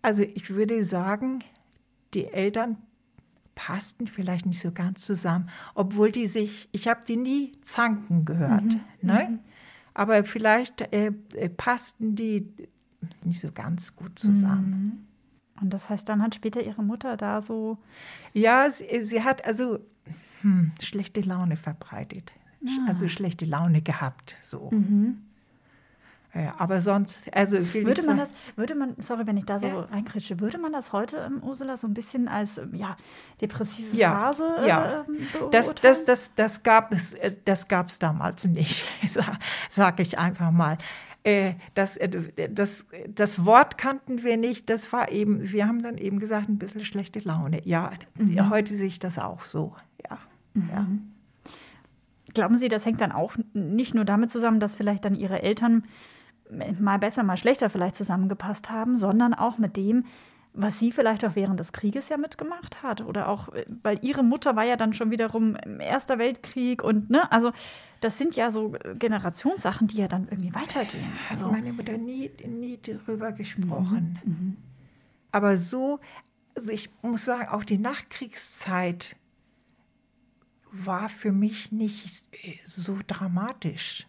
Also 0.03 0.23
ich 0.23 0.51
würde 0.51 0.85
sagen, 0.85 1.43
die 2.15 2.27
Eltern 2.27 2.77
passten 3.55 4.07
vielleicht 4.07 4.47
nicht 4.47 4.61
so 4.61 4.73
ganz 4.73 5.05
zusammen, 5.05 5.51
obwohl 5.75 6.13
die 6.13 6.27
sich, 6.27 6.69
ich 6.73 6.89
habe 6.89 7.01
die 7.07 7.17
nie 7.17 7.53
zanken 7.63 8.25
gehört, 8.25 8.65
mhm. 8.65 8.81
ne? 9.03 9.29
Mhm. 9.31 9.39
aber 9.93 10.25
vielleicht 10.25 10.81
äh, 10.93 11.13
äh, 11.35 11.49
passten 11.51 12.15
die 12.15 12.49
nicht 13.23 13.41
so 13.41 13.53
ganz 13.53 13.97
gut 13.97 14.19
zusammen. 14.19 15.07
Mhm. 15.57 15.63
Und 15.63 15.71
das 15.71 15.91
heißt, 15.91 16.09
dann 16.09 16.23
hat 16.23 16.35
später 16.35 16.63
ihre 16.63 16.83
Mutter 16.83 17.19
da 17.19 17.43
so. 17.43 17.77
Ja, 18.33 18.71
sie, 18.71 19.05
sie 19.05 19.23
hat 19.23 19.45
also 19.45 19.79
hm, 20.41 20.73
schlechte 20.81 21.21
Laune 21.21 21.57
verbreitet 21.57 22.33
ah. 22.67 22.89
also 22.89 23.09
schlechte 23.09 23.45
Laune 23.45 23.83
gehabt. 23.83 24.37
So. 24.43 24.71
Mhm. 24.71 25.23
Ja, 26.33 26.55
aber 26.59 26.81
sonst, 26.81 27.29
also 27.35 27.57
würde 27.75 28.03
man 28.03 28.17
das, 28.17 28.31
würde 28.55 28.77
man, 28.77 28.95
sorry, 29.01 29.27
wenn 29.27 29.37
ich 29.37 29.47
da 29.47 29.59
so 29.59 29.67
ja. 29.67 29.81
reinkritsche, 29.81 30.39
würde 30.39 30.59
man 30.59 30.73
das 30.73 30.93
heute, 30.93 31.17
ähm, 31.19 31.43
Ursula, 31.43 31.77
so 31.77 31.89
ein 31.89 31.95
bisschen 31.95 32.29
als 32.29 32.59
ähm, 32.59 32.73
ja, 32.75 32.97
depressive 33.41 33.97
ja, 33.97 34.13
Phase 34.13 34.45
ja. 34.65 35.05
Ähm, 35.09 35.27
das, 35.51 35.75
das, 35.75 36.05
das, 36.05 36.35
das 36.37 36.63
gab 36.63 36.93
es, 36.93 37.15
äh, 37.15 37.35
das 37.45 37.67
gab 37.67 37.89
es 37.89 37.99
damals 37.99 38.45
nicht, 38.45 38.87
sage 39.71 40.03
ich 40.05 40.19
einfach 40.19 40.53
mal. 40.53 40.79
Äh, 41.25 41.55
das, 41.75 41.97
äh, 41.97 42.09
das, 42.49 42.87
das 43.09 43.45
Wort 43.45 43.77
kannten 43.77 44.23
wir 44.23 44.37
nicht, 44.37 44.71
das 44.71 44.93
war 44.93 45.11
eben, 45.11 45.51
wir 45.51 45.67
haben 45.67 45.83
dann 45.83 45.99
eben 45.99 46.21
gesagt, 46.21 46.49
ein 46.49 46.59
bisschen 46.59 46.85
schlechte 46.85 47.19
Laune. 47.19 47.67
Ja, 47.67 47.91
mhm. 48.17 48.51
heute 48.51 48.77
sehe 48.77 48.87
ich 48.87 49.01
das 49.01 49.19
auch 49.19 49.47
so, 49.47 49.75
ja. 50.09 50.19
Mhm. 50.55 50.71
ja. 50.73 50.87
Glauben 52.35 52.57
Sie, 52.57 52.69
das 52.69 52.85
hängt 52.87 53.01
dann 53.01 53.13
auch 53.13 53.37
nicht 53.53 53.95
nur 53.95 54.05
damit 54.05 54.31
zusammen, 54.31 54.61
dass 54.61 54.75
vielleicht 54.75 55.05
dann 55.05 55.15
Ihre 55.15 55.43
Eltern 55.43 55.85
mal 56.79 56.99
besser, 56.99 57.23
mal 57.23 57.37
schlechter 57.37 57.71
vielleicht 57.71 57.97
zusammengepasst 57.97 58.71
haben, 58.71 58.97
sondern 58.97 59.35
auch 59.35 59.59
mit 59.59 59.77
dem, 59.77 60.05
was 60.53 60.79
sie 60.81 60.91
vielleicht 60.91 61.25
auch 61.25 61.37
während 61.37 61.61
des 61.61 61.73
Krieges 61.73 62.09
ja 62.09 62.17
mitgemacht 62.17 62.83
hat. 62.83 63.03
Oder 63.03 63.29
auch, 63.29 63.51
äh, 63.55 63.65
weil 63.83 63.99
ihre 64.03 64.25
Mutter 64.25 64.57
war 64.57 64.65
ja 64.65 64.77
dann 64.77 64.93
schon 64.93 65.11
wiederum 65.11 65.57
im 65.57 65.81
Erster 65.81 66.19
Weltkrieg 66.19 66.83
und 66.83 67.09
ne, 67.11 67.31
also 67.31 67.53
das 68.01 68.19
sind 68.19 68.35
ja 68.35 68.51
so 68.51 68.75
Generationssachen, 68.99 69.87
die 69.87 69.99
ja 69.99 70.09
dann 70.09 70.27
irgendwie 70.29 70.55
weitergehen. 70.55 71.13
Also 71.29 71.49
meine 71.49 71.73
Mutter 71.73 71.99
nie, 71.99 72.31
nie 72.47 72.79
darüber 72.83 73.31
gesprochen. 73.33 74.19
Mhm. 74.25 74.33
Mhm. 74.33 74.57
Aber 75.33 75.57
so, 75.57 76.01
Also 76.57 76.73
ich 76.73 76.91
muss 77.03 77.25
sagen, 77.25 77.49
auch 77.49 77.63
die 77.63 77.79
Nachkriegszeit 77.79 79.17
war 80.73 81.09
für 81.09 81.33
mich 81.33 81.73
nicht 81.73 82.25
äh, 82.45 82.57
so 82.65 82.99
dramatisch. 83.07 84.07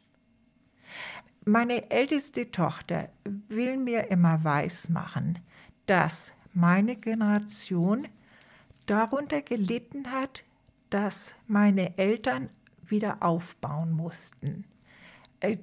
Meine 1.45 1.89
älteste 1.89 2.51
Tochter 2.51 3.09
will 3.23 3.77
mir 3.77 4.11
immer 4.11 4.43
weismachen, 4.43 5.39
dass 5.87 6.31
meine 6.53 6.95
Generation 6.95 8.07
darunter 8.85 9.41
gelitten 9.41 10.11
hat, 10.11 10.43
dass 10.89 11.33
meine 11.47 11.97
Eltern 11.97 12.49
wieder 12.85 13.23
aufbauen 13.23 13.91
mussten. 13.91 14.65
Äh, 15.39 15.57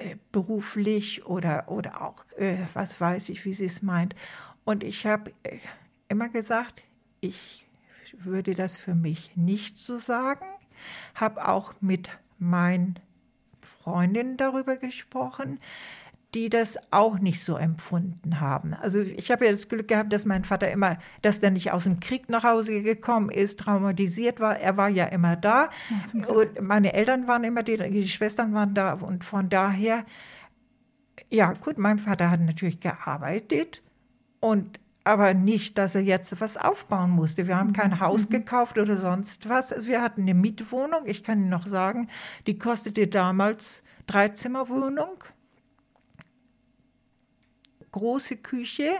äh, 0.00 0.16
beruflich 0.32 1.26
oder, 1.26 1.68
oder 1.68 2.00
auch, 2.00 2.24
äh, 2.38 2.56
was 2.72 2.98
weiß 2.98 3.28
ich, 3.28 3.44
wie 3.44 3.52
sie 3.52 3.66
es 3.66 3.82
meint. 3.82 4.14
Und 4.64 4.82
ich 4.82 5.04
habe 5.04 5.32
äh, 5.42 5.58
immer 6.08 6.30
gesagt, 6.30 6.82
ich 7.20 7.66
würde 8.18 8.54
das 8.54 8.78
für 8.78 8.94
mich 8.94 9.36
nicht 9.36 9.78
so 9.78 9.98
sagen, 9.98 10.44
habe 11.14 11.46
auch 11.48 11.74
mit 11.80 12.10
meinen 12.38 12.98
Freundinnen 13.60 14.36
darüber 14.36 14.76
gesprochen, 14.76 15.58
die 16.34 16.48
das 16.48 16.78
auch 16.92 17.18
nicht 17.18 17.42
so 17.42 17.56
empfunden 17.56 18.40
haben. 18.40 18.74
Also 18.74 19.00
ich 19.00 19.30
habe 19.32 19.46
ja 19.46 19.50
das 19.50 19.68
Glück 19.68 19.88
gehabt, 19.88 20.12
dass 20.12 20.24
mein 20.24 20.44
Vater 20.44 20.70
immer, 20.70 20.98
dass 21.22 21.40
der 21.40 21.50
nicht 21.50 21.72
aus 21.72 21.84
dem 21.84 21.98
Krieg 21.98 22.28
nach 22.28 22.44
Hause 22.44 22.82
gekommen 22.82 23.30
ist, 23.30 23.58
traumatisiert 23.58 24.38
war. 24.38 24.56
Er 24.56 24.76
war 24.76 24.88
ja 24.88 25.06
immer 25.06 25.34
da. 25.34 25.70
Ja, 26.14 26.28
und 26.28 26.60
meine 26.60 26.92
Eltern 26.92 27.26
waren 27.26 27.42
immer, 27.42 27.62
die, 27.64 27.76
die 27.76 28.08
Schwestern 28.08 28.54
waren 28.54 28.74
da 28.74 28.92
und 28.92 29.24
von 29.24 29.48
daher, 29.48 30.04
ja 31.30 31.52
gut, 31.52 31.78
mein 31.78 31.98
Vater 31.98 32.30
hat 32.30 32.40
natürlich 32.40 32.78
gearbeitet 32.80 33.82
und 34.38 34.78
aber 35.04 35.34
nicht, 35.34 35.78
dass 35.78 35.94
er 35.94 36.02
jetzt 36.02 36.40
was 36.40 36.56
aufbauen 36.56 37.10
musste. 37.10 37.46
Wir 37.46 37.56
haben 37.56 37.72
kein 37.72 38.00
Haus 38.00 38.28
mhm. 38.28 38.32
gekauft 38.32 38.78
oder 38.78 38.96
sonst 38.96 39.48
was. 39.48 39.86
Wir 39.86 40.02
hatten 40.02 40.22
eine 40.22 40.34
Mietwohnung, 40.34 41.02
ich 41.06 41.24
kann 41.24 41.38
Ihnen 41.38 41.48
noch 41.48 41.66
sagen, 41.66 42.08
die 42.46 42.58
kostete 42.58 43.06
damals 43.06 43.82
Dreizimmerwohnung 44.06 45.24
große 47.92 48.36
Küche, 48.36 48.90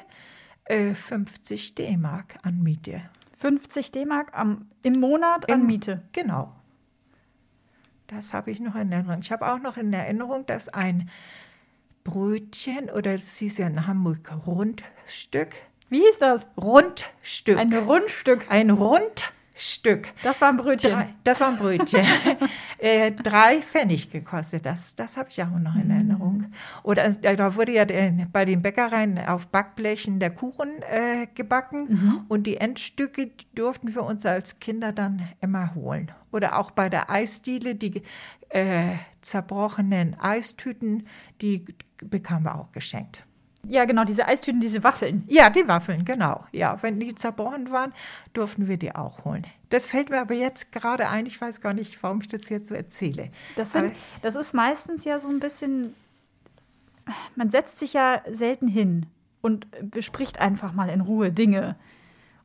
äh, 0.64 0.94
50 0.94 1.74
D-Mark 1.74 2.38
an 2.42 2.62
Miete. 2.62 3.02
50 3.38 3.92
D-Mark 3.92 4.32
im 4.82 4.92
Monat 5.00 5.50
an 5.50 5.60
Im, 5.60 5.66
Miete? 5.66 6.02
Genau. 6.12 6.54
Das 8.06 8.34
habe 8.34 8.50
ich 8.50 8.60
noch 8.60 8.74
in 8.74 8.92
Erinnerung. 8.92 9.20
Ich 9.22 9.32
habe 9.32 9.50
auch 9.50 9.60
noch 9.60 9.76
in 9.76 9.92
Erinnerung, 9.92 10.44
dass 10.46 10.68
ein 10.68 11.08
Brötchen, 12.02 12.90
oder 12.90 13.14
das 13.14 13.36
hieß 13.36 13.58
ja 13.58 13.66
in 13.66 13.86
Hamburg 13.86 14.46
Rundstück. 14.46 15.54
Wie 15.90 15.98
hieß 15.98 16.18
das? 16.18 16.46
Rundstück. 16.56 17.58
Ein 17.58 17.72
Rundstück. 17.74 18.46
Ein 18.48 18.70
Rundstück. 18.70 19.34
Stück. 19.62 20.08
Das 20.22 20.40
war 20.40 20.48
ein 20.48 20.56
Brötchen. 20.56 20.90
Drei, 20.90 21.08
das 21.22 21.38
war 21.38 21.48
ein 21.48 21.58
Brötchen. 21.58 22.06
äh, 22.78 23.12
drei 23.12 23.60
Pfennig 23.60 24.10
gekostet. 24.10 24.64
Das, 24.64 24.94
das 24.94 25.18
habe 25.18 25.28
ich 25.28 25.42
auch 25.42 25.50
noch 25.50 25.76
in. 25.76 25.90
Erinnerung. 25.90 26.46
Oder 26.82 27.04
äh, 27.22 27.36
da 27.36 27.54
wurde 27.54 27.72
ja 27.72 27.84
bei 28.32 28.46
den 28.46 28.62
Bäckereien 28.62 29.18
auf 29.18 29.48
Backblechen 29.48 30.18
der 30.18 30.30
Kuchen 30.30 30.80
äh, 30.82 31.26
gebacken 31.34 31.88
mhm. 31.90 32.20
und 32.28 32.46
die 32.46 32.56
Endstücke 32.56 33.26
die 33.26 33.46
durften 33.54 33.94
wir 33.94 34.04
uns 34.04 34.24
als 34.24 34.60
Kinder 34.60 34.92
dann 34.92 35.28
immer 35.42 35.74
holen. 35.74 36.10
Oder 36.32 36.58
auch 36.58 36.70
bei 36.70 36.88
der 36.88 37.10
Eisdiele, 37.10 37.74
die 37.74 38.02
äh, 38.48 38.94
zerbrochenen 39.20 40.18
Eistüten, 40.18 41.06
die 41.42 41.66
bekamen 42.02 42.44
wir 42.44 42.54
auch 42.54 42.72
geschenkt. 42.72 43.24
Ja, 43.68 43.84
genau, 43.84 44.04
diese 44.04 44.26
Eistüten, 44.26 44.60
diese 44.60 44.82
Waffeln. 44.82 45.24
Ja, 45.28 45.50
die 45.50 45.68
Waffeln, 45.68 46.04
genau. 46.04 46.44
Ja, 46.50 46.78
wenn 46.82 46.98
die 46.98 47.14
zerbrochen 47.14 47.70
waren, 47.70 47.92
durften 48.32 48.68
wir 48.68 48.78
die 48.78 48.94
auch 48.94 49.24
holen. 49.24 49.46
Das 49.68 49.86
fällt 49.86 50.10
mir 50.10 50.20
aber 50.20 50.34
jetzt 50.34 50.72
gerade 50.72 51.08
ein. 51.08 51.26
Ich 51.26 51.40
weiß 51.40 51.60
gar 51.60 51.74
nicht, 51.74 52.02
warum 52.02 52.20
ich 52.20 52.28
das 52.28 52.48
jetzt 52.48 52.68
so 52.68 52.74
erzähle. 52.74 53.30
Das, 53.56 53.72
sind, 53.72 53.92
das 54.22 54.34
ist 54.34 54.54
meistens 54.54 55.04
ja 55.04 55.18
so 55.18 55.28
ein 55.28 55.40
bisschen, 55.40 55.94
man 57.36 57.50
setzt 57.50 57.78
sich 57.78 57.92
ja 57.92 58.22
selten 58.32 58.66
hin 58.66 59.06
und 59.42 59.66
bespricht 59.90 60.40
einfach 60.40 60.72
mal 60.72 60.88
in 60.88 61.00
Ruhe 61.00 61.30
Dinge. 61.30 61.76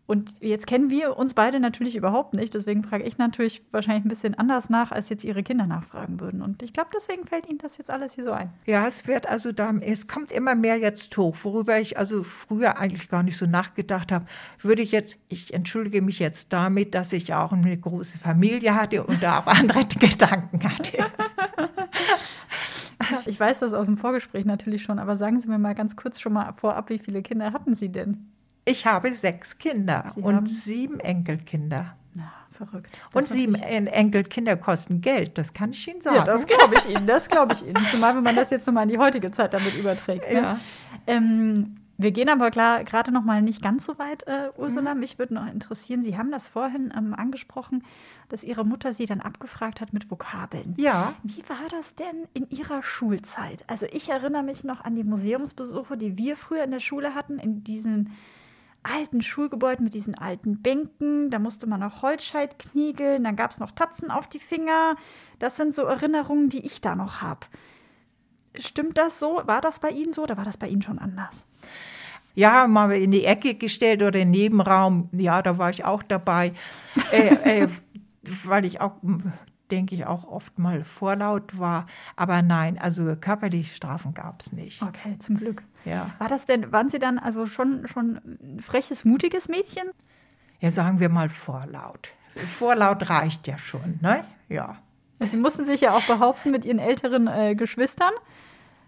Und 0.07 0.35
jetzt 0.39 0.67
kennen 0.67 0.91
wir 0.91 1.17
uns 1.17 1.33
beide 1.33 1.59
natürlich 1.59 1.95
überhaupt 1.95 2.35
nicht. 2.35 2.53
Deswegen 2.53 2.83
frage 2.83 3.03
ich 3.03 3.17
natürlich 3.17 3.63
wahrscheinlich 3.71 4.05
ein 4.05 4.09
bisschen 4.09 4.35
anders 4.35 4.69
nach, 4.69 4.91
als 4.91 5.09
jetzt 5.09 5.23
Ihre 5.23 5.41
Kinder 5.41 5.65
nachfragen 5.65 6.19
würden. 6.19 6.43
Und 6.43 6.61
ich 6.61 6.73
glaube, 6.73 6.89
deswegen 6.93 7.25
fällt 7.25 7.49
Ihnen 7.49 7.57
das 7.57 7.77
jetzt 7.77 7.89
alles 7.89 8.13
hier 8.13 8.23
so 8.23 8.31
ein. 8.31 8.51
Ja, 8.65 8.85
es 8.85 9.07
wird 9.07 9.27
also 9.27 9.51
da, 9.51 9.73
es 9.81 10.07
kommt 10.07 10.31
immer 10.31 10.53
mehr 10.53 10.77
jetzt 10.77 11.17
hoch, 11.17 11.35
worüber 11.41 11.79
ich 11.79 11.97
also 11.97 12.21
früher 12.21 12.77
eigentlich 12.77 13.09
gar 13.09 13.23
nicht 13.23 13.37
so 13.37 13.47
nachgedacht 13.47 14.11
habe. 14.11 14.25
Würde 14.59 14.83
ich 14.83 14.91
jetzt, 14.91 15.17
ich 15.27 15.55
entschuldige 15.55 16.03
mich 16.03 16.19
jetzt 16.19 16.53
damit, 16.53 16.93
dass 16.93 17.11
ich 17.11 17.33
auch 17.33 17.51
eine 17.51 17.75
große 17.75 18.19
Familie 18.19 18.75
hatte 18.75 19.03
und 19.03 19.23
da 19.23 19.39
auch 19.39 19.47
andere 19.47 19.85
Gedanken 19.85 20.63
hatte. 20.63 21.05
Ich 23.25 23.39
weiß 23.39 23.59
das 23.59 23.73
aus 23.73 23.87
dem 23.87 23.97
Vorgespräch 23.97 24.45
natürlich 24.45 24.83
schon, 24.83 24.99
aber 24.99 25.17
sagen 25.17 25.41
Sie 25.41 25.47
mir 25.47 25.57
mal 25.57 25.75
ganz 25.75 25.95
kurz 25.95 26.19
schon 26.19 26.33
mal 26.33 26.53
vorab, 26.53 26.89
wie 26.89 26.99
viele 26.99 27.21
Kinder 27.21 27.53
hatten 27.53 27.75
Sie 27.75 27.89
denn? 27.89 28.34
Ich 28.65 28.85
habe 28.85 29.13
sechs 29.13 29.57
Kinder 29.57 30.11
Sie 30.15 30.21
und 30.21 30.47
sieben 30.47 30.99
Enkelkinder. 30.99 31.95
Na, 32.15 32.31
verrückt. 32.51 32.99
Das 33.13 33.21
und 33.21 33.27
sieben 33.27 33.55
Enkelkinder 33.55 34.57
kosten 34.57 35.01
Geld, 35.01 35.37
das 35.37 35.53
kann 35.53 35.71
ich 35.71 35.87
Ihnen 35.87 36.01
sagen. 36.01 36.17
Ja, 36.17 36.23
das 36.25 36.47
glaube 36.47 36.75
ich 36.75 36.89
Ihnen, 36.89 37.05
das 37.05 37.27
glaube 37.29 37.53
ich 37.53 37.61
Ihnen. 37.67 37.77
Zumal, 37.91 38.15
wenn 38.15 38.23
man 38.23 38.35
das 38.35 38.49
jetzt 38.49 38.65
nochmal 38.65 38.83
in 38.83 38.89
die 38.89 38.97
heutige 38.97 39.31
Zeit 39.31 39.53
damit 39.53 39.75
überträgt. 39.75 40.31
Ne? 40.31 40.39
Ja. 40.39 40.59
Ähm, 41.05 41.77
wir 41.97 42.11
gehen 42.11 42.27
aber 42.27 42.51
gerade 42.51 43.11
noch 43.11 43.23
mal 43.23 43.41
nicht 43.41 43.61
ganz 43.61 43.85
so 43.85 43.97
weit, 43.97 44.27
äh, 44.27 44.49
Ursula. 44.57 44.93
Mhm. 44.93 44.99
Mich 44.99 45.17
würde 45.17 45.35
noch 45.35 45.47
interessieren, 45.47 46.03
Sie 46.03 46.17
haben 46.17 46.29
das 46.29 46.47
vorhin 46.47 46.93
ähm, 46.95 47.13
angesprochen, 47.13 47.83
dass 48.27 48.43
Ihre 48.43 48.65
Mutter 48.65 48.93
Sie 48.93 49.05
dann 49.05 49.21
abgefragt 49.21 49.79
hat 49.79 49.93
mit 49.93 50.11
Vokabeln. 50.11 50.73
Ja. 50.77 51.13
Wie 51.23 51.47
war 51.47 51.69
das 51.71 51.95
denn 51.95 52.27
in 52.33 52.49
Ihrer 52.49 52.83
Schulzeit? 52.83 53.63
Also 53.67 53.85
ich 53.91 54.09
erinnere 54.09 54.43
mich 54.43 54.63
noch 54.63 54.83
an 54.83 54.95
die 54.95 55.05
Museumsbesuche, 55.05 55.97
die 55.97 56.17
wir 56.17 56.35
früher 56.35 56.63
in 56.63 56.71
der 56.71 56.81
Schule 56.81 57.15
hatten, 57.15 57.39
in 57.39 57.63
diesen 57.63 58.11
alten 58.85 59.21
Schulgebäuden 59.21 59.83
mit 59.83 59.93
diesen 59.93 60.15
alten 60.15 60.61
Bänken. 60.61 61.29
Da 61.31 61.39
musste 61.39 61.67
man 61.67 61.79
noch 61.79 62.01
Holzscheit 62.01 62.59
kniegeln. 62.59 63.23
Dann 63.23 63.35
gab 63.35 63.51
es 63.51 63.59
noch 63.59 63.71
Tatzen 63.71 64.11
auf 64.11 64.27
die 64.27 64.39
Finger. 64.39 64.95
Das 65.39 65.57
sind 65.57 65.75
so 65.75 65.83
Erinnerungen, 65.83 66.49
die 66.49 66.65
ich 66.65 66.81
da 66.81 66.95
noch 66.95 67.21
habe. 67.21 67.47
Stimmt 68.57 68.97
das 68.97 69.19
so? 69.19 69.41
War 69.45 69.61
das 69.61 69.79
bei 69.79 69.89
Ihnen 69.89 70.13
so 70.13 70.23
oder 70.23 70.37
war 70.37 70.45
das 70.45 70.57
bei 70.57 70.67
Ihnen 70.67 70.81
schon 70.81 70.99
anders? 70.99 71.43
Ja, 72.35 72.67
mal 72.67 72.91
in 72.91 73.11
die 73.11 73.25
Ecke 73.25 73.55
gestellt 73.55 74.03
oder 74.03 74.19
im 74.19 74.31
Nebenraum. 74.31 75.09
Ja, 75.13 75.41
da 75.41 75.57
war 75.57 75.69
ich 75.69 75.85
auch 75.85 76.03
dabei. 76.03 76.53
äh, 77.11 77.63
äh, 77.63 77.67
weil 78.43 78.65
ich 78.65 78.81
auch 78.81 78.93
denke 79.71 79.95
ich, 79.95 80.05
auch 80.05 80.25
oft 80.27 80.59
mal 80.59 80.83
vorlaut 80.83 81.59
war. 81.59 81.87
Aber 82.15 82.41
nein, 82.41 82.77
also 82.77 83.15
körperliche 83.15 83.75
Strafen 83.75 84.13
gab 84.13 84.41
es 84.41 84.51
nicht. 84.51 84.81
Okay, 84.81 85.17
zum 85.19 85.37
Glück. 85.37 85.63
Ja. 85.85 86.11
War 86.19 86.27
das 86.27 86.45
denn, 86.45 86.71
waren 86.71 86.89
Sie 86.89 86.99
dann 86.99 87.19
also 87.19 87.47
schon, 87.47 87.87
schon 87.87 88.21
ein 88.41 88.59
freches, 88.59 89.05
mutiges 89.05 89.49
Mädchen? 89.49 89.89
Ja, 90.59 90.71
sagen 90.71 90.99
wir 90.99 91.09
mal 91.09 91.29
vorlaut. 91.29 92.09
Vorlaut 92.57 93.09
reicht 93.09 93.47
ja 93.47 93.57
schon, 93.57 93.99
ne? 94.01 94.25
Ja. 94.49 94.77
Sie 95.19 95.37
mussten 95.37 95.65
sich 95.65 95.81
ja 95.81 95.93
auch 95.93 96.03
behaupten 96.03 96.51
mit 96.51 96.65
Ihren 96.65 96.79
älteren 96.79 97.27
äh, 97.27 97.55
Geschwistern. 97.55 98.11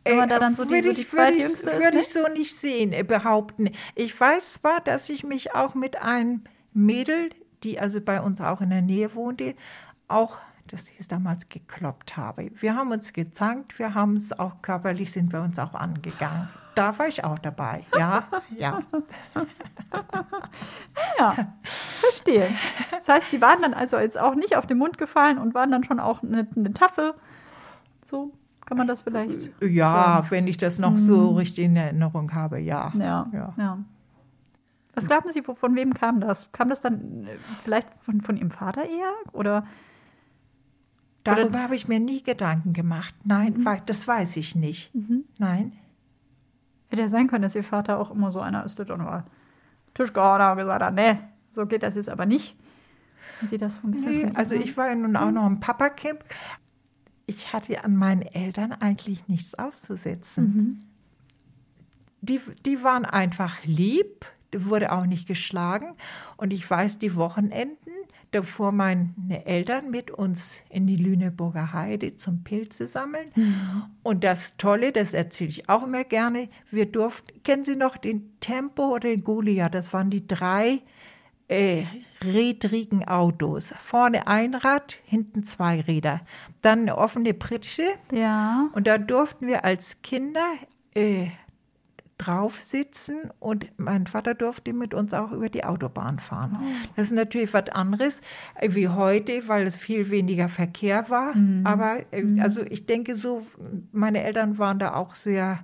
Wenn 0.03 0.17
man 0.17 0.29
da 0.29 0.39
dann 0.39 0.55
so 0.55 0.65
die, 0.65 0.81
so 0.81 0.93
die 0.93 1.07
zweitjüngste 1.07 1.69
ist. 1.69 1.79
Würde 1.79 1.97
ne? 1.97 2.01
ich 2.01 2.09
so 2.09 2.27
nicht 2.29 2.55
sehen, 2.55 2.93
äh, 2.93 3.03
behaupten. 3.03 3.71
Ich 3.95 4.19
weiß 4.19 4.53
zwar, 4.53 4.79
dass 4.81 5.09
ich 5.09 5.23
mich 5.23 5.53
auch 5.53 5.75
mit 5.75 6.01
einem 6.01 6.43
Mädel, 6.73 7.29
die 7.63 7.79
also 7.79 7.99
bei 8.01 8.21
uns 8.21 8.39
auch 8.41 8.61
in 8.61 8.69
der 8.69 8.81
Nähe 8.81 9.15
wohnte, 9.15 9.55
auch 10.07 10.37
das 10.67 10.89
ich 10.89 11.07
damals 11.07 11.49
gekloppt 11.49 12.17
habe. 12.17 12.51
Wir 12.55 12.75
haben 12.75 12.91
uns 12.91 13.13
gezankt, 13.13 13.79
wir 13.79 13.93
haben 13.93 14.15
es 14.15 14.37
auch 14.37 14.61
körperlich, 14.61 15.11
sind 15.11 15.33
wir 15.33 15.41
uns 15.41 15.57
auch 15.59 15.73
angegangen. 15.73 16.49
Da 16.75 16.97
war 16.99 17.07
ich 17.07 17.23
auch 17.23 17.39
dabei, 17.39 17.83
ja, 17.97 18.27
ja. 18.55 18.83
ja, 21.17 21.35
verstehe. 21.63 22.49
Das 22.91 23.09
heißt, 23.09 23.31
Sie 23.31 23.41
waren 23.41 23.63
dann 23.63 23.73
also 23.73 23.97
jetzt 23.97 24.19
auch 24.19 24.35
nicht 24.35 24.55
auf 24.55 24.67
den 24.67 24.77
Mund 24.77 24.99
gefallen 24.99 25.39
und 25.39 25.55
waren 25.55 25.71
dann 25.71 25.83
schon 25.83 25.99
auch 25.99 26.21
eine, 26.21 26.47
eine 26.55 26.71
Taffe. 26.71 27.15
So 28.05 28.31
kann 28.67 28.77
man 28.77 28.85
das 28.85 29.01
vielleicht. 29.01 29.49
Ja, 29.63 30.17
sagen. 30.17 30.27
wenn 30.29 30.47
ich 30.47 30.57
das 30.57 30.77
noch 30.77 30.97
so 30.97 31.31
mhm. 31.31 31.37
richtig 31.37 31.65
in 31.65 31.75
Erinnerung 31.75 32.33
habe, 32.33 32.59
ja. 32.59 32.91
Ja, 32.97 33.27
ja. 33.33 33.53
ja. 33.57 33.77
Was 34.93 35.05
glauben 35.05 35.31
Sie, 35.31 35.41
von 35.43 35.75
wem 35.75 35.93
kam 35.93 36.21
das? 36.21 36.51
Kam 36.51 36.69
das 36.69 36.81
dann 36.81 37.25
äh, 37.25 37.37
vielleicht 37.63 37.87
von, 38.01 38.21
von 38.21 38.35
Ihrem 38.35 38.51
Vater 38.51 38.83
eher? 38.83 39.13
Oder 39.31 39.65
Darüber 41.35 41.61
habe 41.61 41.75
ich 41.75 41.87
mir 41.87 41.99
nie 41.99 42.23
Gedanken 42.23 42.73
gemacht. 42.73 43.13
Nein, 43.23 43.57
mhm. 43.57 43.81
das 43.85 44.07
weiß 44.07 44.37
ich 44.37 44.55
nicht. 44.55 44.93
Mhm. 44.95 45.23
Nein. 45.37 45.73
Hätte 46.89 47.01
ja 47.01 47.07
sein 47.07 47.27
können, 47.27 47.41
dass 47.41 47.55
Ihr 47.55 47.63
Vater 47.63 47.99
auch 47.99 48.11
immer 48.11 48.31
so 48.31 48.39
einer 48.39 48.63
ist, 48.63 48.79
der 48.79 48.85
dann 48.85 49.03
mal 49.03 49.25
Tisch 49.93 50.13
gehauen 50.13 50.41
hat 50.41 50.51
und 50.53 50.57
gesagt 50.59 50.83
hat, 50.83 50.93
nee, 50.93 51.17
so 51.51 51.65
geht 51.65 51.83
das 51.83 51.95
jetzt 51.95 52.09
aber 52.09 52.25
nicht. 52.25 52.55
Und 53.41 53.49
Sie 53.49 53.57
das 53.57 53.75
so 53.75 53.87
ein 53.87 53.91
bisschen 53.91 54.29
nee, 54.29 54.31
Also 54.35 54.55
ich 54.55 54.77
war 54.77 54.87
ja 54.87 54.95
nun 54.95 55.15
auch 55.15 55.31
noch 55.31 55.45
ein 55.45 55.59
Papakind. 55.59 56.19
Ich 57.25 57.51
hatte 57.51 57.83
an 57.83 57.95
meinen 57.95 58.21
Eltern 58.21 58.71
eigentlich 58.71 59.27
nichts 59.27 59.55
auszusetzen. 59.55 60.43
Mhm. 60.43 60.83
Die, 62.21 62.39
die 62.65 62.83
waren 62.83 63.05
einfach 63.05 63.63
lieb, 63.63 64.25
wurde 64.55 64.91
auch 64.91 65.05
nicht 65.05 65.27
geschlagen. 65.27 65.95
Und 66.37 66.51
ich 66.51 66.69
weiß, 66.69 66.99
die 66.99 67.15
Wochenenden, 67.15 67.91
da 68.37 68.43
fuhren 68.43 68.75
meine 68.75 69.45
Eltern 69.45 69.89
mit 69.89 70.11
uns 70.11 70.61
in 70.69 70.85
die 70.85 70.95
Lüneburger 70.95 71.73
Heide 71.73 72.15
zum 72.15 72.43
Pilze 72.43 72.85
sammeln. 72.85 73.31
Mhm. 73.35 73.83
Und 74.03 74.23
das 74.23 74.57
Tolle, 74.57 74.91
das 74.91 75.13
erzähle 75.13 75.49
ich 75.49 75.69
auch 75.69 75.83
immer 75.83 76.03
gerne, 76.03 76.49
wir 76.69 76.85
durften, 76.85 77.41
kennen 77.41 77.63
Sie 77.63 77.75
noch 77.75 77.97
den 77.97 78.39
Tempo 78.39 78.93
oder 78.93 79.09
den 79.09 79.23
Goliath? 79.23 79.73
Das 79.73 79.91
waren 79.91 80.11
die 80.11 80.27
drei 80.27 80.81
äh, 81.47 81.85
rädrigen 82.23 83.07
Autos. 83.07 83.73
Vorne 83.79 84.27
ein 84.27 84.53
Rad, 84.53 84.97
hinten 85.05 85.43
zwei 85.43 85.81
Räder. 85.81 86.21
Dann 86.61 86.81
eine 86.81 86.97
offene 86.97 87.33
Pritsche. 87.33 87.87
Ja. 88.11 88.69
Und 88.73 88.85
da 88.85 88.99
durften 88.99 89.47
wir 89.47 89.65
als 89.65 90.01
Kinder 90.03 90.45
äh, 90.93 91.27
drauf 92.17 92.63
sitzen 92.63 93.31
und 93.39 93.67
mein 93.77 94.07
Vater 94.07 94.33
durfte 94.33 94.73
mit 94.73 94.93
uns 94.93 95.13
auch 95.13 95.31
über 95.31 95.49
die 95.49 95.63
Autobahn 95.63 96.19
fahren. 96.19 96.57
Oh. 96.59 96.89
Das 96.95 97.07
ist 97.07 97.13
natürlich 97.13 97.53
was 97.53 97.69
anderes 97.69 98.21
wie 98.61 98.87
heute, 98.87 99.47
weil 99.47 99.67
es 99.67 99.75
viel 99.75 100.09
weniger 100.09 100.49
Verkehr 100.49 101.09
war. 101.09 101.35
Mhm. 101.35 101.65
Aber 101.65 101.99
äh, 102.11 102.23
mhm. 102.23 102.39
also 102.39 102.63
ich 102.63 102.85
denke 102.85 103.15
so, 103.15 103.41
meine 103.91 104.23
Eltern 104.23 104.57
waren 104.57 104.79
da 104.79 104.95
auch 104.95 105.15
sehr 105.15 105.63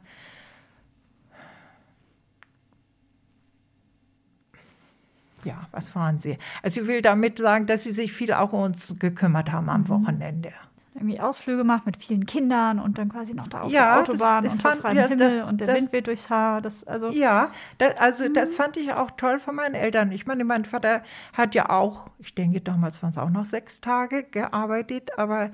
ja, 5.43 5.67
was 5.71 5.93
waren 5.93 6.19
sie? 6.19 6.37
Also 6.61 6.81
ich 6.81 6.87
will 6.87 7.01
damit 7.01 7.37
sagen, 7.37 7.65
dass 7.65 7.83
sie 7.83 7.91
sich 7.91 8.13
viel 8.13 8.31
auch 8.31 8.53
um 8.53 8.61
uns 8.61 8.95
gekümmert 8.97 9.51
haben 9.51 9.69
am 9.69 9.81
mhm. 9.81 9.89
Wochenende 9.89 10.53
irgendwie 10.95 11.19
Ausflüge 11.19 11.59
gemacht 11.59 11.85
mit 11.85 11.97
vielen 11.97 12.25
Kindern 12.25 12.79
und 12.79 12.97
dann 12.97 13.09
quasi 13.09 13.33
noch 13.33 13.47
da 13.47 13.61
auf 13.61 13.71
ja, 13.71 13.95
der 13.95 14.01
Autobahn 14.03 14.43
das, 14.43 14.53
das 14.57 14.65
und 14.65 14.81
fand, 14.81 14.97
ja, 14.97 15.07
Himmel 15.07 15.39
das, 15.39 15.49
und 15.49 15.61
der 15.61 15.75
Wind 15.75 15.91
weht 15.91 16.07
durchs 16.07 16.29
Haar. 16.29 16.61
Das, 16.61 16.83
also 16.83 17.09
ja, 17.09 17.51
das, 17.79 17.97
also 17.97 18.23
mhm. 18.25 18.33
das 18.33 18.55
fand 18.55 18.77
ich 18.77 18.93
auch 18.93 19.11
toll 19.11 19.39
von 19.39 19.55
meinen 19.55 19.75
Eltern. 19.75 20.11
Ich 20.11 20.25
meine, 20.25 20.43
mein 20.43 20.65
Vater 20.65 21.01
hat 21.33 21.55
ja 21.55 21.69
auch, 21.69 22.09
ich 22.19 22.35
denke 22.35 22.61
damals 22.61 23.01
waren 23.01 23.11
es 23.11 23.17
auch 23.17 23.29
noch 23.29 23.45
sechs 23.45 23.81
Tage 23.81 24.23
gearbeitet, 24.23 25.17
aber 25.17 25.51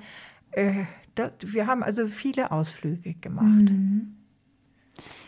äh, 0.52 0.84
wir 1.40 1.66
haben 1.66 1.82
also 1.82 2.06
viele 2.06 2.50
Ausflüge 2.50 3.14
gemacht. 3.14 3.46
Mhm. 3.46 4.16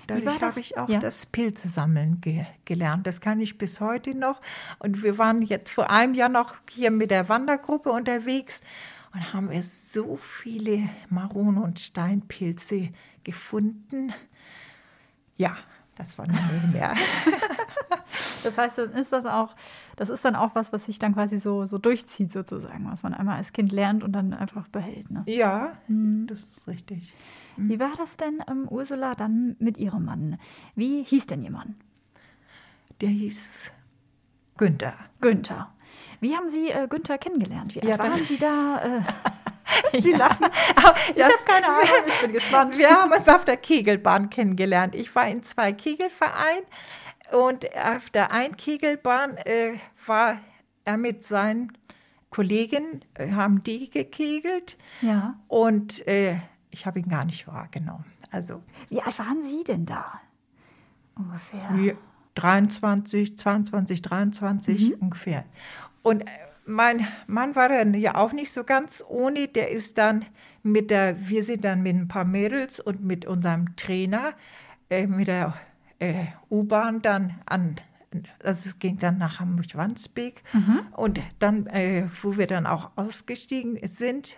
Dadurch 0.07 0.43
habe 0.43 0.61
ich 0.61 0.77
auch 0.77 0.89
ja. 0.89 0.99
das 0.99 1.27
Pilze 1.27 1.69
sammeln 1.69 2.21
ge 2.21 2.45
gelernt. 2.65 3.07
Das 3.07 3.21
kann 3.21 3.41
ich 3.41 3.57
bis 3.57 3.81
heute 3.81 4.15
noch. 4.15 4.41
Und 4.79 5.03
wir 5.03 5.17
waren 5.19 5.43
jetzt 5.43 5.71
vor 5.71 5.91
einem 5.91 6.15
Jahr 6.15 6.29
noch 6.29 6.57
hier 6.69 6.91
mit 6.91 7.11
der 7.11 7.29
Wandergruppe 7.29 7.91
unterwegs 7.91 8.61
und 9.13 9.33
haben 9.33 9.51
wir 9.51 9.63
so 9.63 10.17
viele 10.17 10.89
Maron- 11.11 11.59
und 11.59 11.81
Steinpilze 11.81 12.89
gefunden. 13.25 14.13
Ja, 15.37 15.57
das 15.97 16.17
war 16.17 16.27
nicht 16.27 16.73
mehr. 16.73 16.95
das 18.45 18.57
heißt, 18.57 18.79
dann 18.79 18.93
ist 18.93 19.13
das 19.13 19.27
auch, 19.27 19.55
das 19.97 20.09
ist 20.09 20.25
dann 20.25 20.35
auch 20.35 20.55
was, 20.55 20.73
was 20.73 20.87
sich 20.87 20.99
dann 20.99 21.15
quasi 21.15 21.39
so, 21.39 21.67
so 21.67 21.79
durchzieht, 21.79 22.33
sozusagen, 22.33 22.91
was 22.91 23.03
man 23.03 23.13
einmal 23.13 23.37
als 23.37 23.53
Kind 23.53 23.73
lernt 23.73 24.03
und 24.03 24.13
dann 24.13 24.33
einfach 24.33 24.69
behält. 24.69 25.11
Ne? 25.11 25.23
Ja, 25.27 25.77
mhm. 25.89 26.27
das 26.27 26.43
ist 26.43 26.67
richtig. 26.69 27.15
Mhm. 27.57 27.69
Wie 27.69 27.81
war 27.81 27.93
das 27.99 28.17
denn, 28.17 28.43
ähm, 28.51 28.67
Ursula, 28.69 29.15
dann 29.15 29.57
mit 29.59 29.77
ihrem 29.77 30.07
Mann? 30.07 30.39
Wie 30.75 31.03
hieß 31.03 31.27
denn 31.27 31.43
ihr 31.43 31.51
Mann? 31.51 31.77
Der 33.01 33.11
hieß 33.11 33.71
Günther. 34.57 34.95
Günther. 35.21 35.73
Wie 36.21 36.37
haben 36.37 36.49
Sie 36.49 36.71
äh, 36.71 36.87
Günther 36.89 37.19
kennengelernt? 37.19 37.75
Wie 37.75 37.87
ja, 37.87 37.99
waren 37.99 38.15
Sie 38.15 38.39
da? 38.39 39.03
Äh, 39.93 40.03
Sie 40.03 40.11
ja. 40.11 40.19
lachen. 40.19 40.47
Ich 41.11 41.17
ja, 41.17 41.25
habe 41.27 41.35
keine 41.47 41.67
Ahnung, 41.67 42.05
ich 42.07 42.21
bin 42.21 42.33
gespannt. 42.33 42.77
Wir 42.77 42.91
haben 42.91 43.11
uns 43.13 43.29
auf 43.29 43.45
der 43.45 43.57
Kegelbahn 43.57 44.29
kennengelernt. 44.29 44.95
Ich 44.95 45.15
war 45.15 45.27
in 45.29 45.43
zwei 45.45 45.73
Kegelvereinen 45.73 46.65
und 47.33 47.67
auf 47.77 48.11
der 48.11 48.33
einen 48.33 48.57
Kegelbahn 48.57 49.37
äh, 49.39 49.75
war 50.05 50.39
er 50.85 50.97
mit 50.99 51.25
seinen 51.25 51.73
Kollegen, 52.29 53.05
äh, 53.15 53.31
haben 53.31 53.63
die 53.63 53.89
gekegelt. 53.89 54.77
Ja. 55.01 55.39
Und 55.49 56.07
äh, 56.07 56.37
ich 56.71 56.87
habe 56.87 56.99
ihn 56.99 57.09
gar 57.09 57.25
nicht 57.25 57.47
wahrgenommen. 57.47 58.05
Also, 58.31 58.63
Wie 58.89 59.01
alt 59.01 59.19
waren 59.19 59.43
Sie 59.45 59.63
denn 59.65 59.87
da? 59.87 60.21
Ungefähr. 61.15 61.69
Wie, 61.73 61.97
23, 62.35 63.37
22, 63.37 64.03
23 64.03 64.91
mhm. 64.91 64.95
ungefähr. 65.01 65.45
Und 66.03 66.23
äh, 66.23 66.27
mein 66.65 67.07
Mann 67.27 67.57
war 67.57 67.69
dann 67.69 67.95
ja 67.95 68.15
auch 68.15 68.33
nicht 68.33 68.53
so 68.53 68.65
ganz 68.65 69.05
ohne. 69.09 69.49
Der 69.49 69.71
ist 69.71 69.99
dann 69.99 70.25
mit 70.63 70.91
der, 70.91 71.29
wir 71.29 71.45
sind 71.45 71.65
dann 71.65 71.83
mit 71.83 71.97
ein 71.97 72.09
paar 72.09 72.25
Mädels 72.25 72.81
und 72.81 73.05
mit 73.05 73.27
unserem 73.27 73.77
Trainer 73.77 74.33
äh, 74.91 75.07
mit 75.07 75.29
der 75.29 75.55
äh, 75.99 76.27
U-Bahn 76.51 77.03
dann 77.03 77.41
an, 77.47 77.77
also 78.45 78.69
es 78.69 78.79
ging 78.79 78.99
dann 78.99 79.19
nach 79.19 79.41
Hamburg-Wandsbek. 79.41 80.43
Mhm. 80.53 80.81
Und 80.93 81.21
dann, 81.39 81.67
äh, 81.69 82.05
wo 82.23 82.37
wir 82.37 82.47
dann 82.47 82.67
auch 82.67 82.91
ausgestiegen 82.97 83.79
sind, 83.87 84.37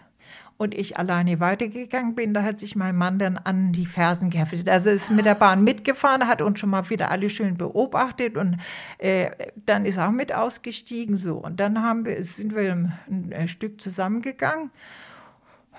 und 0.57 0.75
ich 0.75 0.99
alleine 0.99 1.40
weitergegangen 1.40 2.14
bin, 2.14 2.33
da 2.35 2.43
hat 2.43 2.59
sich 2.59 2.77
mein 2.77 2.97
Mann 2.97 3.19
dann 3.19 3.37
an 3.37 3.73
die 3.73 3.87
Fersen 3.87 4.31
geheftet. 4.31 4.69
Also 4.69 4.90
ist 4.90 5.11
mit 5.11 5.27
der 5.27 5.35
Bahn 5.35 5.64
mitgefahren, 5.64 6.29
hat 6.29 6.43
uns 6.43 6.61
schon 6.61 6.71
mal 6.71 6.88
wieder 6.90 7.11
alle 7.11 7.29
schön 7.29 7.57
beobachtet 7.57 8.37
und 8.37 8.59
äh, 8.99 9.31
dann 9.67 9.85
ist 9.85 9.99
auch 9.99 10.12
mit 10.12 10.33
ausgestiegen 10.35 11.17
so. 11.17 11.37
Und 11.37 11.59
dann 11.59 11.83
haben 11.83 12.05
wir, 12.07 12.23
sind 12.23 12.55
wir 12.55 12.73
ein, 12.73 13.33
ein 13.37 13.49
Stück 13.49 13.81
zusammengegangen 13.81 14.71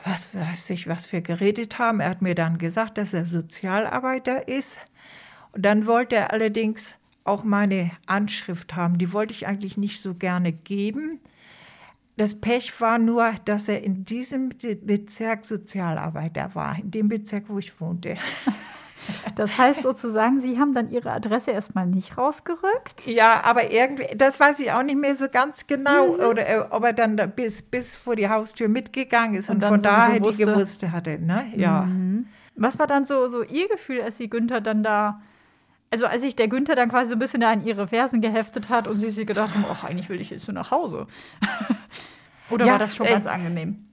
was 0.05 0.33
weiß 0.33 0.69
ich, 0.69 0.87
was 0.87 1.11
wir 1.11 1.21
geredet 1.21 1.79
haben. 1.79 1.99
Er 1.99 2.09
hat 2.09 2.21
mir 2.21 2.35
dann 2.35 2.57
gesagt, 2.57 2.97
dass 2.97 3.13
er 3.13 3.25
Sozialarbeiter 3.25 4.47
ist. 4.47 4.77
Und 5.51 5.63
dann 5.65 5.87
wollte 5.87 6.15
er 6.15 6.31
allerdings 6.31 6.95
auch 7.23 7.43
meine 7.43 7.91
Anschrift 8.05 8.75
haben. 8.75 8.99
Die 8.99 9.11
wollte 9.11 9.33
ich 9.33 9.47
eigentlich 9.47 9.77
nicht 9.77 10.01
so 10.01 10.13
gerne 10.13 10.51
geben. 10.51 11.19
Das 12.17 12.39
Pech 12.39 12.79
war 12.79 12.97
nur, 12.97 13.33
dass 13.43 13.67
er 13.67 13.83
in 13.83 14.05
diesem 14.05 14.49
Bezirk 14.49 15.45
Sozialarbeiter 15.45 16.51
war, 16.53 16.77
in 16.79 16.91
dem 16.91 17.09
Bezirk, 17.09 17.45
wo 17.47 17.59
ich 17.59 17.79
wohnte. 17.79 18.15
Das 19.35 19.57
heißt 19.57 19.83
sozusagen, 19.83 20.41
Sie 20.41 20.57
haben 20.59 20.73
dann 20.73 20.89
Ihre 20.89 21.11
Adresse 21.11 21.51
erstmal 21.51 21.85
nicht 21.85 22.17
rausgerückt? 22.17 23.05
Ja, 23.05 23.41
aber 23.43 23.71
irgendwie, 23.71 24.07
das 24.15 24.39
weiß 24.39 24.59
ich 24.59 24.71
auch 24.71 24.83
nicht 24.83 24.97
mehr 24.97 25.15
so 25.15 25.27
ganz 25.29 25.67
genau, 25.67 26.13
mhm. 26.13 26.23
oder 26.23 26.49
äh, 26.49 26.65
ob 26.69 26.83
er 26.83 26.93
dann 26.93 27.15
bis, 27.35 27.61
bis 27.61 27.95
vor 27.95 28.15
die 28.15 28.29
Haustür 28.29 28.67
mitgegangen 28.67 29.35
ist 29.35 29.49
und, 29.49 29.57
und 29.57 29.69
von 29.69 29.81
daher 29.81 30.19
die 30.19 30.37
gewusst 30.37 30.83
hatte. 30.91 31.19
Ne? 31.19 31.51
Ja. 31.55 31.83
Mhm. 31.83 32.27
Was 32.55 32.79
war 32.79 32.87
dann 32.87 33.05
so, 33.05 33.27
so 33.27 33.43
Ihr 33.43 33.67
Gefühl, 33.67 34.01
als 34.01 34.17
Sie 34.17 34.29
Günther 34.29 34.61
dann 34.61 34.81
da 34.81 35.21
also 35.91 36.07
als 36.07 36.21
sich 36.21 36.35
der 36.35 36.47
Günther 36.47 36.75
dann 36.75 36.89
quasi 36.89 37.09
so 37.09 37.15
ein 37.15 37.19
bisschen 37.19 37.43
an 37.43 37.65
ihre 37.65 37.87
Fersen 37.87 38.21
geheftet 38.21 38.69
hat 38.69 38.87
und 38.87 38.97
sie 38.97 39.09
sich 39.09 39.27
gedacht 39.27 39.53
haben, 39.55 39.65
ach, 39.69 39.83
eigentlich 39.83 40.09
will 40.09 40.19
ich 40.19 40.29
jetzt 40.29 40.47
nur 40.47 40.55
nach 40.55 40.71
Hause. 40.71 41.07
Oder 42.49 42.65
ja, 42.65 42.71
war 42.73 42.79
das 42.79 42.95
schon 42.95 43.07
äh, 43.07 43.11
ganz 43.11 43.27
angenehm? 43.27 43.85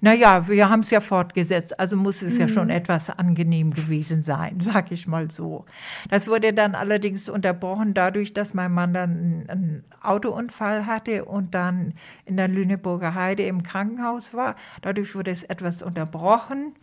Naja, 0.00 0.48
wir 0.48 0.68
haben 0.68 0.80
es 0.80 0.90
ja 0.90 1.00
fortgesetzt, 1.00 1.80
also 1.80 1.96
muss 1.96 2.20
es 2.20 2.34
mhm. 2.34 2.40
ja 2.40 2.48
schon 2.48 2.64
mhm. 2.64 2.74
etwas 2.74 3.10
angenehm 3.10 3.72
gewesen 3.72 4.22
sein, 4.22 4.58
sag 4.60 4.92
ich 4.92 5.06
mal 5.06 5.30
so. 5.30 5.64
Das 6.10 6.28
wurde 6.28 6.52
dann 6.52 6.74
allerdings 6.74 7.28
unterbrochen 7.28 7.94
dadurch, 7.94 8.34
dass 8.34 8.54
mein 8.54 8.72
Mann 8.72 8.92
dann 8.92 9.44
einen 9.48 9.84
Autounfall 10.02 10.86
hatte 10.86 11.24
und 11.24 11.54
dann 11.54 11.94
in 12.26 12.36
der 12.36 12.48
Lüneburger 12.48 13.14
Heide 13.14 13.44
im 13.44 13.62
Krankenhaus 13.62 14.34
war. 14.34 14.56
Dadurch 14.82 15.14
wurde 15.14 15.30
es 15.30 15.44
etwas 15.44 15.82
unterbrochen. 15.82 16.74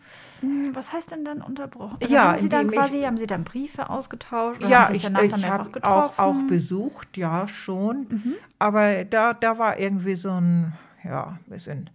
Hm, 0.42 0.74
was 0.74 0.92
heißt 0.92 1.10
denn 1.12 1.24
dann 1.24 1.40
unterbrochen? 1.40 1.96
Also 2.02 2.14
ja, 2.14 2.24
haben 2.24 2.38
Sie 2.38 2.48
dann 2.48 2.70
quasi, 2.70 2.98
ich, 2.98 3.06
haben 3.06 3.16
Sie 3.16 3.26
dann 3.26 3.44
Briefe 3.44 3.88
ausgetauscht? 3.88 4.60
ja, 4.62 4.90
ich, 4.92 5.04
ich 5.04 5.44
habe 5.46 5.70
auch, 5.82 6.18
auch 6.18 6.42
besucht, 6.42 7.16
ja 7.16 7.48
schon. 7.48 8.06
Mhm. 8.10 8.34
Aber 8.58 9.04
da, 9.04 9.32
da 9.32 9.58
war 9.58 9.78
irgendwie 9.78 10.16
so 10.16 10.30
ein, 10.30 10.74
ja, 11.04 11.38
bisschen 11.46 11.90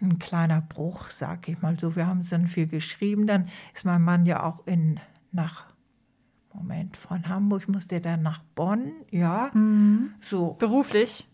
ein 0.00 0.18
kleiner 0.18 0.62
Bruch, 0.62 1.10
sag 1.10 1.48
ich 1.48 1.60
mal 1.60 1.78
so. 1.78 1.96
Wir 1.96 2.06
haben 2.06 2.26
dann 2.28 2.46
viel 2.46 2.66
geschrieben. 2.66 3.26
Dann 3.26 3.48
ist 3.74 3.84
mein 3.84 4.02
Mann 4.02 4.26
ja 4.26 4.42
auch 4.42 4.66
in 4.66 5.00
nach 5.30 5.66
Moment 6.54 6.96
von 6.96 7.28
Hamburg 7.28 7.68
musste 7.68 8.00
dann 8.00 8.22
nach 8.22 8.42
Bonn, 8.54 8.92
ja. 9.10 9.50
Mhm. 9.54 10.14
So 10.20 10.56
beruflich. 10.58 11.27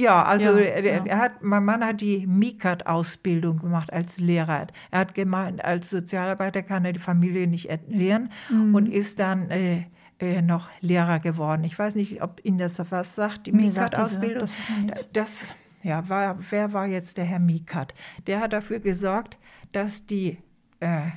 Ja, 0.00 0.22
also 0.22 0.58
ja, 0.58 0.64
er, 0.64 1.06
ja. 1.06 1.18
hat, 1.18 1.42
mein 1.42 1.64
Mann 1.64 1.84
hat 1.84 2.00
die 2.00 2.26
MICAT-Ausbildung 2.26 3.58
gemacht 3.58 3.92
als 3.92 4.18
Lehrer. 4.18 4.66
Er 4.90 4.98
hat 4.98 5.14
gemeint, 5.14 5.64
als 5.64 5.90
Sozialarbeiter 5.90 6.62
kann 6.62 6.84
er 6.84 6.92
die 6.92 7.00
Familie 7.00 7.46
nicht 7.46 7.68
ernähren 7.68 8.30
mhm. 8.48 8.74
und 8.74 8.86
ist 8.86 9.18
dann 9.18 9.50
äh, 9.50 9.84
äh, 10.18 10.42
noch 10.42 10.70
Lehrer 10.80 11.18
geworden. 11.18 11.64
Ich 11.64 11.78
weiß 11.78 11.94
nicht, 11.96 12.22
ob 12.22 12.40
Ihnen 12.44 12.58
das 12.58 12.78
was 12.90 13.14
sagt, 13.14 13.46
die 13.46 13.52
MICAT-Ausbildung. 13.52 14.48
Das, 14.86 15.06
das 15.12 15.54
ja, 15.82 16.08
war, 16.08 16.38
wer 16.50 16.72
war 16.72 16.86
jetzt 16.86 17.16
der 17.16 17.24
Herr 17.24 17.38
Mikat? 17.38 17.94
Der 18.26 18.40
hat 18.40 18.52
dafür 18.52 18.80
gesorgt, 18.80 19.36
dass 19.72 20.06
die 20.06 20.38
äh, 20.80 21.10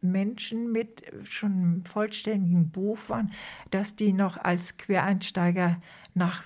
Menschen 0.00 0.70
mit 0.70 1.02
schon 1.24 1.82
vollständigen 1.84 2.70
Beruf 2.70 3.10
waren, 3.10 3.32
dass 3.70 3.96
die 3.96 4.12
noch 4.12 4.36
als 4.36 4.76
Quereinsteiger 4.76 5.80
nach 6.14 6.44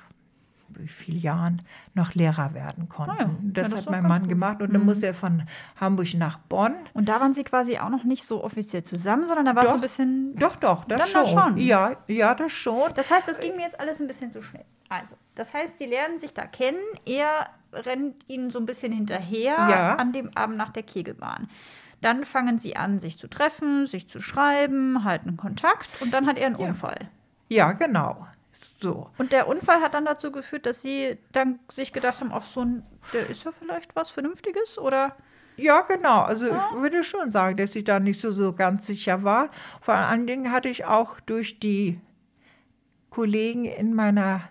wie 0.70 0.88
vielen 0.88 1.20
Jahren 1.20 1.62
noch 1.94 2.14
Lehrer 2.14 2.54
werden 2.54 2.88
konnten. 2.88 3.10
Ah 3.18 3.22
ja, 3.24 3.30
das 3.42 3.70
das 3.70 3.80
hat 3.86 3.90
mein 3.90 4.02
Mann 4.04 4.22
gut. 4.22 4.28
gemacht 4.30 4.60
und 4.62 4.72
dann 4.72 4.80
Mhm. 4.82 4.86
musste 4.86 5.06
er 5.06 5.14
von 5.14 5.42
Hamburg 5.80 6.12
nach 6.14 6.38
Bonn. 6.38 6.74
Und 6.94 7.08
da 7.08 7.20
waren 7.20 7.34
sie 7.34 7.44
quasi 7.44 7.78
auch 7.78 7.88
noch 7.90 8.04
nicht 8.04 8.24
so 8.24 8.42
offiziell 8.44 8.82
zusammen, 8.82 9.26
sondern 9.26 9.46
da 9.46 9.54
war 9.56 9.64
es 9.64 9.68
so 9.70 9.74
ein 9.74 9.80
bisschen. 9.80 10.36
Doch, 10.36 10.56
doch, 10.56 10.84
das 10.84 10.98
Dann 10.98 11.08
schon. 11.08 11.34
doch 11.34 11.44
schon. 11.48 11.58
Ja, 11.58 11.96
ja, 12.06 12.34
das 12.34 12.52
schon. 12.52 12.92
Das 12.94 13.10
heißt, 13.10 13.26
das 13.28 13.40
ging 13.40 13.56
mir 13.56 13.62
jetzt 13.62 13.78
alles 13.80 14.00
ein 14.00 14.06
bisschen 14.06 14.30
zu 14.32 14.42
schnell. 14.42 14.64
Also, 14.88 15.16
das 15.34 15.52
heißt, 15.54 15.78
die 15.80 15.86
lernen 15.86 16.18
sich 16.18 16.32
da 16.34 16.46
kennen. 16.46 16.78
Er 17.04 17.48
rennt 17.72 18.24
ihnen 18.28 18.50
so 18.50 18.58
ein 18.58 18.66
bisschen 18.66 18.92
hinterher 18.92 19.54
Ja. 19.56 19.94
an 19.96 20.12
dem 20.12 20.34
Abend 20.36 20.56
nach 20.56 20.70
der 20.70 20.82
Kegelbahn. 20.82 21.48
Dann 22.00 22.24
fangen 22.24 22.58
sie 22.60 22.76
an, 22.76 23.00
sich 23.00 23.18
zu 23.18 23.26
treffen, 23.28 23.86
sich 23.86 24.08
zu 24.08 24.20
schreiben, 24.20 25.02
halten 25.04 25.36
Kontakt 25.36 25.88
und 26.00 26.12
dann 26.12 26.26
hat 26.26 26.38
er 26.38 26.46
einen 26.46 26.58
Ja. 26.58 26.68
Unfall. 26.68 27.08
Ja, 27.48 27.72
genau. 27.72 28.26
So. 28.80 29.10
Und 29.18 29.32
der 29.32 29.48
Unfall 29.48 29.80
hat 29.80 29.94
dann 29.94 30.04
dazu 30.04 30.32
geführt, 30.32 30.66
dass 30.66 30.82
sie 30.82 31.18
dann 31.32 31.58
sich 31.70 31.92
gedacht 31.92 32.20
haben, 32.20 32.30
ach 32.32 32.44
so 32.44 32.60
ein, 32.60 32.84
der 33.12 33.28
ist 33.28 33.44
ja 33.44 33.52
vielleicht 33.52 33.94
was 33.96 34.10
Vernünftiges 34.10 34.78
oder 34.78 35.16
Ja, 35.56 35.80
genau. 35.82 36.22
Also 36.22 36.46
ich 36.46 36.80
würde 36.80 37.02
schon 37.02 37.30
sagen, 37.30 37.56
dass 37.56 37.74
ich 37.74 37.84
da 37.84 38.00
nicht 38.00 38.20
so, 38.20 38.30
so 38.30 38.52
ganz 38.52 38.86
sicher 38.86 39.24
war. 39.24 39.48
Vor 39.80 39.94
allen 39.94 40.26
Dingen 40.26 40.52
hatte 40.52 40.68
ich 40.68 40.84
auch 40.84 41.20
durch 41.20 41.58
die 41.58 42.00
Kollegen 43.10 43.64
in 43.64 43.94
meiner 43.94 44.42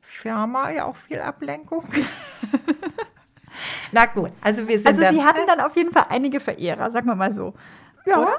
Firma 0.00 0.70
ja 0.70 0.84
auch 0.84 0.96
viel 0.96 1.20
Ablenkung. 1.20 1.84
Na 3.92 4.06
gut, 4.06 4.32
also 4.40 4.66
wir 4.66 4.78
sind 4.78 4.86
Also 4.86 5.02
sie 5.02 5.24
hatten 5.24 5.46
dann 5.46 5.60
auf 5.60 5.76
jeden 5.76 5.92
Fall 5.92 6.06
einige 6.08 6.40
Verehrer, 6.40 6.90
sagen 6.90 7.06
wir 7.06 7.14
mal 7.14 7.32
so. 7.32 7.54
ja, 8.04 8.20
oder? 8.20 8.36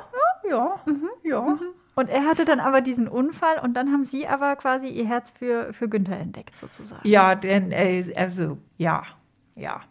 ja, 0.49 0.81
ja. 1.23 1.59
Und 1.97 2.11
er 2.11 2.25
hatte 2.25 2.45
dann 2.45 2.59
aber 2.59 2.81
diesen 2.81 3.07
Unfall 3.07 3.57
und 3.57 3.73
dann 3.73 3.91
haben 3.91 4.05
sie 4.05 4.27
aber 4.27 4.55
quasi 4.55 4.87
ihr 4.87 5.07
Herz 5.07 5.31
für, 5.31 5.73
für 5.73 5.89
Günther 5.89 6.19
entdeckt, 6.19 6.55
sozusagen. 6.55 7.01
Ja, 7.07 7.33
denn 7.33 7.71
äh, 7.71 8.13
also 8.15 8.59
ja, 8.77 9.01
ja. 9.55 9.81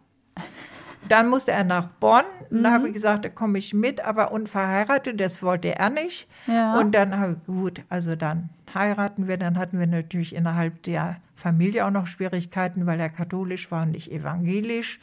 Dann 1.08 1.28
musste 1.28 1.50
er 1.50 1.64
nach 1.64 1.88
Bonn. 1.88 2.22
Mhm. 2.50 2.64
habe 2.68 2.86
ich 2.86 2.94
gesagt, 2.94 3.24
da 3.24 3.28
komme 3.28 3.58
ich 3.58 3.74
mit, 3.74 4.04
aber 4.04 4.30
unverheiratet, 4.30 5.18
das 5.20 5.42
wollte 5.42 5.74
er 5.74 5.90
nicht. 5.90 6.30
Ja. 6.46 6.78
Und 6.78 6.94
dann 6.94 7.18
habe 7.18 7.38
ich, 7.40 7.46
gut, 7.46 7.82
also 7.88 8.14
dann 8.14 8.50
heiraten 8.72 9.26
wir. 9.26 9.36
Dann 9.36 9.58
hatten 9.58 9.80
wir 9.80 9.88
natürlich 9.88 10.32
innerhalb 10.32 10.84
der 10.84 11.16
Familie 11.34 11.86
auch 11.86 11.90
noch 11.90 12.06
Schwierigkeiten, 12.06 12.86
weil 12.86 13.00
er 13.00 13.10
katholisch 13.10 13.72
war 13.72 13.82
und 13.82 13.90
nicht 13.90 14.12
evangelisch. 14.12 15.00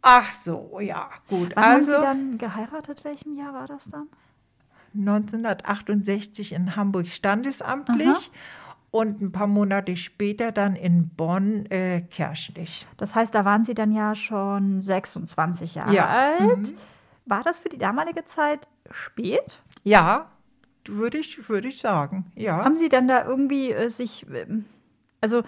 Ach 0.00 0.32
so, 0.32 0.78
ja, 0.80 1.10
gut. 1.28 1.52
Wann 1.54 1.64
haben 1.64 1.74
also 1.80 1.92
sie 1.92 2.00
dann 2.00 2.38
geheiratet? 2.38 3.04
Welchem 3.04 3.36
Jahr 3.36 3.52
war 3.52 3.66
das 3.66 3.84
dann? 3.90 4.06
1968 4.94 6.52
in 6.52 6.76
Hamburg 6.76 7.08
standesamtlich 7.08 8.30
und 8.90 9.20
ein 9.20 9.32
paar 9.32 9.46
Monate 9.46 9.96
später 9.96 10.50
dann 10.52 10.74
in 10.74 11.08
Bonn 11.10 11.66
äh, 11.66 12.00
kirchlich. 12.02 12.86
Das 12.96 13.14
heißt, 13.14 13.34
da 13.34 13.44
waren 13.44 13.64
sie 13.64 13.74
dann 13.74 13.92
ja 13.92 14.14
schon 14.14 14.82
26 14.82 15.76
Jahre 15.76 15.94
Ja. 15.94 16.06
alt. 16.08 16.74
War 17.26 17.42
das 17.42 17.58
für 17.58 17.68
die 17.68 17.78
damalige 17.78 18.24
Zeit 18.24 18.66
spät? 18.90 19.60
Ja, 19.84 20.26
würde 20.86 21.18
ich, 21.18 21.48
würde 21.48 21.68
ich 21.68 21.80
sagen. 21.80 22.32
Ja. 22.34 22.64
Haben 22.64 22.78
sie 22.78 22.88
dann 22.88 23.06
da 23.06 23.24
irgendwie 23.24 23.70
äh, 23.70 23.88
sich, 23.88 24.26
ähm, 24.34 24.64
also 25.20 25.42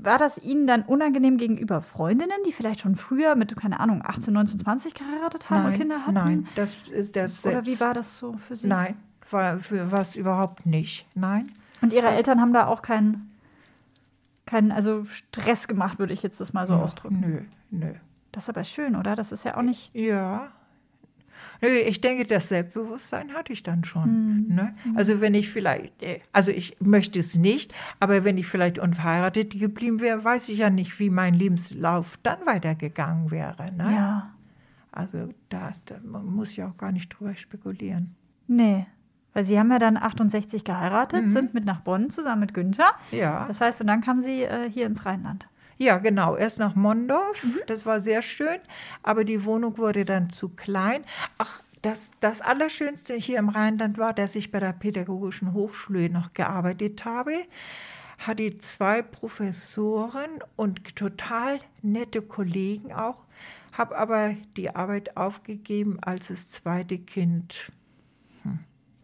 war 0.00 0.18
das 0.18 0.38
ihnen 0.38 0.66
dann 0.66 0.82
unangenehm 0.82 1.38
gegenüber 1.38 1.82
Freundinnen, 1.82 2.36
die 2.46 2.52
vielleicht 2.52 2.80
schon 2.80 2.96
früher 2.96 3.34
mit, 3.36 3.54
keine 3.56 3.80
Ahnung, 3.80 4.02
18, 4.04 4.32
19, 4.32 4.60
20 4.60 4.94
geheiratet 4.94 5.50
haben 5.50 5.64
und 5.64 5.70
nein, 5.70 5.78
Kinder 5.78 6.00
hatten? 6.00 6.14
nein, 6.14 6.48
das 6.54 6.76
ist 6.90 7.16
das 7.16 7.44
Oder 7.44 7.66
wie 7.66 7.78
war 7.80 7.94
das 7.94 8.18
so 8.18 8.34
für 8.34 8.56
sie? 8.56 8.66
Nein, 8.66 8.96
war 9.30 9.58
für 9.58 9.90
was 9.90 10.16
überhaupt 10.16 10.66
nicht. 10.66 11.06
Nein. 11.14 11.44
Und 11.80 11.92
ihre 11.92 12.08
Eltern 12.08 12.40
haben 12.40 12.52
da 12.52 12.66
auch 12.66 12.82
keinen, 12.82 13.30
keinen, 14.46 14.72
also 14.72 15.04
Stress 15.04 15.68
gemacht, 15.68 15.98
würde 15.98 16.12
ich 16.12 16.22
jetzt 16.22 16.40
das 16.40 16.52
mal 16.52 16.66
so 16.66 16.74
ausdrücken. 16.74 17.20
Nö, 17.20 17.40
nö. 17.70 17.94
Das 18.30 18.44
ist 18.44 18.48
aber 18.48 18.64
schön, 18.64 18.96
oder? 18.96 19.16
Das 19.16 19.32
ist 19.32 19.44
ja 19.44 19.56
auch 19.56 19.62
nicht. 19.62 19.94
Ja. 19.94 20.52
Ich 21.62 22.00
denke, 22.00 22.24
das 22.24 22.48
Selbstbewusstsein 22.48 23.34
hatte 23.34 23.52
ich 23.52 23.62
dann 23.62 23.84
schon. 23.84 24.48
Mhm. 24.48 24.54
Ne? 24.54 24.74
Also 24.96 25.20
wenn 25.20 25.32
ich 25.34 25.48
vielleicht, 25.48 26.02
äh, 26.02 26.18
also 26.32 26.50
ich 26.50 26.76
möchte 26.80 27.20
es 27.20 27.36
nicht, 27.36 27.72
aber 28.00 28.24
wenn 28.24 28.36
ich 28.36 28.48
vielleicht 28.48 28.80
unverheiratet 28.80 29.58
geblieben 29.58 30.00
wäre, 30.00 30.24
weiß 30.24 30.48
ich 30.48 30.58
ja 30.58 30.70
nicht, 30.70 30.98
wie 30.98 31.08
mein 31.08 31.34
Lebenslauf 31.34 32.18
dann 32.24 32.38
weitergegangen 32.46 33.30
wäre. 33.30 33.72
Ne? 33.72 33.94
Ja. 33.94 34.34
Also 34.90 35.28
da, 35.50 35.70
man 36.04 36.26
muss 36.26 36.56
ja 36.56 36.68
auch 36.68 36.76
gar 36.76 36.90
nicht 36.90 37.08
drüber 37.10 37.36
spekulieren. 37.36 38.16
Nee. 38.48 38.86
Weil 39.32 39.44
sie 39.44 39.58
haben 39.58 39.70
ja 39.70 39.78
dann 39.78 39.96
68 39.96 40.64
geheiratet, 40.64 41.28
sind 41.28 41.54
mit 41.54 41.64
nach 41.64 41.80
Bonn 41.80 42.10
zusammen 42.10 42.40
mit 42.40 42.54
Günther. 42.54 42.92
Mhm. 43.12 43.18
Ja. 43.18 43.44
Das 43.46 43.60
heißt, 43.60 43.80
und 43.80 43.86
dann 43.86 44.00
kamen 44.00 44.22
sie 44.22 44.42
äh, 44.42 44.68
hier 44.68 44.86
ins 44.86 45.06
Rheinland. 45.06 45.48
Ja, 45.82 45.98
genau. 45.98 46.36
Erst 46.36 46.60
nach 46.60 46.76
Mondorf. 46.76 47.42
Mhm. 47.42 47.58
Das 47.66 47.86
war 47.86 48.00
sehr 48.00 48.22
schön. 48.22 48.60
Aber 49.02 49.24
die 49.24 49.44
Wohnung 49.44 49.78
wurde 49.78 50.04
dann 50.04 50.30
zu 50.30 50.50
klein. 50.50 51.04
Ach, 51.38 51.60
das, 51.82 52.12
das 52.20 52.40
Allerschönste 52.40 53.14
hier 53.14 53.40
im 53.40 53.48
Rheinland 53.48 53.98
war, 53.98 54.12
dass 54.12 54.36
ich 54.36 54.52
bei 54.52 54.60
der 54.60 54.74
Pädagogischen 54.74 55.54
Hochschule 55.54 56.08
noch 56.08 56.34
gearbeitet 56.34 57.04
habe. 57.04 57.32
Hatte 58.16 58.58
zwei 58.58 59.02
Professoren 59.02 60.30
und 60.54 60.94
total 60.94 61.58
nette 61.82 62.22
Kollegen 62.22 62.92
auch. 62.92 63.24
Habe 63.72 63.98
aber 63.98 64.36
die 64.56 64.72
Arbeit 64.76 65.16
aufgegeben, 65.16 65.98
als 66.00 66.28
das 66.28 66.48
zweite 66.48 66.98
Kind 66.98 67.72
hm, 68.44 68.60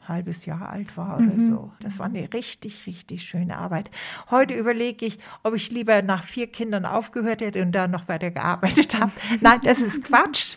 halbes 0.08 0.46
Jahr 0.46 0.68
alt 0.68 0.96
war 0.96 1.18
oder 1.18 1.38
so. 1.38 1.72
Das 1.80 1.98
war 1.98 2.06
eine 2.06 2.32
richtig, 2.32 2.86
richtig 2.86 3.22
schöne 3.22 3.56
Arbeit. 3.56 3.90
Heute 4.30 4.54
überlege 4.54 5.06
ich, 5.06 5.18
ob 5.42 5.54
ich 5.54 5.70
lieber 5.70 6.02
nach 6.02 6.22
vier 6.22 6.46
Kindern 6.46 6.84
aufgehört 6.84 7.40
hätte 7.40 7.62
und 7.62 7.72
dann 7.72 7.90
noch 7.90 8.08
weiter 8.08 8.30
gearbeitet 8.30 8.98
habe. 8.98 9.12
Nein, 9.40 9.60
das 9.62 9.80
ist 9.80 10.02
Quatsch, 10.04 10.56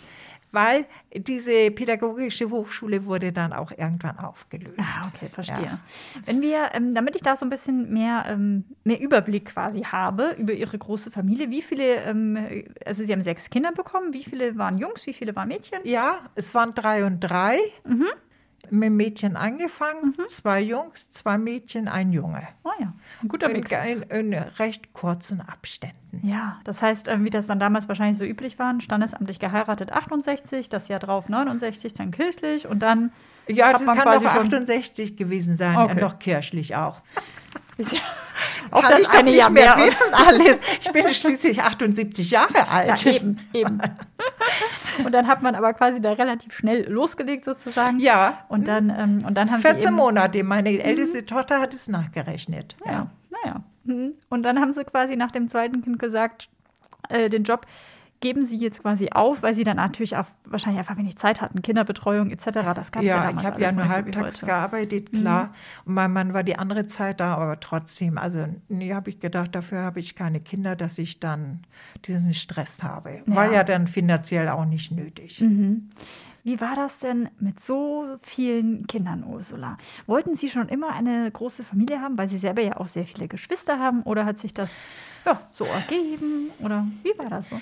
weil 0.51 0.85
diese 1.13 1.71
pädagogische 1.71 2.49
Hochschule 2.49 3.05
wurde 3.05 3.31
dann 3.31 3.53
auch 3.53 3.71
irgendwann 3.71 4.17
aufgelöst. 4.19 4.79
Ah, 4.79 5.09
okay, 5.13 5.29
verstehe. 5.29 5.65
Ja. 5.65 5.79
Wenn 6.25 6.41
wir, 6.41 6.69
ähm, 6.73 6.93
damit 6.93 7.15
ich 7.15 7.21
da 7.21 7.35
so 7.35 7.45
ein 7.45 7.49
bisschen 7.49 7.91
mehr, 7.91 8.25
ähm, 8.27 8.65
mehr 8.83 8.99
Überblick 8.99 9.45
quasi 9.45 9.81
habe 9.81 10.35
über 10.37 10.53
Ihre 10.53 10.77
große 10.77 11.11
Familie, 11.11 11.49
wie 11.49 11.61
viele, 11.61 11.95
ähm, 12.03 12.65
also 12.85 13.03
Sie 13.03 13.11
haben 13.11 13.23
sechs 13.23 13.49
Kinder 13.49 13.71
bekommen, 13.71 14.13
wie 14.13 14.23
viele 14.23 14.57
waren 14.57 14.77
Jungs, 14.77 15.05
wie 15.05 15.13
viele 15.13 15.35
waren 15.35 15.47
Mädchen? 15.47 15.79
Ja, 15.83 16.19
es 16.35 16.53
waren 16.55 16.73
drei 16.73 17.05
und 17.05 17.19
drei. 17.19 17.57
Mit 18.69 18.83
dem 18.83 18.97
Mädchen 18.97 19.35
angefangen, 19.35 20.15
zwei 20.27 20.61
Jungs, 20.61 21.09
zwei 21.11 21.37
Mädchen, 21.37 21.87
ein 21.87 22.11
Junge. 22.13 22.47
Oh 22.63 22.69
ja, 22.79 22.93
ein 23.21 23.27
guter 23.27 23.47
In, 23.47 23.53
Mix. 23.53 23.71
in, 23.71 24.01
in 24.03 24.33
recht 24.33 24.93
kurzen 24.93 25.41
Abständen. 25.41 25.97
Ja, 26.23 26.59
das 26.63 26.81
heißt, 26.81 27.07
ähm, 27.07 27.23
wie 27.23 27.29
das 27.29 27.47
dann 27.47 27.59
damals 27.59 27.87
wahrscheinlich 27.87 28.17
so 28.17 28.25
üblich 28.25 28.59
war, 28.59 28.79
standesamtlich 28.81 29.39
geheiratet 29.39 29.91
68, 29.91 30.69
das 30.69 30.87
Jahr 30.87 30.99
drauf 30.99 31.29
69, 31.29 31.93
dann 31.93 32.11
kirchlich 32.11 32.67
und 32.67 32.79
dann 32.79 33.11
Ja, 33.47 33.71
das 33.71 33.83
kann 33.85 33.97
schon 34.19 34.27
68 34.27 35.15
gewesen 35.17 35.55
sein, 35.55 35.77
Okay. 35.77 35.99
noch 36.01 36.19
kirchlich 36.19 36.75
auch. 36.75 37.01
Ist 37.81 37.93
ja 37.93 37.99
Auch 38.71 38.81
das 38.81 38.89
kann 38.89 39.01
ich 39.01 39.07
doch 39.07 39.23
nicht 39.23 39.35
Jahr 39.37 39.49
mehr 39.49 39.75
mehr 39.75 39.85
wissen 39.85 40.13
alles. 40.13 40.59
Ich 40.79 40.91
bin 40.91 41.13
schließlich 41.13 41.61
78 41.61 42.31
Jahre 42.31 42.53
Ja, 42.55 42.67
alt. 42.67 43.05
eben, 43.05 43.39
eben. 43.53 43.81
und 45.05 45.11
dann 45.11 45.27
hat 45.27 45.41
man 45.41 45.55
aber 45.55 45.73
quasi 45.73 46.01
da 46.01 46.13
relativ 46.13 46.53
schnell 46.53 46.89
losgelegt 46.89 47.45
sozusagen. 47.45 47.99
Ja. 47.99 48.45
Und 48.47 48.67
dann, 48.67 48.89
ähm, 48.89 49.25
und 49.25 49.35
dann 49.35 49.51
haben 49.51 49.61
14 49.61 49.79
sie 49.81 49.87
eben, 49.87 49.95
Monate. 49.95 50.43
Meine 50.43 50.81
älteste 50.81 51.25
Tochter 51.25 51.59
hat 51.59 51.73
es 51.73 51.87
nachgerechnet. 51.87 52.75
Ja, 52.85 53.07
naja. 53.29 53.61
Mhm. 53.83 54.13
Und 54.29 54.43
dann 54.43 54.59
haben 54.59 54.73
sie 54.73 54.83
quasi 54.85 55.15
nach 55.15 55.31
dem 55.31 55.47
zweiten 55.47 55.81
Kind 55.83 55.99
gesagt, 55.99 56.49
äh, 57.09 57.29
den 57.29 57.43
Job 57.43 57.65
geben 58.21 58.45
sie 58.45 58.55
jetzt 58.55 58.81
quasi 58.81 59.09
auf, 59.11 59.41
weil 59.43 59.53
sie 59.53 59.63
dann 59.63 59.77
natürlich 59.77 60.15
auch 60.15 60.25
wahrscheinlich 60.45 60.79
einfach 60.79 60.97
wenig 60.97 61.17
Zeit 61.17 61.41
hatten, 61.41 61.61
Kinderbetreuung 61.61 62.29
etc. 62.31 62.45
Das 62.75 62.91
gab 62.91 63.03
es 63.03 63.09
ja, 63.09 63.17
Ja, 63.17 63.21
damals 63.23 63.41
ich 63.41 63.51
habe 63.51 63.61
ja 63.61 63.71
nur 63.73 63.83
so 63.85 63.89
halbtags 63.89 64.35
heute. 64.37 64.45
gearbeitet, 64.45 65.11
klar. 65.11 65.51
Und 65.85 65.95
mein 65.95 66.13
Mann 66.13 66.33
war 66.33 66.43
die 66.43 66.57
andere 66.57 66.87
Zeit 66.87 67.19
da, 67.19 67.35
aber 67.35 67.59
trotzdem, 67.59 68.17
also 68.17 68.47
nee, 68.69 68.93
habe 68.93 69.09
ich 69.09 69.19
gedacht, 69.19 69.53
dafür 69.55 69.81
habe 69.81 69.99
ich 69.99 70.15
keine 70.15 70.39
Kinder, 70.39 70.75
dass 70.75 70.97
ich 70.97 71.19
dann 71.19 71.61
diesen 72.05 72.33
Stress 72.33 72.83
habe. 72.83 73.21
War 73.25 73.47
Ja. 73.47 73.51
ja 73.53 73.63
dann 73.63 73.87
finanziell 73.87 74.47
auch 74.49 74.65
nicht 74.65 74.91
nötig. 74.91 75.43
Wie 76.43 76.59
war 76.59 76.75
das 76.75 76.97
denn 76.99 77.29
mit 77.39 77.59
so 77.59 78.17
vielen 78.23 78.87
Kindern, 78.87 79.23
Ursula? 79.23 79.77
Wollten 80.07 80.35
Sie 80.35 80.49
schon 80.49 80.69
immer 80.69 80.91
eine 80.93 81.29
große 81.29 81.63
Familie 81.63 82.01
haben, 82.01 82.17
weil 82.17 82.29
Sie 82.29 82.37
selber 82.37 82.61
ja 82.63 82.77
auch 82.77 82.87
sehr 82.87 83.05
viele 83.05 83.27
Geschwister 83.27 83.77
haben? 83.79 84.01
Oder 84.03 84.25
hat 84.25 84.39
sich 84.39 84.53
das 84.53 84.81
ja, 85.25 85.39
so 85.51 85.65
ergeben? 85.65 86.49
Oder 86.59 86.87
wie 87.03 87.17
war 87.19 87.29
das 87.29 87.49
so? 87.49 87.61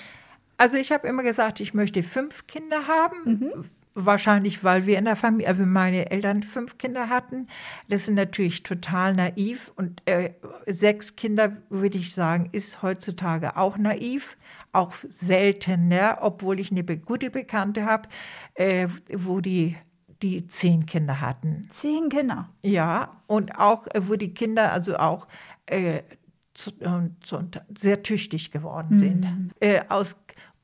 Also 0.60 0.76
ich 0.76 0.92
habe 0.92 1.08
immer 1.08 1.22
gesagt, 1.22 1.58
ich 1.60 1.72
möchte 1.72 2.02
fünf 2.02 2.46
Kinder 2.46 2.86
haben. 2.86 3.16
Mhm. 3.24 3.64
Wahrscheinlich, 3.94 4.62
weil 4.62 4.84
wir 4.84 4.98
in 4.98 5.06
der 5.06 5.16
Familie, 5.16 5.48
also 5.48 5.64
meine 5.64 6.10
Eltern 6.10 6.42
fünf 6.42 6.76
Kinder 6.76 7.08
hatten. 7.08 7.46
Das 7.88 8.02
ist 8.02 8.10
natürlich 8.10 8.62
total 8.62 9.14
naiv. 9.14 9.72
Und 9.76 10.02
äh, 10.04 10.34
sechs 10.66 11.16
Kinder, 11.16 11.56
würde 11.70 11.96
ich 11.96 12.12
sagen, 12.12 12.50
ist 12.52 12.82
heutzutage 12.82 13.56
auch 13.56 13.78
naiv. 13.78 14.36
Auch 14.72 14.92
seltener, 15.08 16.18
obwohl 16.20 16.60
ich 16.60 16.70
eine 16.70 16.84
gute 16.84 17.30
Bekannte 17.30 17.86
habe, 17.86 18.10
äh, 18.52 18.86
wo 19.10 19.40
die, 19.40 19.76
die 20.20 20.46
zehn 20.46 20.84
Kinder 20.84 21.22
hatten. 21.22 21.66
Zehn 21.70 22.10
Kinder. 22.10 22.50
Ja, 22.62 23.22
und 23.26 23.58
auch, 23.58 23.86
äh, 23.86 24.02
wo 24.08 24.16
die 24.16 24.34
Kinder 24.34 24.72
also 24.72 24.98
auch 24.98 25.26
äh, 25.64 26.02
zu, 26.52 26.70
und, 26.80 27.32
und 27.32 27.62
sehr 27.76 28.02
tüchtig 28.02 28.50
geworden 28.50 28.98
sind. 28.98 29.24
Mhm. 29.24 29.50
Äh, 29.60 29.80
aus 29.88 30.16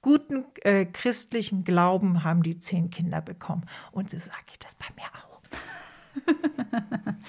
guten 0.07 0.45
äh, 0.63 0.87
christlichen 0.87 1.65
Glauben 1.65 2.23
haben 2.23 2.45
die 2.45 2.61
zehn 2.61 2.91
Kinder 2.91 3.21
bekommen. 3.21 3.67
Und 3.91 4.09
so 4.09 4.19
sage 4.21 4.45
ich 4.53 4.59
das 4.61 4.77
bei 4.77 4.87
mir 4.95 5.09
auch. 5.19 5.41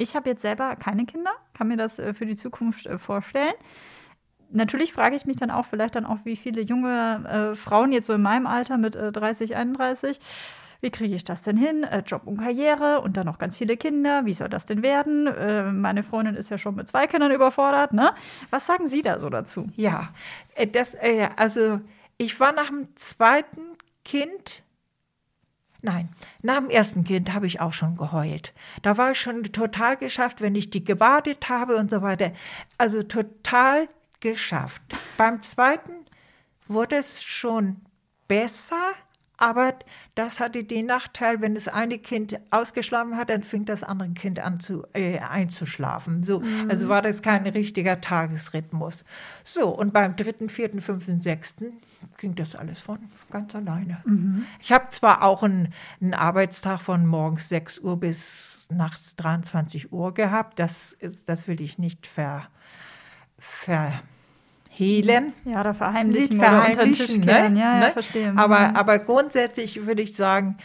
Ich 0.00 0.14
habe 0.14 0.30
jetzt 0.30 0.42
selber 0.42 0.76
keine 0.76 1.06
Kinder, 1.06 1.32
kann 1.54 1.66
mir 1.66 1.76
das 1.76 1.98
äh, 1.98 2.14
für 2.14 2.24
die 2.24 2.36
Zukunft 2.36 2.86
äh, 2.86 2.98
vorstellen. 2.98 3.54
Natürlich 4.50 4.92
frage 4.92 5.16
ich 5.16 5.26
mich 5.26 5.36
dann 5.36 5.50
auch 5.50 5.66
vielleicht 5.66 5.96
dann 5.96 6.06
auch, 6.06 6.18
wie 6.22 6.36
viele 6.36 6.60
junge 6.60 7.50
äh, 7.52 7.56
Frauen 7.56 7.90
jetzt 7.90 8.06
so 8.06 8.12
in 8.12 8.22
meinem 8.22 8.46
Alter 8.46 8.78
mit 8.78 8.94
äh, 8.94 9.10
30, 9.10 9.56
31, 9.56 10.20
wie 10.80 10.90
kriege 10.90 11.16
ich 11.16 11.24
das 11.24 11.42
denn 11.42 11.56
hin? 11.56 11.82
Äh, 11.82 12.04
Job 12.06 12.22
und 12.26 12.36
Karriere 12.38 13.00
und 13.00 13.16
dann 13.16 13.26
noch 13.26 13.38
ganz 13.38 13.56
viele 13.56 13.76
Kinder. 13.76 14.24
Wie 14.24 14.34
soll 14.34 14.48
das 14.48 14.66
denn 14.66 14.84
werden? 14.84 15.26
Äh, 15.26 15.64
meine 15.72 16.04
Freundin 16.04 16.36
ist 16.36 16.48
ja 16.48 16.58
schon 16.58 16.76
mit 16.76 16.88
zwei 16.88 17.08
Kindern 17.08 17.32
überfordert. 17.32 17.92
Ne? 17.92 18.12
Was 18.50 18.66
sagen 18.66 18.88
Sie 18.88 19.02
da 19.02 19.18
so 19.18 19.28
dazu? 19.30 19.66
Ja, 19.74 20.10
das, 20.72 20.96
also 21.36 21.80
ich 22.18 22.38
war 22.40 22.52
nach 22.52 22.68
dem 22.68 22.94
zweiten 22.96 23.76
Kind, 24.04 24.64
nein, 25.80 26.08
nach 26.42 26.58
dem 26.58 26.68
ersten 26.68 27.04
Kind 27.04 27.32
habe 27.32 27.46
ich 27.46 27.60
auch 27.60 27.72
schon 27.72 27.96
geheult. 27.96 28.52
Da 28.82 28.98
war 28.98 29.12
ich 29.12 29.20
schon 29.20 29.44
total 29.44 29.96
geschafft, 29.96 30.40
wenn 30.40 30.56
ich 30.56 30.70
die 30.70 30.84
gebadet 30.84 31.48
habe 31.48 31.76
und 31.76 31.90
so 31.90 32.02
weiter. 32.02 32.32
Also 32.76 33.02
total 33.02 33.88
geschafft. 34.20 34.82
Beim 35.16 35.42
zweiten 35.42 35.92
wurde 36.66 36.96
es 36.96 37.22
schon 37.22 37.76
besser, 38.26 38.92
aber 39.38 39.74
das 40.16 40.40
hatte 40.40 40.64
den 40.64 40.86
Nachteil, 40.86 41.40
wenn 41.40 41.54
das 41.54 41.68
eine 41.68 41.98
Kind 41.98 42.38
ausgeschlafen 42.50 43.16
hat, 43.16 43.30
dann 43.30 43.44
fing 43.44 43.64
das 43.64 43.84
andere 43.84 44.10
Kind 44.10 44.40
an 44.40 44.58
zu, 44.58 44.84
äh, 44.92 45.18
einzuschlafen. 45.20 46.24
So, 46.24 46.42
Also 46.68 46.88
war 46.88 47.02
das 47.02 47.22
kein 47.22 47.46
richtiger 47.46 48.00
Tagesrhythmus. 48.00 49.04
So, 49.44 49.68
und 49.68 49.92
beim 49.92 50.16
dritten, 50.16 50.48
vierten, 50.48 50.80
fünften, 50.80 51.20
sechsten 51.20 51.78
ging 52.18 52.34
das 52.34 52.56
alles 52.56 52.80
von 52.80 52.98
ganz 53.30 53.54
alleine. 53.54 54.02
Ich 54.60 54.72
habe 54.72 54.90
zwar 54.90 55.22
auch 55.22 55.44
einen, 55.44 55.72
einen 56.00 56.14
Arbeitstag 56.14 56.80
von 56.80 57.06
morgens 57.06 57.48
6 57.48 57.78
Uhr 57.78 57.98
bis 57.98 58.66
nachts 58.70 59.14
23 59.16 59.92
Uhr 59.92 60.12
gehabt, 60.14 60.58
das, 60.58 60.96
das 61.26 61.48
will 61.48 61.60
ich 61.60 61.78
nicht 61.78 62.06
ver, 62.06 62.48
verhehlen 64.78 65.32
Ja, 65.44 65.62
da 65.62 65.70
nicht 65.70 65.78
verheimlichen 65.78 66.38
oder 66.38 66.48
unter 66.48 66.64
verheimlichen, 66.74 67.20
ne? 67.20 67.32
Ja, 67.32 67.48
ja, 67.48 67.80
Ne? 67.80 67.90
verstehe. 67.92 68.32
Aber, 68.36 68.68
Mhm. 68.68 68.76
aber 68.76 68.98
grundsätzlich 69.00 69.86
würde 69.86 70.02
ich 70.02 70.14
sagen, 70.14 70.56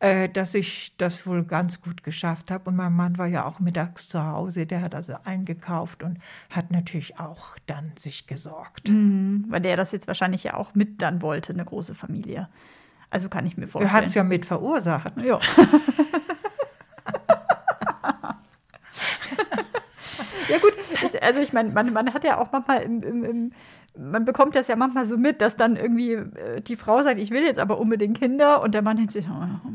äh, 0.00 0.28
dass 0.28 0.54
ich 0.54 0.94
das 0.96 1.26
wohl 1.26 1.44
ganz 1.44 1.80
gut 1.80 2.02
geschafft 2.02 2.50
habe. 2.50 2.70
Und 2.70 2.76
mein 2.76 2.92
Mann 2.92 3.18
war 3.18 3.26
ja 3.26 3.44
auch 3.44 3.60
mittags 3.60 4.08
zu 4.08 4.24
Hause, 4.24 4.66
der 4.66 4.80
hat 4.80 4.94
also 4.94 5.14
eingekauft 5.24 6.02
und 6.02 6.18
hat 6.50 6.70
natürlich 6.70 7.20
auch 7.20 7.56
dann 7.66 7.92
sich 7.98 8.26
gesorgt. 8.26 8.88
Mhm, 8.88 9.44
weil 9.48 9.60
der 9.60 9.76
das 9.76 9.92
jetzt 9.92 10.08
wahrscheinlich 10.08 10.44
ja 10.44 10.54
auch 10.54 10.74
mit 10.74 11.00
dann 11.02 11.22
wollte, 11.22 11.52
eine 11.52 11.64
große 11.64 11.94
Familie. 11.94 12.48
Also 13.10 13.28
kann 13.28 13.44
ich 13.46 13.56
mir 13.58 13.68
vorstellen. 13.68 13.94
Er 13.94 13.98
hat 13.98 14.06
es 14.06 14.14
ja 14.14 14.24
mit 14.24 14.46
verursacht. 14.46 15.12
Ja. 15.22 15.38
ja 20.52 20.58
gut, 20.58 20.74
ich, 20.90 21.22
also 21.22 21.40
ich 21.40 21.52
meine, 21.52 21.70
man, 21.70 21.92
man 21.92 22.12
hat 22.14 22.24
ja 22.24 22.38
auch 22.38 22.52
manchmal 22.52 22.82
im, 22.82 23.02
im, 23.02 23.24
im, 23.24 23.52
man 23.98 24.24
bekommt 24.24 24.54
das 24.54 24.68
ja 24.68 24.76
manchmal 24.76 25.06
so 25.06 25.16
mit, 25.16 25.40
dass 25.40 25.56
dann 25.56 25.76
irgendwie 25.76 26.12
äh, 26.12 26.60
die 26.60 26.76
Frau 26.76 27.02
sagt, 27.02 27.18
ich 27.18 27.30
will 27.30 27.42
jetzt 27.42 27.58
aber 27.58 27.78
unbedingt 27.78 28.18
Kinder 28.18 28.62
und 28.62 28.72
der 28.74 28.82
Mann 28.82 28.96
denkt 28.96 29.12
sich, 29.12 29.26
oh, 29.28 29.68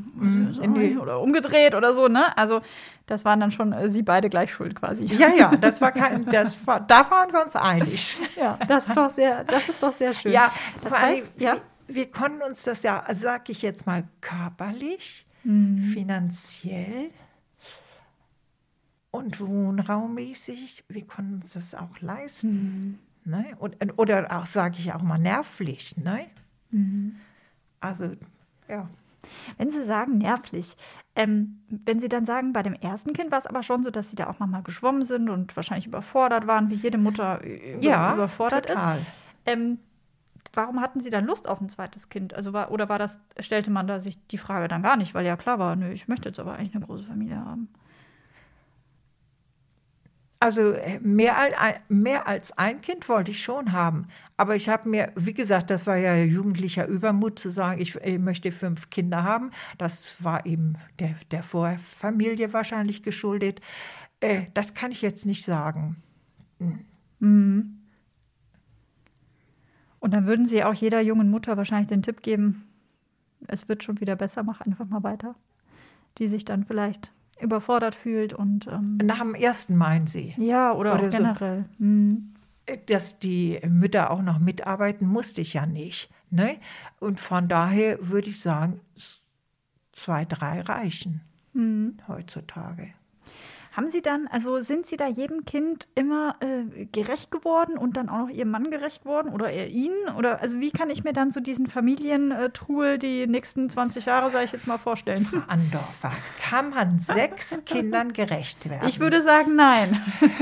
nee. 0.68 0.98
oder 0.98 1.20
umgedreht 1.20 1.76
oder 1.76 1.94
so, 1.94 2.08
ne? 2.08 2.38
Also 2.38 2.62
das 3.06 3.26
waren 3.26 3.40
dann 3.40 3.52
schon 3.52 3.74
äh, 3.74 3.90
sie 3.90 4.04
beide 4.04 4.30
gleich 4.30 4.52
schuld 4.52 4.76
quasi. 4.76 5.06
Ja, 5.06 5.30
ja, 5.36 5.56
das 5.56 5.82
war 5.82 5.92
kein, 5.92 6.26
das 6.26 6.66
war, 6.68 6.80
da 6.80 7.10
waren 7.10 7.32
wir 7.32 7.44
uns 7.44 7.56
einig. 7.56 8.18
Ja, 8.36 8.60
das 8.68 8.88
ist 8.88 8.96
doch 8.96 9.10
sehr, 9.10 9.44
das 9.46 9.68
ist 9.68 9.82
doch 9.82 9.94
sehr 9.94 10.14
schön. 10.14 10.32
Ja, 10.32 10.52
das 10.84 10.94
vor 10.94 11.02
allem, 11.02 11.16
heißt, 11.16 11.32
ja. 11.38 11.54
wir, 11.54 11.96
wir 11.96 12.12
konnten 12.12 12.42
uns 12.44 12.62
das 12.64 12.84
ja, 12.84 13.04
sag 13.14 13.50
ich 13.50 13.64
jetzt 13.64 13.88
mal, 13.88 14.04
körperlich, 14.22 15.28
Mhm. 15.48 15.94
finanziell 15.94 17.10
und 19.12 19.40
wohnraummäßig, 19.40 20.84
wir 20.90 21.06
konnten 21.08 21.36
uns 21.36 21.54
das 21.54 21.76
auch 21.76 22.00
leisten. 22.02 23.00
Mhm. 23.26 23.32
Ne? 23.32 23.46
Und, 23.60 23.78
oder 23.98 24.28
auch, 24.38 24.46
sage 24.46 24.76
ich 24.80 24.94
auch 24.94 25.02
mal, 25.02 25.18
nervlich. 25.18 25.98
Ne? 25.98 26.28
Mhm. 26.72 27.18
Also, 27.80 28.12
ja. 28.68 28.88
Wenn 29.58 29.72
Sie 29.72 29.84
sagen 29.84 30.18
nervlich, 30.20 30.78
ähm, 31.16 31.60
wenn 31.68 32.00
Sie 32.00 32.08
dann 32.08 32.26
sagen, 32.26 32.54
bei 32.54 32.64
dem 32.64 32.74
ersten 32.74 33.14
Kind 33.14 33.32
war 33.32 33.40
es 33.40 33.48
aber 33.48 33.64
schon 33.64 33.84
so, 33.84 33.90
dass 33.90 34.10
Sie 34.10 34.16
da 34.16 34.30
auch 34.30 34.40
manchmal 34.40 34.64
geschwommen 34.64 35.04
sind 35.04 35.30
und 35.30 35.56
wahrscheinlich 35.56 35.88
überfordert 35.88 36.48
waren, 36.48 36.70
wie 36.70 36.76
jede 36.76 36.98
Mutter 36.98 37.44
über, 37.44 37.84
Ja, 37.84 38.14
überfordert 38.14 38.68
total. 38.68 39.00
ist. 39.00 39.06
Ähm, 39.46 39.80
warum 40.54 40.80
hatten 40.82 41.02
Sie 41.02 41.10
dann 41.10 41.26
Lust 41.26 41.48
auf 41.50 41.60
ein 41.60 41.70
zweites 41.70 42.10
Kind? 42.10 42.34
Also 42.34 42.54
war, 42.54 42.72
oder 42.72 42.88
war 42.88 43.00
das, 43.00 43.18
stellte 43.40 43.72
man 43.72 43.88
da 43.88 44.00
sich 44.00 44.26
die 44.28 44.38
Frage 44.38 44.68
dann 44.68 44.84
gar 44.84 44.96
nicht, 44.96 45.14
weil 45.14 45.26
ja 45.26 45.36
klar 45.36 45.60
war, 45.60 45.76
nö, 45.76 45.90
ich 45.90 46.08
möchte 46.08 46.30
jetzt 46.30 46.40
aber 46.40 46.54
eigentlich 46.54 46.76
eine 46.76 46.86
große 46.86 47.04
Familie 47.04 47.44
haben. 47.44 47.68
Also 50.40 50.74
äh, 50.74 51.00
mehr 51.00 51.38
als, 51.38 51.56
ein, 51.58 51.76
mehr 51.90 52.28
als 52.28 52.56
ein 52.58 52.82
Kind 52.82 53.10
wollte 53.10 53.32
ich 53.32 53.42
schon 53.42 53.72
haben. 53.72 54.08
Aber 54.38 54.56
ich 54.56 54.70
habe 54.70 54.88
mir, 54.88 55.12
wie 55.16 55.34
gesagt, 55.34 55.72
das 55.72 55.88
war 55.88 55.98
ja 55.98 56.16
jugendlicher 56.16 56.86
Übermut 56.86 57.40
zu 57.40 57.50
sagen, 57.50 57.82
ich, 57.82 58.00
äh, 58.04 58.20
möchte 58.20 58.52
fünf 58.52 58.92
Kinder 58.92 59.24
haben. 59.24 59.50
Das 59.80 60.24
war 60.24 60.46
eben 60.46 60.76
der, 61.00 61.16
der 61.32 61.42
Vorfamilie 61.42 62.54
wahrscheinlich 62.54 63.02
geschuldet. 63.02 63.62
Äh, 64.20 64.44
das 64.54 64.76
kann 64.76 64.92
ich 64.92 65.02
jetzt 65.02 65.26
nicht 65.26 65.44
sagen. 65.44 65.96
Und 66.60 66.86
dann 70.02 70.28
würden 70.28 70.48
Sie 70.48 70.64
auch 70.64 70.74
jeder 70.74 71.02
jungen 71.02 71.32
Mutter 71.32 71.58
wahrscheinlich 71.58 71.88
den 71.88 72.04
Tipp 72.04 72.22
geben, 72.22 72.64
es 73.48 73.70
wird 73.70 73.84
schon 73.84 74.02
wieder 74.02 74.16
besser, 74.16 74.44
mach 74.44 74.62
einfach 74.62 74.88
mal 74.88 75.04
weiter. 75.04 75.36
Die 76.18 76.28
sich 76.28 76.46
dann 76.46 76.64
vielleicht 76.64 77.12
überfordert 77.42 77.96
fühlt 77.96 78.34
und 78.34 78.68
ähm, 78.68 78.98
Nach 79.04 79.20
dem 79.20 79.36
ersten 79.36 79.76
meinen 79.76 80.08
Sie, 80.08 80.34
ja, 80.38 80.72
oder, 80.74 80.94
Oder 80.94 81.00
auch 81.00 81.12
so. 81.12 81.18
generell. 81.18 81.66
Mhm. 81.78 82.34
dass 82.88 83.20
die 83.20 83.60
Mütter 83.68 84.12
auch 84.12 84.22
noch 84.22 84.40
mitarbeiten, 84.40 85.08
musste 85.08 85.42
ich 85.42 85.54
ja 85.54 85.66
nicht. 85.66 86.10
Ne? 86.30 86.58
Und 87.00 87.20
von 87.20 87.48
daher 87.48 88.10
würde 88.10 88.30
ich 88.30 88.42
sagen, 88.42 88.82
zwei, 89.94 90.26
drei 90.26 90.62
reichen 90.62 91.22
heutzutage. 92.08 92.94
Haben 93.78 93.92
Sie 93.92 94.02
dann, 94.02 94.26
also 94.32 94.60
sind 94.62 94.88
Sie 94.88 94.98
da 94.98 95.06
jedem 95.06 95.46
Kind 95.46 95.88
immer 95.94 96.36
äh, 96.40 96.86
gerecht 96.86 97.30
geworden 97.30 97.78
und 97.78 97.96
dann 97.96 98.10
auch 98.10 98.18
noch 98.18 98.30
Ihrem 98.30 98.50
Mann 98.50 98.72
gerecht 98.72 99.06
worden 99.06 99.32
oder 99.32 99.52
er 99.52 99.68
Ihnen? 99.68 100.16
Oder 100.18 100.42
also 100.42 100.60
wie 100.60 100.72
kann 100.72 100.90
ich 100.90 101.04
mir 101.04 101.14
dann 101.14 101.30
so 101.30 101.40
diesen 101.40 101.68
Familientrul 101.68 102.98
die 102.98 103.28
nächsten 103.28 103.70
20 103.70 104.06
Jahre, 104.06 104.32
sage 104.32 104.46
ich 104.46 104.52
jetzt 104.52 104.66
mal, 104.66 104.80
vorstellen? 104.80 105.28
Frau 105.28 105.44
Andorfer, 105.48 106.12
kann 106.42 106.72
man 106.72 106.98
sechs 106.98 107.60
Kindern 107.66 108.14
gerecht 108.14 108.68
werden? 108.68 108.90
Ich 108.90 109.00
würde 109.00 109.22
sagen, 109.22 109.56
nein. 109.56 110.02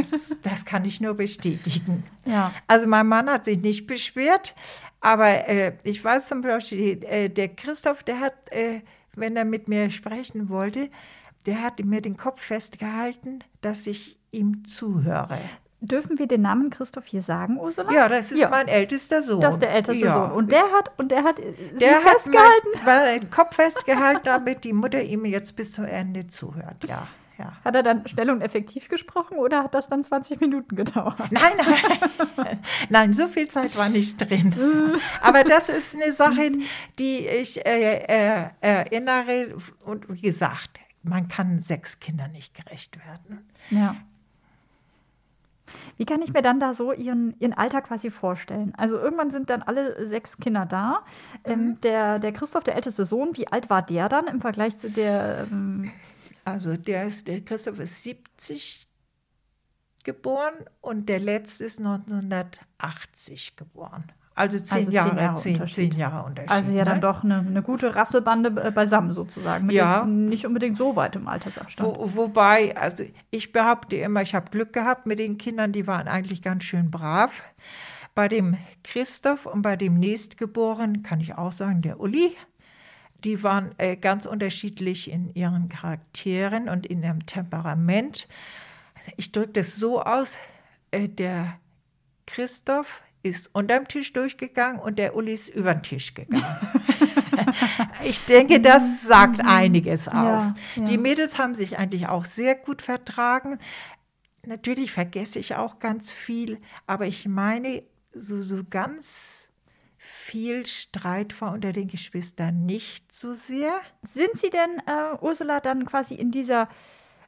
das, 0.09 0.37
das 0.41 0.63
kann 0.63 0.85
ich 0.85 1.01
nur 1.01 1.15
bestätigen. 1.15 2.05
Ja. 2.23 2.53
Also 2.67 2.87
mein 2.87 3.05
Mann 3.05 3.29
hat 3.29 3.43
sich 3.43 3.59
nicht 3.59 3.85
beschwert, 3.85 4.55
aber 5.01 5.49
äh, 5.49 5.73
ich 5.83 6.01
weiß 6.01 6.27
zum 6.27 6.39
Beispiel, 6.39 7.03
äh, 7.03 7.29
der 7.29 7.49
Christoph, 7.49 8.01
der 8.01 8.21
hat, 8.21 8.33
äh, 8.51 8.79
wenn 9.13 9.35
er 9.35 9.43
mit 9.43 9.67
mir 9.67 9.89
sprechen 9.89 10.47
wollte, 10.47 10.89
der 11.45 11.61
hat 11.61 11.79
mir 11.83 12.01
den 12.01 12.17
Kopf 12.17 12.41
festgehalten, 12.41 13.39
dass 13.61 13.87
ich 13.87 14.17
ihm 14.31 14.65
zuhöre. 14.67 15.37
Dürfen 15.81 16.17
wir 16.17 16.25
den 16.27 16.41
Namen 16.41 16.71
Christoph 16.71 17.05
hier 17.05 17.21
sagen, 17.21 17.59
Ursula? 17.59 17.91
Ja, 17.91 18.09
das 18.09 18.31
ist 18.31 18.39
Ja. 18.39 18.49
mein 18.49 18.67
ältester 18.67 19.21
Sohn. 19.21 19.39
Das 19.41 19.55
ist 19.55 19.61
der 19.61 19.69
älteste 19.71 20.05
ja. 20.05 20.13
Sohn. 20.13 20.31
Und 20.31 20.51
der 20.51 20.63
hat, 20.71 20.91
und 20.97 21.09
der 21.11 21.23
hat 21.23 21.37
der 21.37 21.97
hat 22.03 22.09
festgehalten? 22.13 22.69
mein- 22.83 22.85
mein 22.85 23.19
den 23.21 23.29
Kopf 23.29 23.55
festgehalten, 23.55 24.21
damit 24.23 24.63
die 24.63 24.73
Mutter 24.73 25.01
ihm 25.03 25.25
jetzt 25.25 25.55
bis 25.55 25.73
zum 25.73 25.85
Ende 25.85 26.27
zuhört. 26.27 26.85
Ja, 26.87 27.07
ja. 27.37 27.51
Hat 27.63 27.75
er 27.75 27.83
dann 27.83 28.07
schnell 28.07 28.31
und 28.31 28.41
effektiv 28.41 28.87
gesprochen 28.89 29.37
oder 29.37 29.63
hat 29.63 29.75
das 29.75 29.87
dann 29.87 30.03
20 30.03 30.41
Minuten 30.41 30.75
gedauert? 30.75 31.19
Nein, 31.29 31.53
nein, 31.57 32.59
nein, 32.89 33.13
so 33.13 33.27
viel 33.27 33.47
Zeit 33.49 33.77
war 33.77 33.89
nicht 33.89 34.17
drin. 34.17 34.55
Aber 35.21 35.43
das 35.43 35.69
ist 35.69 35.93
eine 35.93 36.13
Sache, 36.13 36.51
die 36.97 37.27
ich 37.27 37.63
äh, 37.65 37.99
äh, 38.07 38.49
erinnere. 38.61 39.55
Und 39.83 40.05
wie 40.09 40.21
gesagt, 40.21 40.79
man 41.07 41.27
kann 41.27 41.61
sechs 41.61 41.99
Kindern 41.99 42.31
nicht 42.31 42.53
gerecht 42.53 42.97
werden. 43.05 43.47
Ja. 43.69 43.95
Wie 45.97 46.05
kann 46.05 46.21
ich 46.21 46.31
mir 46.31 46.41
dann 46.41 46.59
da 46.59 46.73
so 46.73 46.93
ihren, 46.93 47.39
ihren 47.39 47.53
Alltag 47.53 47.87
quasi 47.87 48.11
vorstellen? 48.11 48.73
Also 48.77 48.97
irgendwann 48.97 49.31
sind 49.31 49.49
dann 49.49 49.63
alle 49.63 50.05
sechs 50.05 50.37
Kinder 50.37 50.65
da. 50.65 51.03
Ähm, 51.43 51.81
der, 51.81 52.19
der 52.19 52.33
Christoph, 52.33 52.63
der 52.63 52.75
älteste 52.75 53.05
Sohn, 53.05 53.29
wie 53.33 53.47
alt 53.47 53.69
war 53.69 53.81
der 53.81 54.07
dann 54.09 54.27
im 54.27 54.41
Vergleich 54.41 54.77
zu 54.77 54.91
der? 54.91 55.47
Ähm, 55.51 55.91
Also 56.43 56.77
der 56.77 57.07
ist, 57.07 57.27
der 57.27 57.41
Christoph 57.41 57.79
ist 57.79 58.03
70 58.03 58.87
geboren 60.03 60.53
und 60.81 61.09
der 61.09 61.19
letzte 61.19 61.63
ist 61.65 61.79
1980 61.79 63.55
geboren. 63.55 64.11
Also 64.35 64.59
zehn 64.59 64.77
Also 64.77 64.85
zehn 64.87 64.93
Jahre, 64.93 65.21
Jahre 65.21 65.35
zehn, 65.35 65.53
Unterschied. 65.53 65.91
zehn 65.93 65.99
Jahre 65.99 66.25
Unterschied. 66.25 66.51
Also 66.51 66.71
ja 66.73 66.83
dann 66.83 66.95
ne? 66.95 67.01
doch 67.01 67.23
eine, 67.23 67.39
eine 67.39 67.61
gute 67.61 67.95
Rasselbande 67.95 68.49
äh, 68.61 68.71
beisammen 68.71 69.13
sozusagen. 69.13 69.65
Mit 69.65 69.75
Ja. 69.77 70.05
nicht 70.05 70.45
unbedingt 70.45 70.77
so 70.77 70.97
weit 70.97 71.15
im 71.15 71.27
Altersabstand. 71.29 71.97
Wo, 71.97 72.15
wobei, 72.15 72.75
also 72.75 73.05
ich 73.31 73.53
behaupte 73.53 73.95
immer, 73.95 74.21
ich 74.21 74.35
habe 74.35 74.51
Glück 74.51 74.73
gehabt 74.73 75.05
mit 75.05 75.19
den 75.19 75.37
Kindern, 75.37 75.71
die 75.71 75.87
waren 75.87 76.09
eigentlich 76.09 76.41
ganz 76.41 76.65
schön 76.65 76.91
brav. 76.91 77.43
Bei 78.13 78.27
dem 78.27 78.57
Christoph 78.83 79.45
und 79.45 79.61
bei 79.61 79.77
dem 79.77 79.99
Nächstgeborenen 79.99 81.01
kann 81.01 81.21
ich 81.21 81.35
auch 81.37 81.53
sagen, 81.53 81.81
der 81.81 82.01
Uli, 82.01 82.35
die 83.23 83.41
waren 83.41 83.71
äh, 83.77 83.95
ganz 83.95 84.25
unterschiedlich 84.25 85.09
in 85.09 85.33
ihren 85.33 85.69
Charakteren 85.69 86.67
und 86.67 86.85
in 86.85 87.03
ihrem 87.03 87.25
Temperament. 87.25 88.27
Also 88.97 89.11
ich 89.15 89.31
drücke 89.31 89.53
das 89.53 89.75
so 89.77 90.01
aus, 90.01 90.37
äh, 90.91 91.07
der 91.07 91.53
Christoph 92.27 93.01
ist 93.25 93.49
unterm 93.53 93.87
Tisch 93.87 94.13
durchgegangen 94.13 94.79
und 94.79 94.99
der 94.99 95.15
Uli 95.15 95.33
ist 95.33 95.49
über 95.49 95.73
den 95.73 95.83
Tisch 95.83 96.13
gegangen. 96.13 96.45
ich 98.03 98.23
denke, 98.25 98.59
das 98.59 99.01
sagt 99.01 99.43
einiges 99.43 100.07
aus. 100.07 100.13
Ja, 100.15 100.55
ja. 100.75 100.85
Die 100.85 100.97
Mädels 100.97 101.39
haben 101.39 101.55
sich 101.55 101.77
eigentlich 101.77 102.07
auch 102.07 102.23
sehr 102.23 102.55
gut 102.55 102.81
vertragen. 102.81 103.57
Natürlich 104.45 104.91
vergesse 104.91 105.39
ich 105.39 105.55
auch 105.55 105.79
ganz 105.79 106.11
viel, 106.11 106.59
aber 106.85 107.07
ich 107.07 107.27
meine, 107.27 107.83
so, 108.11 108.41
so 108.41 108.63
ganz 108.69 109.49
viel 109.97 110.65
Streit 110.67 111.41
war 111.41 111.51
unter 111.51 111.73
den 111.73 111.87
Geschwistern 111.87 112.65
nicht 112.65 113.11
so 113.11 113.33
sehr. 113.33 113.73
Sind 114.13 114.39
Sie 114.39 114.51
denn, 114.51 114.81
äh, 114.85 115.17
Ursula, 115.19 115.59
dann 115.59 115.85
quasi 115.85 116.13
in 116.13 116.31
dieser, 116.31 116.69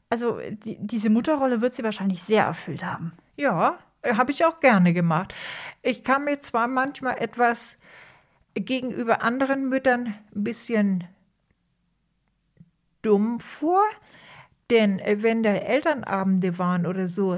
also 0.09 0.39
die, 0.63 0.77
diese 0.79 1.09
Mutterrolle 1.09 1.59
wird 1.61 1.73
sie 1.73 1.83
wahrscheinlich 1.83 2.21
sehr 2.21 2.43
erfüllt 2.43 2.85
haben. 2.85 3.13
Ja, 3.35 3.79
habe 4.03 4.31
ich 4.31 4.45
auch 4.45 4.59
gerne 4.59 4.93
gemacht. 4.93 5.33
Ich 5.81 6.03
kam 6.03 6.25
mir 6.25 6.39
zwar 6.39 6.67
manchmal 6.67 7.17
etwas 7.19 7.77
gegenüber 8.53 9.21
anderen 9.21 9.69
Müttern 9.69 10.15
ein 10.35 10.43
bisschen 10.43 11.03
dumm 13.01 13.39
vor, 13.39 13.83
denn 14.69 14.99
äh, 14.99 15.21
wenn 15.21 15.43
da 15.43 15.51
Elternabende 15.51 16.57
waren 16.57 16.85
oder 16.85 17.07
so, 17.07 17.37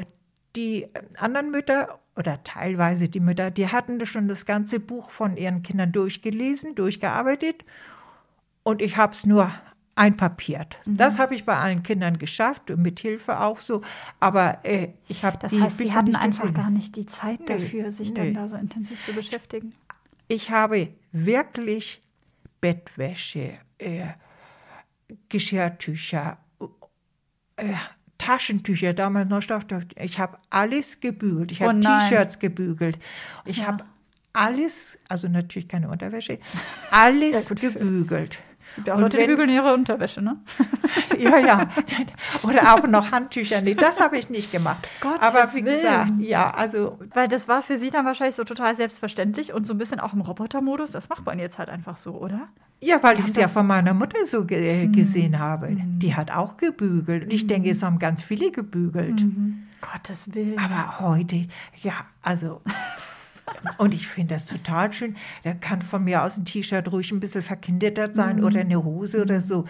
die 0.56 0.84
äh, 0.84 0.90
anderen 1.18 1.52
Mütter 1.52 2.00
oder 2.16 2.44
teilweise 2.44 3.10
die 3.10 3.20
Mütter, 3.20 3.52
die 3.52 3.68
hatten 3.68 4.04
schon 4.06 4.28
das 4.28 4.46
ganze 4.46 4.80
Buch 4.80 5.12
von 5.12 5.38
ihren 5.38 5.62
Kindern 5.62 5.92
durchgelesen, 5.92 6.76
durchgearbeitet 6.76 7.64
und 8.64 8.82
ich 8.82 8.98
habe 8.98 9.14
es 9.14 9.26
nur 9.26 9.52
einpapiert. 10.00 10.78
Das 10.86 11.20
habe 11.20 11.36
ich 11.36 11.44
bei 11.46 11.58
allen 11.58 11.84
Kindern 11.84 12.18
geschafft 12.18 12.72
und 12.72 12.82
mit 12.82 13.00
Hilfe 13.02 13.42
auch 13.42 13.60
so, 13.60 13.82
aber 14.22 14.60
äh, 14.64 14.94
ich 15.10 15.26
habe 15.26 15.38
Das 15.42 15.52
die 15.52 15.62
heißt, 15.62 15.78
Sie 15.78 15.94
hatten 15.94 16.16
einfach 16.16 16.54
gar 16.54 16.70
nicht 16.70 16.96
die 16.96 17.06
Zeit 17.06 17.42
Nee, 17.42 17.46
dafür, 17.46 17.92
sich 17.92 18.10
nee. 18.10 18.14
dann 18.16 18.34
da 18.34 18.48
so 18.48 18.56
intensiv 18.56 19.04
zu 19.04 19.14
beschäftigen. 19.14 19.74
Ich 20.30 20.52
habe 20.52 20.90
wirklich 21.12 22.02
Bettwäsche, 22.62 23.54
äh, 23.78 24.08
Geschirrtücher, 25.28 26.38
äh, 27.58 27.74
Taschentücher, 28.18 28.94
damals 28.94 29.30
noch 29.30 29.42
Stofftücher. 29.42 29.86
Ich 29.98 30.20
habe 30.20 30.38
alles 30.50 31.00
gebügelt. 31.00 31.52
Ich 31.52 31.62
Oh 31.62 31.68
habe. 31.68 31.80
T-Shirts 31.82 32.40
gebügelt. 32.40 32.98
Ich 33.46 33.58
Ja. 33.58 33.68
habe 33.68 33.84
alles, 34.34 34.98
also 35.10 35.28
natürlich 35.28 35.68
keine 35.68 35.90
Unterwäsche, 35.90 36.40
alles 36.92 37.50
gebügelt. 37.50 38.40
Gibt 38.76 38.90
auch 38.90 38.96
Und 38.96 39.02
Leute, 39.02 39.18
die 39.18 39.24
wenn- 39.24 39.30
bügeln 39.32 39.50
ihre 39.50 39.74
Unterwäsche, 39.74 40.22
ne? 40.22 40.38
Ja, 41.20 41.38
ja. 41.38 41.68
Oder 42.44 42.74
auch 42.76 42.88
noch 42.88 43.12
Handtücher. 43.12 43.60
Nee, 43.62 43.76
das 43.76 44.00
habe 44.00 44.18
ich 44.18 44.30
nicht 44.30 44.52
gemacht. 44.54 44.88
Gottes 45.02 45.22
Aber 45.22 45.54
wie 45.54 45.62
gesagt, 45.64 46.12
ja, 46.20 46.50
also 46.52 46.98
Weil 47.14 47.28
das 47.28 47.48
war 47.50 47.62
für 47.62 47.78
Sie 47.78 47.90
dann 47.90 48.06
wahrscheinlich 48.06 48.36
so 48.36 48.46
total 48.46 48.74
selbstverständlich 48.76 49.54
und 49.54 49.68
so 49.68 49.74
ein 49.74 49.78
bisschen 49.78 50.00
auch 50.00 50.14
im 50.14 50.22
Robotermodus. 50.22 50.92
Das 50.92 51.10
macht 51.10 51.26
man 51.26 51.40
jetzt 51.40 51.58
halt 51.58 51.68
einfach 51.70 51.98
so, 51.98 52.12
oder? 52.14 52.48
Ja, 52.80 53.04
weil 53.04 53.20
ich 53.20 53.26
es 53.26 53.36
ja 53.36 53.50
von 53.50 53.68
meiner 53.68 53.94
Mutter 53.94 54.26
so 54.26 54.46
ge 54.46 54.88
gesehen 54.88 55.40
habe. 55.40 55.76
Die 55.76 56.16
hat 56.16 56.32
auch 56.32 56.56
gebügelt. 56.56 57.24
Und 57.26 57.34
ich 57.34 57.46
denke, 57.48 57.70
es 57.72 57.84
haben 57.84 58.00
ganz 58.00 58.24
viele 58.24 58.52
gebügelt. 58.52 59.26
Gottes 59.82 60.34
Willen. 60.34 60.58
Aber 60.58 61.02
heute, 61.02 61.48
ja, 61.82 61.94
also. 62.22 62.62
Und 63.78 63.94
ich 63.94 64.08
finde 64.08 64.36
das 64.36 64.46
total 64.46 64.92
schön. 64.94 65.16
Da 65.44 65.54
kann 65.54 65.82
von 65.82 66.04
mir 66.04 66.24
aus 66.24 66.38
ein 66.38 66.46
T-Shirt 66.46 66.92
ruhig 66.92 67.12
ein 67.12 67.20
bisschen 67.20 67.42
verkindert 67.42 68.16
sein 68.16 68.44
oder 68.44 68.62
eine 68.62 68.84
Hose 68.84 69.22
oder 69.22 69.42
so. 69.42 69.66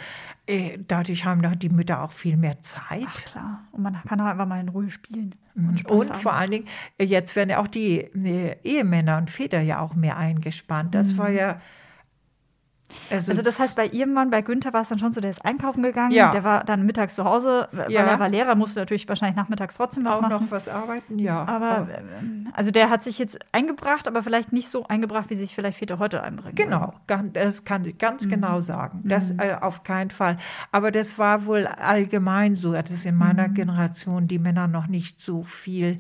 Äh, 0.47 0.79
dadurch 0.87 1.25
haben 1.25 1.41
doch 1.41 1.55
die 1.55 1.69
Mütter 1.69 2.03
auch 2.03 2.11
viel 2.11 2.37
mehr 2.37 2.61
Zeit. 2.61 3.07
Ach 3.07 3.25
klar. 3.25 3.63
Und 3.71 3.83
man 3.83 3.97
kann 4.07 4.19
auch 4.21 4.25
einfach 4.25 4.47
mal 4.47 4.59
in 4.59 4.69
Ruhe 4.69 4.89
spielen. 4.89 5.35
Und, 5.55 5.83
Mhm. 5.83 5.85
Und 5.87 6.09
haben. 6.11 6.19
vor 6.19 6.33
allen 6.33 6.51
Dingen, 6.51 6.65
äh, 6.97 7.03
jetzt 7.03 7.35
werden 7.35 7.49
ja 7.49 7.59
auch 7.59 7.67
die 7.67 7.99
äh, 7.99 8.55
Ehemänner 8.63 9.17
und 9.17 9.29
Väter 9.29 9.59
ja 9.59 9.79
auch 9.81 9.93
mehr 9.93 10.15
eingespannt. 10.17 10.95
Das 10.95 11.17
war 11.17 11.29
ja. 11.29 11.59
Also 13.11 13.41
das 13.41 13.59
heißt, 13.59 13.75
bei 13.75 13.85
Ihrem 13.87 14.13
Mann, 14.13 14.29
bei 14.31 14.41
Günther 14.41 14.73
war 14.73 14.81
es 14.81 14.89
dann 14.89 14.99
schon 14.99 15.11
so, 15.13 15.21
der 15.21 15.29
ist 15.29 15.43
einkaufen 15.45 15.83
gegangen, 15.83 16.11
Ja. 16.11 16.31
der 16.31 16.43
war 16.43 16.63
dann 16.63 16.85
mittags 16.85 17.15
zu 17.15 17.23
Hause, 17.23 17.67
weil 17.71 17.91
Ja. 17.91 18.01
er 18.01 18.19
war 18.19 18.29
Lehrer, 18.29 18.55
musste 18.55 18.79
natürlich 18.79 19.07
wahrscheinlich 19.07 19.35
nachmittags 19.35 19.75
trotzdem 19.75 20.05
was 20.05 20.17
auch 20.17 20.21
machen. 20.21 20.45
noch 20.45 20.51
was 20.51 20.67
arbeiten, 20.67 21.19
ja. 21.19 21.45
Aber 21.45 21.87
ähm, 22.19 22.47
also 22.53 22.71
der 22.71 22.89
hat 22.89 23.03
sich 23.03 23.19
jetzt 23.19 23.37
eingebracht, 23.51 24.07
aber 24.07 24.23
vielleicht 24.23 24.53
nicht 24.53 24.69
so 24.69 24.87
eingebracht, 24.87 25.29
wie 25.29 25.35
sich 25.35 25.53
vielleicht 25.55 25.77
Väter 25.77 25.99
heute 25.99 26.23
einbringen. 26.23 26.55
Genau, 26.55 26.93
gan- 27.07 27.31
das 27.33 27.63
kann 27.63 27.85
ich 27.85 27.97
ganz 27.97 28.25
Mhm. 28.25 28.29
genau 28.31 28.59
sagen. 28.61 29.01
Das 29.05 29.31
äh, 29.31 29.55
auf 29.61 29.83
keinen 29.83 30.09
Fall. 30.11 30.37
Aber 30.71 30.91
das 30.91 31.17
war 31.19 31.45
wohl 31.45 31.67
allgemein 31.67 32.55
so, 32.55 32.73
dass 32.73 33.05
in 33.05 33.15
meiner 33.15 33.49
Mhm. 33.49 33.53
Generation 33.53 34.27
die 34.27 34.39
Männer 34.39 34.67
noch 34.67 34.87
nicht 34.87 35.21
so 35.21 35.43
viel 35.43 35.99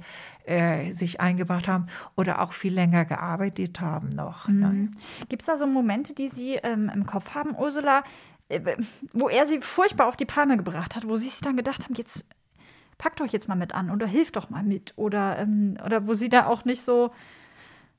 äh, 0.49 0.93
sich 0.93 1.21
eingebracht 1.21 1.67
haben 1.67 1.87
oder 2.17 2.41
auch 2.41 2.53
viel 2.53 2.73
länger 2.73 3.05
gearbeitet 3.05 3.79
haben 3.79 4.09
noch. 4.09 4.47
Ne? 4.47 4.89
Gibt 5.29 5.43
es 5.43 5.45
da 5.45 5.57
so 5.57 5.67
Momente, 5.67 6.13
die 6.13 6.29
Sie 6.29 6.55
ähm, 6.55 6.89
im 6.93 7.05
Kopf 7.05 7.35
haben, 7.35 7.55
Ursula, 7.55 8.03
äh, 8.49 8.77
wo 9.13 9.29
er 9.29 9.45
Sie 9.45 9.61
furchtbar 9.61 10.07
auf 10.07 10.17
die 10.17 10.25
Palme 10.25 10.57
gebracht 10.57 10.95
hat, 10.95 11.07
wo 11.07 11.17
Sie 11.17 11.29
sich 11.29 11.41
dann 11.41 11.55
gedacht 11.55 11.83
haben, 11.83 11.93
jetzt 11.93 12.25
packt 12.97 13.21
euch 13.21 13.31
jetzt 13.31 13.47
mal 13.47 13.55
mit 13.55 13.75
an 13.75 13.91
oder 13.91 14.07
hilft 14.07 14.35
doch 14.35 14.49
mal 14.49 14.63
mit 14.63 14.93
oder, 14.97 15.37
ähm, 15.37 15.77
oder 15.85 16.07
wo 16.07 16.15
Sie 16.15 16.29
da 16.29 16.47
auch 16.47 16.65
nicht 16.65 16.81
so, 16.81 17.11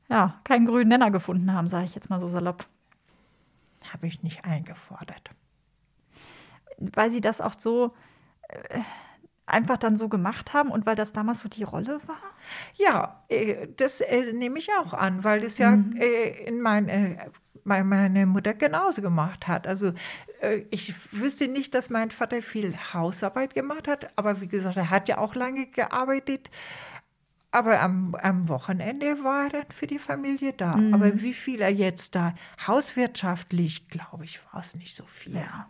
ja, 0.09 0.41
keinen 0.43 0.67
grünen 0.67 0.89
Nenner 0.89 1.13
gefunden 1.13 1.53
haben, 1.53 1.69
sage 1.69 1.85
ich 1.85 1.95
jetzt 1.95 2.11
mal 2.11 2.19
so 2.21 2.29
salopp. 2.29 2.67
Habe 3.93 4.09
ich 4.09 4.23
nicht 4.23 4.45
eingefordert. 4.45 5.31
weil 6.79 7.11
sie 7.11 7.21
das 7.21 7.41
auch 7.41 7.55
so 7.59 7.95
äh, 8.49 8.81
einfach 9.51 9.77
dann 9.77 9.97
so 9.97 10.09
gemacht 10.09 10.53
haben 10.55 10.71
und 10.71 10.87
weil 10.87 10.95
das 10.97 11.13
damals 11.13 11.41
so 11.41 11.49
die 11.49 11.63
Rolle 11.65 12.01
war? 12.07 12.17
Ja, 12.77 13.23
äh, 13.29 13.69
das 13.77 14.01
äh, 14.01 14.33
nehme 14.33 14.59
ich 14.59 14.71
auch 14.81 14.95
an, 14.95 15.25
weil 15.25 15.41
das 15.41 15.59
ja 15.59 15.71
Mhm. 15.73 15.97
äh, 16.01 16.45
in 16.47 16.61
mein, 16.61 17.19
mein, 17.65 17.87
meine 17.89 18.27
Mutter 18.27 18.55
genauso 18.55 19.03
gemacht 19.03 19.47
hat. 19.49 19.67
Also 19.67 19.93
ich 20.71 20.95
wüsste 21.13 21.49
nicht, 21.49 21.75
dass 21.75 21.91
mein 21.91 22.11
Vater 22.11 22.41
viel 22.41 22.75
Hausarbeit 22.95 23.55
gemacht 23.55 23.87
hat, 23.89 24.09
aber 24.17 24.41
wie 24.41 24.49
gesagt, 24.49 24.79
er 24.79 24.89
hat 24.89 25.09
ja 25.11 25.19
auch 25.19 25.35
lange 25.35 25.67
gearbeitet. 25.67 26.49
Aber 27.51 27.81
am, 27.81 28.15
am 28.15 28.49
Wochenende 28.49 29.23
war 29.25 29.45
er 29.45 29.51
dann 29.51 29.71
für 29.71 29.87
die 29.87 29.99
Familie 29.99 30.53
da. 30.55 30.77
Mhm. 30.77 30.95
Aber 30.95 31.21
wie 31.21 31.35
viel 31.35 31.61
er 31.61 31.73
jetzt 31.73 32.15
da 32.15 32.35
hauswirtschaftlich, 32.67 33.89
glaube 33.89 34.25
ich, 34.25 34.41
war 34.53 34.61
es 34.61 34.75
nicht 34.75 34.95
so 34.95 35.05
viel. 35.05 35.35
Ja. 35.37 35.69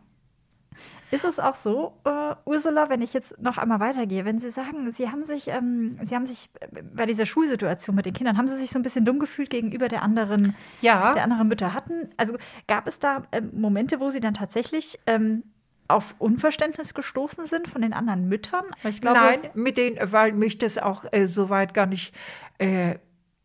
Ist 1.10 1.24
es 1.24 1.40
auch 1.40 1.54
so, 1.56 1.92
äh, 2.04 2.34
Ursula, 2.44 2.88
wenn 2.88 3.02
ich 3.02 3.12
jetzt 3.12 3.40
noch 3.40 3.58
einmal 3.58 3.80
weitergehe, 3.80 4.24
wenn 4.24 4.38
Sie 4.38 4.50
sagen, 4.50 4.92
Sie 4.92 5.08
haben 5.08 5.24
sich, 5.24 5.48
ähm, 5.48 5.98
Sie 6.02 6.14
haben 6.14 6.26
sich 6.26 6.50
äh, 6.60 6.82
bei 6.94 7.06
dieser 7.06 7.26
Schulsituation 7.26 7.96
mit 7.96 8.06
den 8.06 8.12
Kindern, 8.14 8.38
haben 8.38 8.48
Sie 8.48 8.56
sich 8.56 8.70
so 8.70 8.78
ein 8.78 8.82
bisschen 8.82 9.04
dumm 9.04 9.18
gefühlt 9.18 9.50
gegenüber 9.50 9.88
der 9.88 10.02
anderen, 10.02 10.54
Ja. 10.80 11.12
der 11.14 11.24
anderen 11.24 11.48
Mütter 11.48 11.74
hatten? 11.74 12.10
Also 12.16 12.36
gab 12.68 12.86
es 12.86 12.98
da 12.98 13.22
ähm, 13.32 13.50
Momente, 13.54 13.98
wo 14.00 14.10
Sie 14.10 14.20
dann 14.20 14.34
tatsächlich 14.34 14.98
ähm, 15.06 15.42
auf 15.88 16.14
Unverständnis 16.18 16.94
gestoßen 16.94 17.46
sind 17.46 17.68
von 17.68 17.82
den 17.82 17.92
anderen 17.92 18.28
Müttern? 18.28 18.64
Glaube, 19.00 19.18
Nein, 19.18 19.38
mit 19.54 19.76
denen, 19.76 19.98
weil 20.12 20.32
mich 20.32 20.58
das 20.58 20.78
auch 20.78 21.04
äh, 21.12 21.26
soweit 21.26 21.74
gar 21.74 21.86
nicht 21.86 22.14
äh, 22.58 22.94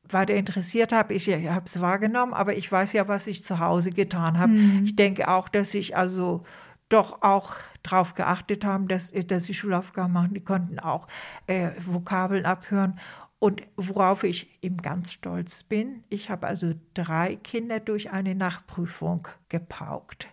weiter 0.07 0.36
interessiert 0.36 0.93
habe. 0.93 1.16
Ich 1.16 1.28
habe 1.30 1.66
es 1.66 1.82
wahrgenommen, 1.82 2.36
aber 2.36 2.55
ich 2.55 2.72
weiß 2.72 2.93
ja, 2.93 3.07
was 3.07 3.26
ich 3.26 3.43
zu 3.43 3.59
Hause 3.59 3.89
getan 3.89 4.38
habe. 4.38 4.53
Ich 4.84 4.95
denke 4.95 5.28
auch, 5.30 5.49
dass 5.49 5.74
ich 5.74 5.97
also 5.97 6.43
doch 6.89 7.21
auch 7.21 7.55
darauf 7.83 8.13
geachtet 8.13 8.63
haben, 8.63 8.88
dass, 8.88 9.11
dass 9.11 9.45
sie 9.45 9.53
Schulaufgaben 9.53 10.13
machen. 10.13 10.33
Die 10.33 10.43
konnten 10.43 10.79
auch 10.79 11.07
äh, 11.47 11.71
Vokabeln 11.86 12.45
abhören. 12.45 12.99
Und 13.39 13.63
worauf 13.75 14.23
ich 14.23 14.49
eben 14.61 14.77
ganz 14.77 15.11
stolz 15.11 15.63
bin, 15.63 16.03
ich 16.09 16.29
habe 16.29 16.47
also 16.47 16.73
drei 16.93 17.36
Kinder 17.36 17.79
durch 17.79 18.11
eine 18.11 18.33
Nachprüfung 18.33 19.27
gepaukt. 19.49 20.27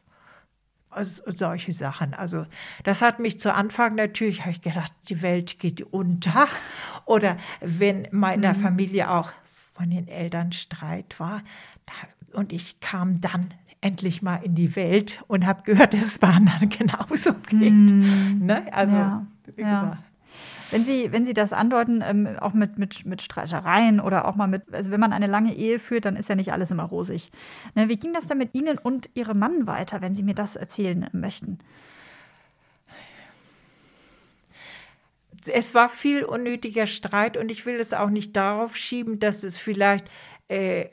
Also 0.88 1.22
solche 1.34 1.72
Sachen. 1.72 2.14
Also 2.14 2.46
das 2.84 3.00
hat 3.02 3.18
mich 3.18 3.40
zu 3.40 3.52
Anfang 3.52 3.94
natürlich, 3.94 4.42
habe 4.42 4.50
ich 4.52 4.60
gedacht, 4.60 4.92
die 5.08 5.22
Welt 5.22 5.58
geht 5.58 5.82
unter. 5.82 6.48
Oder 7.06 7.38
wenn 7.60 8.06
meiner 8.12 8.54
Familie 8.54 9.10
auch 9.10 9.30
von 9.74 9.90
den 9.90 10.06
Eltern 10.06 10.52
Streit 10.52 11.18
war. 11.18 11.42
Und 12.32 12.52
ich 12.52 12.80
kam 12.80 13.20
dann 13.20 13.52
endlich 13.82 14.22
mal 14.22 14.36
in 14.36 14.54
die 14.54 14.74
Welt 14.74 15.22
und 15.28 15.46
habe 15.46 15.62
gehört, 15.64 15.92
dass 15.94 16.04
es 16.04 16.18
bei 16.18 16.28
anderen 16.28 16.70
genauso 16.70 17.34
geht. 17.34 17.72
Ne? 17.72 18.64
Also, 18.72 18.96
Ja, 18.96 19.26
ja. 19.56 19.98
Wenn 20.70 20.84
Sie, 20.86 21.12
wenn 21.12 21.26
Sie 21.26 21.34
das 21.34 21.52
andeuten, 21.52 22.02
ähm, 22.02 22.38
auch 22.40 22.54
mit, 22.54 22.78
mit, 22.78 23.04
mit 23.04 23.20
Streitereien 23.20 24.00
oder 24.00 24.26
auch 24.26 24.36
mal 24.36 24.46
mit, 24.46 24.72
also 24.72 24.90
wenn 24.90 25.00
man 25.00 25.12
eine 25.12 25.26
lange 25.26 25.54
Ehe 25.54 25.78
führt, 25.78 26.06
dann 26.06 26.16
ist 26.16 26.30
ja 26.30 26.34
nicht 26.34 26.50
alles 26.50 26.70
immer 26.70 26.84
rosig. 26.84 27.30
Ne, 27.74 27.90
wie 27.90 27.98
ging 27.98 28.14
das 28.14 28.24
dann 28.24 28.38
mit 28.38 28.54
Ihnen 28.54 28.78
und 28.78 29.10
Ihrem 29.12 29.38
Mann 29.38 29.66
weiter, 29.66 30.00
wenn 30.00 30.14
Sie 30.14 30.22
mir 30.22 30.34
das 30.34 30.56
erzählen 30.56 31.06
möchten? 31.12 31.58
es 35.48 35.74
war 35.74 35.88
viel 35.88 36.24
unnötiger 36.24 36.86
Streit 36.86 37.36
und 37.36 37.50
ich 37.50 37.66
will 37.66 37.76
es 37.76 37.92
auch 37.92 38.10
nicht 38.10 38.36
darauf 38.36 38.76
schieben, 38.76 39.18
dass 39.18 39.42
es 39.42 39.58
vielleicht 39.58 40.08
äh, 40.48 40.86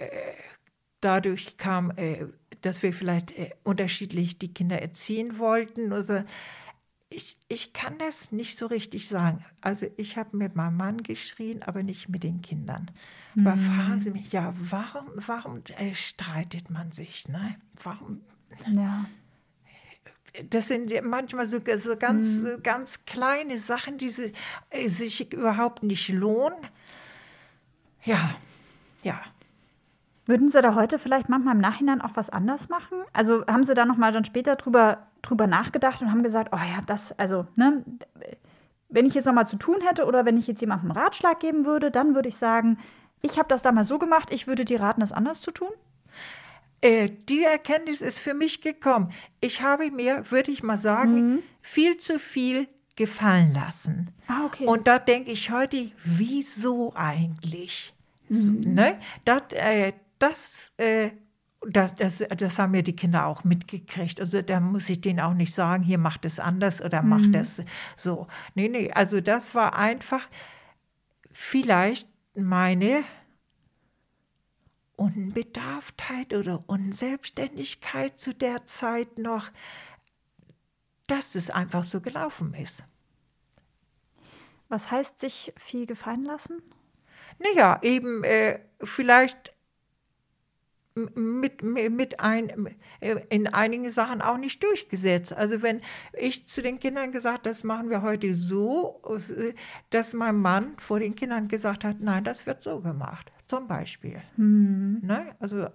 dadurch 1.02 1.58
kam, 1.58 1.92
äh, 1.96 2.26
dass 2.62 2.84
wir 2.84 2.94
vielleicht 2.94 3.32
äh, 3.38 3.52
unterschiedlich 3.64 4.38
die 4.38 4.54
Kinder 4.54 4.82
erziehen 4.82 5.38
wollten. 5.38 5.94
Also 5.94 6.24
ich, 7.10 7.38
ich 7.48 7.74
kann 7.74 7.98
das 7.98 8.32
nicht 8.32 8.58
so 8.58 8.68
richtig 8.68 9.08
sagen. 9.08 9.44
Also 9.62 9.88
ich 9.98 10.18
habe 10.18 10.38
mit 10.38 10.56
meinem 10.56 10.78
Mann 10.78 11.02
geschrien, 11.04 11.64
aber 11.64 11.82
nicht 11.84 12.10
mit 12.10 12.24
den 12.24 12.42
Kindern. 12.42 12.92
Mhm. 13.36 13.48
Aber 13.48 13.58
fragen 13.58 14.02
Sie 14.02 14.12
mich, 14.12 14.32
ja, 14.32 14.54
warum, 14.60 15.08
warum 15.16 15.62
äh, 15.78 15.94
streitet 15.94 16.70
man 16.70 16.92
sich? 16.92 17.28
Ne? 17.28 17.56
Warum? 17.84 18.22
Ja 18.74 19.06
das 20.50 20.68
sind 20.68 20.94
manchmal 21.04 21.46
so, 21.46 21.60
so 21.80 21.96
ganz, 21.96 22.26
mhm. 22.26 22.42
so 22.42 22.58
ganz 22.62 23.06
kleine 23.06 23.60
Sachen, 23.60 23.98
die 23.98 24.14
äh, 24.70 24.88
sich 24.88 25.32
überhaupt 25.34 25.84
nicht 25.84 26.10
lohnen. 26.10 26.58
Ja, 28.04 28.36
ja. 29.04 29.22
Würden 30.30 30.52
Sie 30.52 30.62
da 30.62 30.76
heute 30.76 31.00
vielleicht 31.00 31.28
manchmal 31.28 31.56
im 31.56 31.60
Nachhinein 31.60 32.02
auch 32.02 32.12
was 32.14 32.30
anders 32.30 32.70
machen? 32.70 33.00
Also 33.14 33.44
haben 33.48 33.64
Sie 33.64 33.74
da 33.74 33.84
nochmal 33.84 34.12
dann 34.12 34.26
später 34.26 34.58
drüber, 34.58 35.08
drüber 35.24 35.48
nachgedacht 35.48 36.04
und 36.04 36.12
haben 36.12 36.22
gesagt, 36.22 36.52
oh 36.54 36.58
ja, 36.58 36.82
das, 36.86 37.18
also, 37.18 37.48
ne, 37.56 37.84
wenn 38.90 39.08
ich 39.08 39.16
jetzt 39.16 39.26
nochmal 39.26 39.48
zu 39.48 39.56
tun 39.56 39.78
hätte 39.88 40.06
oder 40.06 40.26
wenn 40.26 40.38
ich 40.38 40.46
jetzt 40.46 40.62
jemandem 40.62 40.92
einen 40.92 41.00
Ratschlag 41.00 41.40
geben 41.40 41.66
würde, 41.66 41.90
dann 41.90 42.14
würde 42.14 42.30
ich 42.30 42.38
sagen, 42.38 42.78
ich 43.24 43.40
habe 43.40 43.50
das 43.50 43.64
damals 43.64 43.88
so 43.88 43.98
gemacht, 43.98 44.30
ich 44.32 44.46
würde 44.46 44.66
dir 44.66 44.80
raten, 44.80 45.02
das 45.02 45.12
anders 45.12 45.42
zu 45.42 45.50
tun? 45.50 45.72
Äh, 46.82 47.10
die 47.28 47.44
Erkenntnis 47.44 48.04
ist 48.04 48.20
für 48.20 48.36
mich 48.36 48.62
gekommen. 48.62 49.12
Ich 49.42 49.64
habe 49.64 49.90
mir, 49.90 50.30
würde 50.30 50.52
ich 50.52 50.62
mal 50.62 50.78
sagen, 50.78 51.14
mhm. 51.14 51.40
viel 51.62 51.98
zu 51.98 52.20
viel 52.20 52.68
gefallen 52.96 53.52
lassen. 53.56 54.12
Ah, 54.28 54.46
okay. 54.46 54.68
Und 54.68 54.86
da 54.86 55.00
denke 55.00 55.32
ich 55.32 55.50
heute, 55.50 55.90
wieso 56.06 56.94
eigentlich? 56.94 57.96
Mhm. 58.30 58.76
Ne? 58.76 59.00
Das, 59.26 59.42
äh, 59.54 59.94
das, 60.20 60.72
äh, 60.78 61.12
das, 61.62 61.96
das, 61.96 62.24
das, 62.38 62.60
haben 62.60 62.74
ja 62.76 62.82
die 62.82 62.96
Kinder 62.96 63.26
auch 63.26 63.44
mitgekriegt. 63.44 64.20
Also 64.20 64.42
da 64.42 64.60
muss 64.60 64.90
ich 64.90 65.02
denen 65.02 65.20
auch 65.20 65.34
nicht 65.34 65.54
sagen, 65.54 65.84
hier 65.84 65.98
macht 65.98 66.26
es 66.26 66.40
anders 66.40 66.82
oder 66.82 67.02
macht 67.02 67.28
mhm. 67.28 67.36
es 67.36 67.64
so. 67.98 68.28
Nee, 68.56 68.70
nee, 68.70 68.92
also 68.92 69.20
das 69.22 69.56
war 69.56 69.76
einfach 69.76 70.28
vielleicht 71.32 72.08
meine 72.36 73.04
Unbedarftheit 74.96 76.34
oder 76.34 76.64
Unselbstständigkeit 76.68 78.20
zu 78.20 78.34
der 78.34 78.66
Zeit 78.66 79.18
noch, 79.18 79.50
dass 81.08 81.36
es 81.36 81.50
einfach 81.50 81.84
so 81.84 82.02
gelaufen 82.02 82.54
ist. 82.54 82.84
Was 84.68 84.92
heißt 84.92 85.20
sich 85.20 85.54
viel 85.58 85.86
gefallen 85.86 86.26
lassen? 86.26 86.62
Naja, 87.40 87.80
eben 87.82 88.24
äh, 88.24 88.60
vielleicht 88.84 89.54
mit, 91.16 91.64
mit 91.64 92.20
ein, 92.20 92.76
äh, 93.00 93.16
in 93.30 93.48
einigen 93.48 93.90
Sachen 93.92 94.22
auch 94.22 94.38
nicht 94.38 94.64
durchgesetzt. 94.64 95.34
Also 95.34 95.62
wenn 95.62 95.82
ich 96.14 96.48
zu 96.48 96.62
den 96.62 96.80
Kindern 96.80 97.12
gesagt, 97.12 97.46
das 97.46 97.64
machen 97.64 97.90
wir 97.90 98.02
heute 98.02 98.36
so, 98.36 99.02
äh, 99.08 99.54
dass 99.90 100.14
mein 100.14 100.38
Mann 100.38 100.74
vor 100.78 101.00
den 101.00 101.16
Kindern 101.16 101.48
gesagt 101.48 101.84
hat, 101.84 102.00
nein, 102.00 102.24
das 102.24 102.46
wird 102.46 102.64
so 102.64 102.82
gemacht, 102.82 103.32
zum 103.48 103.68
Beispiel. 103.68 104.18
Mhm. 104.38 105.00
Ne? 105.04 105.36
Also 105.40 105.68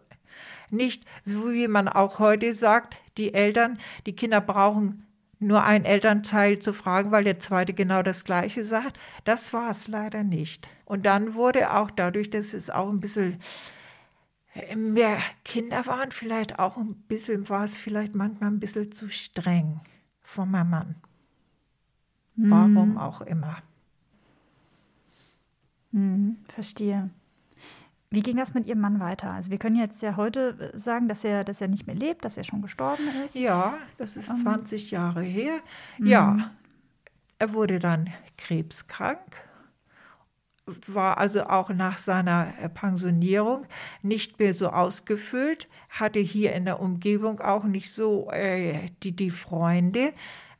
nicht 0.70 1.04
so 1.24 1.52
wie 1.52 1.68
man 1.68 1.88
auch 1.88 2.18
heute 2.18 2.52
sagt, 2.52 2.96
die 3.16 3.34
Eltern, 3.34 3.78
die 4.06 4.16
Kinder 4.16 4.40
brauchen 4.40 5.06
nur 5.44 5.62
ein 5.62 5.84
Elternteil 5.84 6.58
zu 6.58 6.72
fragen, 6.72 7.10
weil 7.10 7.24
der 7.24 7.40
zweite 7.40 7.74
genau 7.74 8.02
das 8.02 8.24
Gleiche 8.24 8.64
sagt. 8.64 8.98
Das 9.24 9.52
war 9.52 9.70
es 9.70 9.88
leider 9.88 10.22
nicht. 10.22 10.68
Und 10.84 11.06
dann 11.06 11.34
wurde 11.34 11.72
auch 11.74 11.90
dadurch, 11.90 12.30
dass 12.30 12.54
es 12.54 12.70
auch 12.70 12.88
ein 12.88 13.00
bisschen 13.00 13.38
mehr 14.76 15.18
Kinder 15.44 15.86
waren, 15.86 16.12
vielleicht 16.12 16.58
auch 16.58 16.76
ein 16.76 16.94
bisschen, 17.08 17.48
war 17.48 17.64
es 17.64 17.76
vielleicht 17.76 18.14
manchmal 18.14 18.50
ein 18.50 18.60
bisschen 18.60 18.92
zu 18.92 19.08
streng 19.08 19.80
von 20.22 20.50
meinem 20.50 20.70
Mann. 20.70 20.94
Hm. 22.36 22.50
Warum 22.50 22.98
auch 22.98 23.20
immer. 23.20 23.58
Hm, 25.92 26.36
verstehe. 26.52 27.10
Wie 28.10 28.22
ging 28.22 28.36
das 28.36 28.54
mit 28.54 28.66
Ihrem 28.66 28.80
Mann 28.80 29.00
weiter? 29.00 29.32
Also 29.32 29.50
wir 29.50 29.58
können 29.58 29.74
jetzt 29.74 30.00
ja 30.00 30.16
heute 30.16 30.70
sagen, 30.74 31.08
dass 31.08 31.24
er, 31.24 31.42
dass 31.42 31.60
er 31.60 31.66
nicht 31.66 31.86
mehr 31.88 31.96
lebt, 31.96 32.24
dass 32.24 32.36
er 32.36 32.44
schon 32.44 32.62
gestorben 32.62 33.02
ist. 33.24 33.34
Ja, 33.34 33.78
das 33.98 34.14
ist 34.16 34.38
20 34.38 34.84
ähm. 34.84 34.96
Jahre 34.96 35.22
her. 35.22 35.60
Ja, 35.98 36.34
hm. 36.34 36.44
er 37.40 37.54
wurde 37.54 37.80
dann 37.80 38.10
krebskrank 38.38 39.20
war 40.86 41.18
also 41.18 41.44
auch 41.44 41.70
nach 41.70 41.98
seiner 41.98 42.54
äh, 42.60 42.68
Pensionierung 42.68 43.66
nicht 44.02 44.38
mehr 44.38 44.54
so 44.54 44.70
ausgefüllt, 44.70 45.68
hatte 45.90 46.20
hier 46.20 46.52
in 46.52 46.64
der 46.64 46.80
Umgebung 46.80 47.40
auch 47.40 47.64
nicht 47.64 47.92
so 47.92 48.30
äh, 48.30 48.88
die, 49.02 49.12
die 49.12 49.30
Freunde. 49.30 50.12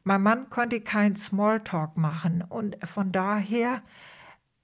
Mein 0.03 0.23
Mann 0.23 0.51
konnte 0.51 0.81
keinen 0.81 1.17
Smalltalk 1.17 1.97
machen 1.97 2.45
und 2.47 2.77
von 2.87 3.13
daher 3.13 3.83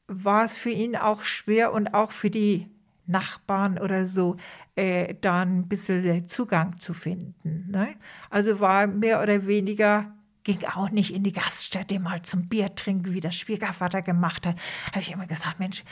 war 0.07 0.45
es 0.45 0.57
für 0.57 0.71
ihn 0.71 0.97
auch 0.97 1.23
schwer 1.23 1.73
und 1.73 1.95
auch 1.95 2.13
für 2.13 2.31
die 2.31 2.69
Nachbarn 3.07 3.79
oder 3.79 4.07
so, 4.07 4.37
äh, 4.77 5.15
da 5.21 5.43
ein 5.43 5.69
bisschen 5.69 6.29
Zugang 6.29 6.79
zu 6.79 6.95
finden. 6.95 7.71
Ne? 7.71 7.95
Also 8.29 8.61
war 8.61 8.87
mehr 8.87 9.23
oder 9.23 9.47
weniger 9.47 10.13
ging 10.45 10.65
auch 10.65 10.91
nicht 10.91 11.15
in 11.15 11.23
die 11.23 11.33
Gaststätte 11.33 11.99
mal 12.01 12.23
zum 12.23 12.49
Bier 12.49 12.75
trinken, 12.75 13.13
wie 13.13 13.21
der 13.21 13.33
Schwiegervater 13.33 14.03
gemacht 14.03 14.47
hat. 14.47 14.57
Habe 14.89 15.01
ich 15.01 15.13
immer 15.13 15.27
gesagt, 15.27 15.59
Mensch, 15.59 15.85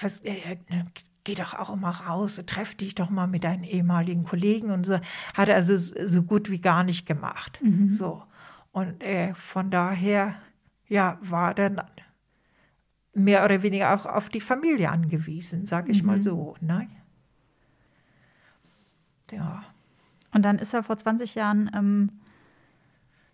was, 0.00 0.20
äh, 0.20 0.52
äh, 0.52 0.84
geh 1.24 1.34
doch 1.34 1.54
auch 1.54 1.72
immer 1.72 1.90
raus, 1.90 2.40
treff 2.46 2.74
dich 2.74 2.94
doch 2.94 3.10
mal 3.10 3.26
mit 3.26 3.44
deinen 3.44 3.64
ehemaligen 3.64 4.24
Kollegen 4.24 4.70
und 4.70 4.86
so. 4.86 5.00
Hat 5.34 5.48
er 5.48 5.56
also 5.56 5.76
so 5.76 6.22
gut 6.22 6.50
wie 6.50 6.60
gar 6.60 6.84
nicht 6.84 7.06
gemacht. 7.06 7.58
Mhm. 7.62 7.90
So. 7.90 8.22
Und 8.72 9.02
äh, 9.02 9.34
von 9.34 9.70
daher, 9.70 10.36
ja, 10.88 11.18
war 11.20 11.54
dann 11.54 11.82
mehr 13.12 13.44
oder 13.44 13.62
weniger 13.62 13.94
auch 13.94 14.06
auf 14.06 14.28
die 14.28 14.40
Familie 14.40 14.90
angewiesen, 14.90 15.66
sage 15.66 15.90
ich 15.90 16.02
mhm. 16.02 16.06
mal 16.06 16.22
so. 16.22 16.54
Ne? 16.60 16.88
Ja. 19.32 19.64
Und 20.32 20.42
dann 20.42 20.58
ist 20.58 20.74
er 20.74 20.82
vor 20.82 20.98
20 20.98 21.34
Jahren 21.34 21.70
ähm, 21.74 22.10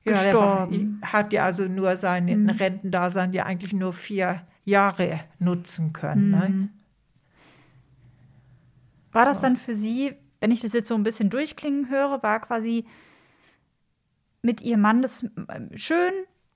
gestorben. 0.04 1.00
Der 1.02 1.12
hat 1.12 1.32
ja 1.32 1.44
also 1.44 1.64
nur 1.64 1.96
sein 1.96 2.26
mhm. 2.26 2.50
Rentendasein 2.50 3.32
ja 3.32 3.44
eigentlich 3.44 3.72
nur 3.72 3.92
vier 3.92 4.42
Jahre 4.64 5.20
nutzen 5.38 5.92
können. 5.92 6.30
Ne? 6.30 6.48
Mhm. 6.48 6.60
Ne? 6.60 6.68
War 9.12 9.24
das 9.26 9.40
dann 9.40 9.56
für 9.56 9.74
Sie, 9.74 10.14
wenn 10.40 10.50
ich 10.50 10.60
das 10.60 10.72
jetzt 10.72 10.88
so 10.88 10.94
ein 10.94 11.02
bisschen 11.02 11.30
durchklingen 11.30 11.90
höre, 11.90 12.22
war 12.22 12.40
quasi 12.40 12.86
mit 14.40 14.60
Ihrem 14.60 14.80
Mann 14.80 15.02
das 15.02 15.22
äh, 15.22 15.76
schön, 15.76 16.12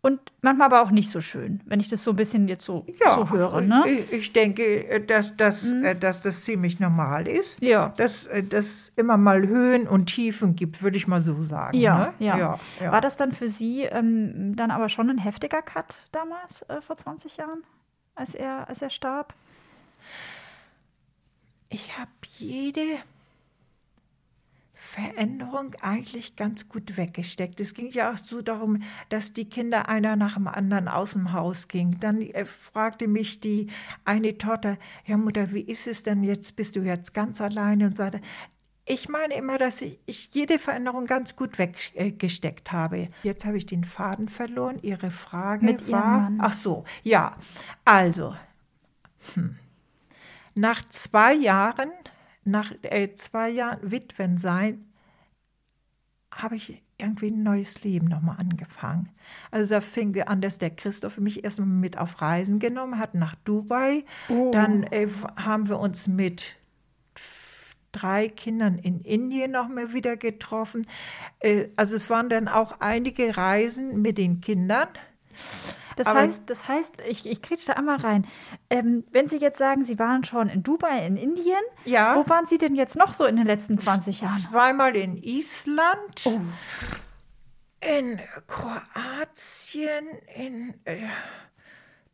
und 0.06 0.20
manchmal 0.40 0.66
aber 0.66 0.82
auch 0.82 0.92
nicht 0.92 1.10
so 1.10 1.20
schön, 1.20 1.60
wenn 1.66 1.80
ich 1.80 1.88
das 1.88 2.04
so 2.04 2.12
ein 2.12 2.16
bisschen 2.16 2.46
jetzt 2.46 2.64
so, 2.64 2.86
ja, 3.04 3.16
so 3.16 3.28
höre. 3.28 3.60
Ne? 3.60 3.82
Ich, 3.88 4.12
ich 4.12 4.32
denke, 4.32 5.00
dass 5.00 5.36
das, 5.36 5.64
mhm. 5.64 5.84
Äh, 5.84 5.96
dass 5.96 6.22
das 6.22 6.42
ziemlich 6.42 6.78
normal 6.78 7.26
ist. 7.26 7.60
Ja. 7.60 7.92
Dass 7.96 8.24
es 8.24 8.92
immer 8.94 9.16
mal 9.16 9.48
Höhen 9.48 9.88
und 9.88 10.06
Tiefen 10.06 10.54
gibt, 10.54 10.80
würde 10.80 10.96
ich 10.96 11.08
mal 11.08 11.20
so 11.22 11.42
sagen. 11.42 11.76
Ja, 11.76 11.98
ne? 11.98 12.14
ja. 12.20 12.38
ja, 12.38 12.58
ja. 12.80 12.92
War 12.92 13.00
das 13.00 13.16
dann 13.16 13.32
für 13.32 13.48
Sie 13.48 13.82
ähm, 13.82 14.54
dann 14.54 14.70
aber 14.70 14.90
schon 14.90 15.10
ein 15.10 15.18
heftiger 15.18 15.60
Cut 15.60 15.96
damals, 16.12 16.62
äh, 16.68 16.80
vor 16.80 16.96
20 16.96 17.38
Jahren, 17.38 17.64
als 18.14 18.36
er, 18.36 18.68
als 18.68 18.82
er 18.82 18.90
starb? 18.90 19.34
Ich 21.68 21.98
habe 21.98 22.12
jede 22.38 22.84
Veränderung 24.96 25.74
eigentlich 25.82 26.36
ganz 26.36 26.70
gut 26.70 26.96
weggesteckt. 26.96 27.60
Es 27.60 27.74
ging 27.74 27.90
ja 27.90 28.12
auch 28.12 28.16
so 28.16 28.40
darum, 28.40 28.82
dass 29.10 29.34
die 29.34 29.44
Kinder 29.44 29.90
einer 29.90 30.16
nach 30.16 30.36
dem 30.36 30.48
anderen 30.48 30.88
aus 30.88 31.12
dem 31.12 31.34
Haus 31.34 31.68
gingen. 31.68 32.00
Dann 32.00 32.22
äh, 32.22 32.46
fragte 32.46 33.06
mich 33.06 33.40
die 33.40 33.66
eine 34.06 34.38
Tochter, 34.38 34.78
ja 35.04 35.18
Mutter, 35.18 35.52
wie 35.52 35.60
ist 35.60 35.86
es 35.86 36.02
denn 36.02 36.24
jetzt? 36.24 36.56
Bist 36.56 36.76
du 36.76 36.80
jetzt 36.80 37.12
ganz 37.12 37.42
alleine 37.42 37.88
und 37.88 37.98
so 37.98 38.04
weiter. 38.04 38.20
Ich 38.86 39.10
meine 39.10 39.34
immer, 39.34 39.58
dass 39.58 39.82
ich, 39.82 39.98
ich 40.06 40.30
jede 40.32 40.58
Veränderung 40.58 41.04
ganz 41.04 41.36
gut 41.36 41.58
weggesteckt 41.58 42.72
habe. 42.72 43.08
Jetzt 43.22 43.44
habe 43.44 43.58
ich 43.58 43.66
den 43.66 43.84
Faden 43.84 44.30
verloren. 44.30 44.78
Ihre 44.80 45.10
Frage 45.10 45.66
Mit 45.66 45.92
war. 45.92 46.30
Mann. 46.30 46.38
Ach 46.40 46.54
so, 46.54 46.84
ja. 47.02 47.36
Also, 47.84 48.34
hm. 49.34 49.58
nach 50.54 50.88
zwei 50.88 51.34
Jahren 51.34 51.90
nach 52.46 52.72
äh, 52.82 53.12
zwei 53.14 53.50
Jahren 53.50 53.90
Witwen 53.90 54.38
sein, 54.38 54.85
habe 56.36 56.56
ich 56.56 56.82
irgendwie 56.98 57.28
ein 57.28 57.42
neues 57.42 57.82
Leben 57.82 58.06
nochmal 58.06 58.36
angefangen. 58.38 59.10
Also 59.50 59.74
da 59.74 59.80
fing 59.80 60.14
wir 60.14 60.28
an, 60.28 60.40
dass 60.40 60.58
der 60.58 60.70
Christoph 60.70 61.18
mich 61.18 61.44
erstmal 61.44 61.68
mit 61.68 61.98
auf 61.98 62.20
Reisen 62.20 62.58
genommen 62.58 62.98
hat 62.98 63.14
nach 63.14 63.34
Dubai. 63.44 64.04
Oh. 64.28 64.50
Dann 64.52 64.84
äh, 64.84 65.08
haben 65.36 65.68
wir 65.68 65.78
uns 65.78 66.06
mit 66.06 66.56
drei 67.92 68.28
Kindern 68.28 68.78
in 68.78 69.00
Indien 69.00 69.52
noch 69.52 69.68
mal 69.68 69.92
wieder 69.92 70.16
getroffen. 70.16 70.86
Äh, 71.40 71.68
also 71.76 71.96
es 71.96 72.10
waren 72.10 72.28
dann 72.28 72.48
auch 72.48 72.80
einige 72.80 73.36
Reisen 73.36 74.00
mit 74.02 74.18
den 74.18 74.40
Kindern. 74.40 74.88
Das 75.96 76.06
Aber- 76.06 76.20
heißt, 76.20 76.42
das 76.46 76.68
heißt, 76.68 76.92
ich, 77.08 77.26
ich 77.26 77.42
kriege 77.42 77.60
da 77.66 77.72
einmal 77.74 77.96
rein. 77.96 78.26
Ähm, 78.70 79.04
wenn 79.10 79.28
Sie 79.28 79.36
jetzt 79.38 79.58
sagen, 79.58 79.84
Sie 79.84 79.98
waren 79.98 80.24
schon 80.24 80.48
in 80.48 80.62
Dubai, 80.62 81.06
in 81.06 81.16
Indien, 81.16 81.56
Ja. 81.84 82.16
wo 82.16 82.28
waren 82.28 82.46
Sie 82.46 82.58
denn 82.58 82.74
jetzt 82.74 82.96
noch 82.96 83.14
so 83.14 83.24
in 83.24 83.36
den 83.36 83.46
letzten 83.46 83.78
20 83.78 84.20
Jahren? 84.20 84.38
Zweimal 84.50 84.94
in 84.94 85.16
Island, 85.16 86.24
Oh. 86.26 86.40
in 87.80 88.20
Kroatien, 88.46 90.06
in 90.34 90.74
äh, 90.84 91.08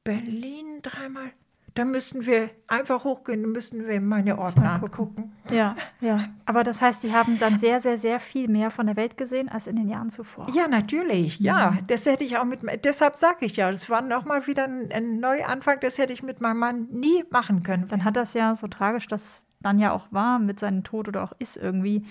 Berlin 0.04 0.80
dreimal. 0.82 1.32
Da 1.74 1.86
müssen 1.86 2.26
wir 2.26 2.50
einfach 2.68 3.04
hochgehen, 3.04 3.50
müssen 3.50 3.86
wir 3.86 3.98
meine 4.00 4.38
Ordner 4.38 4.72
angucken. 4.82 5.32
Ja, 5.50 5.74
ja. 6.00 6.26
Aber 6.44 6.64
das 6.64 6.82
heißt, 6.82 7.00
Sie 7.00 7.14
haben 7.14 7.38
dann 7.38 7.58
sehr, 7.58 7.80
sehr, 7.80 7.96
sehr 7.96 8.20
viel 8.20 8.48
mehr 8.48 8.70
von 8.70 8.86
der 8.86 8.96
Welt 8.96 9.16
gesehen 9.16 9.48
als 9.48 9.66
in 9.66 9.76
den 9.76 9.88
Jahren 9.88 10.10
zuvor. 10.10 10.48
Ja, 10.52 10.68
natürlich, 10.68 11.40
ja. 11.40 11.78
Das 11.86 12.04
hätte 12.04 12.24
ich 12.24 12.36
auch 12.36 12.44
mit, 12.44 12.60
deshalb 12.84 13.16
sage 13.16 13.46
ich 13.46 13.56
ja, 13.56 13.70
das 13.70 13.88
war 13.88 14.02
nochmal 14.02 14.46
wieder 14.46 14.64
ein, 14.64 14.90
ein 14.92 15.18
Neuanfang, 15.18 15.78
das 15.80 15.96
hätte 15.96 16.12
ich 16.12 16.22
mit 16.22 16.42
meinem 16.42 16.58
Mann 16.58 16.88
nie 16.90 17.24
machen 17.30 17.62
können. 17.62 17.88
Dann 17.88 18.04
hat 18.04 18.16
das 18.16 18.34
ja 18.34 18.54
so 18.54 18.68
tragisch, 18.68 19.06
das 19.06 19.42
dann 19.60 19.78
ja 19.78 19.92
auch 19.92 20.08
war 20.10 20.38
mit 20.38 20.60
seinem 20.60 20.84
Tod 20.84 21.08
oder 21.08 21.24
auch 21.24 21.32
ist 21.38 21.56
irgendwie. 21.56 22.04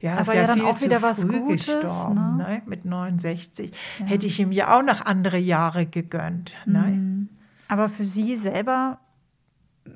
Ja, 0.00 0.14
Aber 0.14 0.22
ist 0.22 0.34
ja 0.34 0.46
dann 0.46 0.58
viel 0.58 0.66
auch 0.66 0.76
zu 0.76 0.86
wieder 0.86 1.02
was 1.02 1.28
Gutes, 1.28 1.66
gestorben, 1.66 2.36
ne? 2.38 2.44
ne? 2.48 2.62
mit 2.66 2.84
69. 2.84 3.72
Hätte 4.04 4.26
ich 4.26 4.40
ihm 4.40 4.50
ja 4.50 4.76
auch 4.76 4.82
noch 4.82 5.04
andere 5.04 5.38
Jahre 5.38 5.86
gegönnt. 5.86 6.54
Ne? 6.66 6.80
Mhm. 6.80 7.28
Aber 7.72 7.88
für 7.88 8.04
Sie 8.04 8.36
selber, 8.36 8.98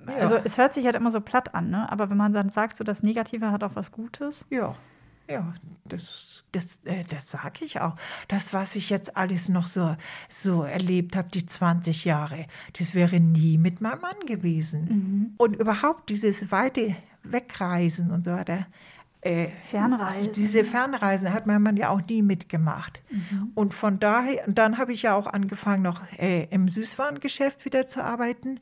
also 0.07 0.37
es 0.37 0.57
hört 0.57 0.72
sich 0.72 0.87
halt 0.87 0.97
immer 0.97 1.11
so 1.11 1.20
platt 1.20 1.55
an, 1.55 1.68
ne? 1.68 1.93
aber 1.93 2.09
wenn 2.09 2.16
man 2.16 2.33
dann 2.33 2.49
sagt, 2.49 2.79
so 2.79 2.85
das 2.85 3.03
Negative 3.03 3.53
hat 3.53 3.62
auch 3.62 3.77
was 3.77 3.93
Gutes. 3.93 4.47
Ja, 4.49 4.74
ja, 5.29 5.53
das, 5.85 6.43
das, 6.53 6.81
äh, 6.85 7.05
das 7.11 7.31
sage 7.31 7.66
ich 7.66 7.79
auch. 7.83 7.97
Das, 8.29 8.55
was 8.55 8.77
ich 8.77 8.89
jetzt 8.89 9.14
alles 9.14 9.51
noch 9.51 9.66
so, 9.66 9.95
so 10.31 10.62
erlebt 10.62 11.16
habe, 11.16 11.29
die 11.29 11.45
20 11.45 12.07
Jahre, 12.07 12.47
das 12.79 12.95
wäre 12.95 13.20
nie 13.20 13.59
mit 13.59 13.83
meinem 13.83 14.01
Mann 14.01 14.20
gewesen. 14.27 15.35
Und 15.37 15.57
überhaupt 15.57 16.09
dieses 16.09 16.51
weite 16.51 16.97
Wegreisen 17.24 18.11
und 18.11 18.24
so 18.24 18.31
weiter. 18.31 18.66
Äh, 19.27 19.51
Fernreisen. 19.64 20.33
Diese 20.33 20.64
Fernreisen 20.64 21.33
hat 21.33 21.47
mein 21.47 21.61
Mann 21.61 21.77
ja 21.77 21.89
auch 21.89 22.01
nie 22.01 22.22
mitgemacht. 22.22 23.01
Und 23.57 23.74
von 23.74 23.99
daher, 23.99 24.47
und 24.47 24.57
dann 24.57 24.79
habe 24.79 24.93
ich 24.93 25.03
ja 25.03 25.16
auch 25.16 25.27
angefangen, 25.27 25.83
noch 25.83 26.01
äh, 26.16 26.45
im 26.51 26.68
Süßwarengeschäft 26.68 27.64
wieder 27.64 27.87
zu 27.87 28.05
arbeiten. 28.05 28.61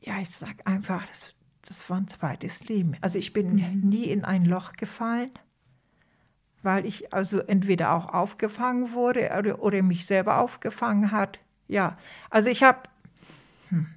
Ja, 0.00 0.14
ich 0.22 0.30
sag 0.30 0.66
einfach, 0.66 1.06
das, 1.08 1.34
das 1.68 1.90
war 1.90 1.98
ein 1.98 2.08
zweites 2.08 2.66
Leben. 2.68 2.96
Also 3.02 3.18
ich 3.18 3.34
bin 3.34 3.54
nie 3.82 4.04
in 4.04 4.24
ein 4.24 4.46
Loch 4.46 4.72
gefallen, 4.72 5.30
weil 6.62 6.86
ich 6.86 7.12
also 7.12 7.40
entweder 7.40 7.92
auch 7.92 8.14
aufgefangen 8.14 8.92
wurde 8.92 9.30
oder, 9.38 9.62
oder 9.62 9.82
mich 9.82 10.06
selber 10.06 10.38
aufgefangen 10.38 11.12
hat. 11.12 11.38
Ja, 11.68 11.98
also 12.30 12.48
ich 12.48 12.62
habe, 12.62 12.78
hm, 13.68 13.88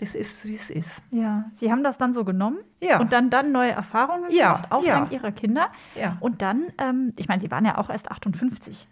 das 0.00 0.14
ist, 0.14 0.44
wie 0.46 0.54
es 0.54 0.70
ist. 0.70 1.02
Ja, 1.10 1.44
Sie 1.52 1.70
haben 1.70 1.82
das 1.84 1.98
dann 1.98 2.12
so 2.12 2.24
genommen 2.24 2.58
Ja. 2.80 3.00
und 3.00 3.12
dann, 3.12 3.30
dann 3.30 3.52
neue 3.52 3.70
Erfahrungen 3.72 4.30
Ja, 4.30 4.52
gemacht, 4.54 4.72
auch 4.72 4.84
ja. 4.84 4.98
dank 5.00 5.12
Ihrer 5.12 5.30
Kinder. 5.32 5.68
Ja. 5.94 6.16
Und 6.20 6.42
dann, 6.42 6.64
ähm, 6.78 7.12
ich 7.16 7.28
meine, 7.28 7.40
Sie 7.42 7.50
waren 7.50 7.64
ja 7.64 7.76
auch 7.78 7.90
erst 7.90 8.10
58. 8.10 8.86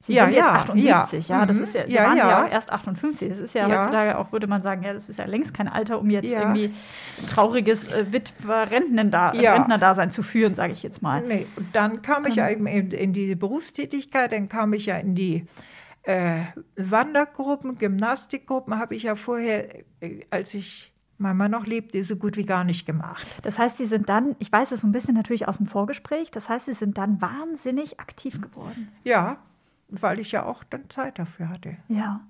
Sie 0.00 0.12
Ja, 0.14 0.24
sind 0.24 0.34
jetzt 0.34 0.44
ja, 0.44 0.52
78, 0.52 1.28
ja. 1.28 1.38
ja. 1.40 1.46
Das 1.46 1.56
Mhm. 1.56 1.62
ist 1.62 1.74
ja, 1.74 1.86
Sie 1.86 1.92
Ja, 1.94 2.04
waren 2.04 2.16
ja. 2.18 2.46
erst 2.46 2.70
58. 2.70 3.28
Das 3.28 3.38
ist 3.38 3.54
ja, 3.54 3.66
heutzutage 3.66 4.18
auch, 4.18 4.30
würde 4.30 4.46
man 4.46 4.62
sagen, 4.62 4.82
ja, 4.82 4.92
das 4.92 5.08
ist 5.08 5.18
ja 5.18 5.24
längst 5.24 5.54
kein 5.54 5.68
Alter, 5.68 5.98
um 5.98 6.10
jetzt 6.10 6.30
irgendwie 6.30 6.72
trauriges 7.30 7.88
äh, 7.88 8.04
Witwer-Rentnenda- 8.12 9.34
Ja. 9.40 9.54
Rentnerdasein 9.54 10.10
zu 10.10 10.22
führen, 10.22 10.54
sage 10.54 10.72
ich 10.72 10.82
jetzt 10.82 11.02
mal. 11.02 11.22
Nee, 11.22 11.46
und 11.56 11.74
dann 11.74 12.02
kam 12.02 12.26
ich 12.26 12.36
ja 12.36 12.48
eben 12.48 12.66
in, 12.66 12.90
in 12.90 13.12
diese 13.12 13.36
Berufstätigkeit, 13.36 14.32
dann 14.32 14.48
kam 14.48 14.72
ich 14.72 14.86
ja 14.86 14.96
in 14.96 15.14
die 15.14 15.46
äh, 16.06 16.44
Wandergruppen, 16.76 17.76
Gymnastikgruppen, 17.76 18.78
habe 18.78 18.94
ich 18.94 19.02
ja 19.04 19.16
vorher, 19.16 19.84
äh, 20.00 20.24
als 20.30 20.54
ich 20.54 20.92
Mama 21.18 21.48
noch 21.48 21.66
lebte, 21.66 22.02
so 22.04 22.14
gut 22.16 22.36
wie 22.36 22.44
gar 22.44 22.62
nicht 22.62 22.86
gemacht. 22.86 23.26
Das 23.42 23.58
heißt, 23.58 23.78
Sie 23.78 23.86
sind 23.86 24.08
dann, 24.08 24.36
ich 24.38 24.52
weiß 24.52 24.70
es 24.70 24.82
so 24.82 24.86
ein 24.86 24.92
bisschen 24.92 25.14
natürlich 25.14 25.48
aus 25.48 25.56
dem 25.56 25.66
Vorgespräch, 25.66 26.30
das 26.30 26.48
heißt, 26.48 26.66
Sie 26.66 26.74
sind 26.74 26.96
dann 26.98 27.20
wahnsinnig 27.20 27.98
aktiv 27.98 28.40
geworden. 28.40 28.88
Ja, 29.02 29.38
weil 29.88 30.20
ich 30.20 30.30
ja 30.32 30.44
auch 30.44 30.62
dann 30.64 30.88
Zeit 30.90 31.18
dafür 31.18 31.48
hatte. 31.48 31.76
Ja. 31.88 32.20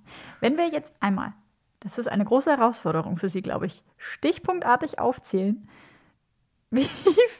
Wenn 0.40 0.56
wir 0.56 0.68
jetzt 0.68 0.94
einmal, 1.00 1.34
das 1.80 1.98
ist 1.98 2.08
eine 2.08 2.24
große 2.24 2.50
Herausforderung 2.50 3.18
für 3.18 3.28
Sie, 3.28 3.42
glaube 3.42 3.66
ich, 3.66 3.82
stichpunktartig 3.98 4.98
aufzählen, 4.98 5.68
wie 6.70 6.88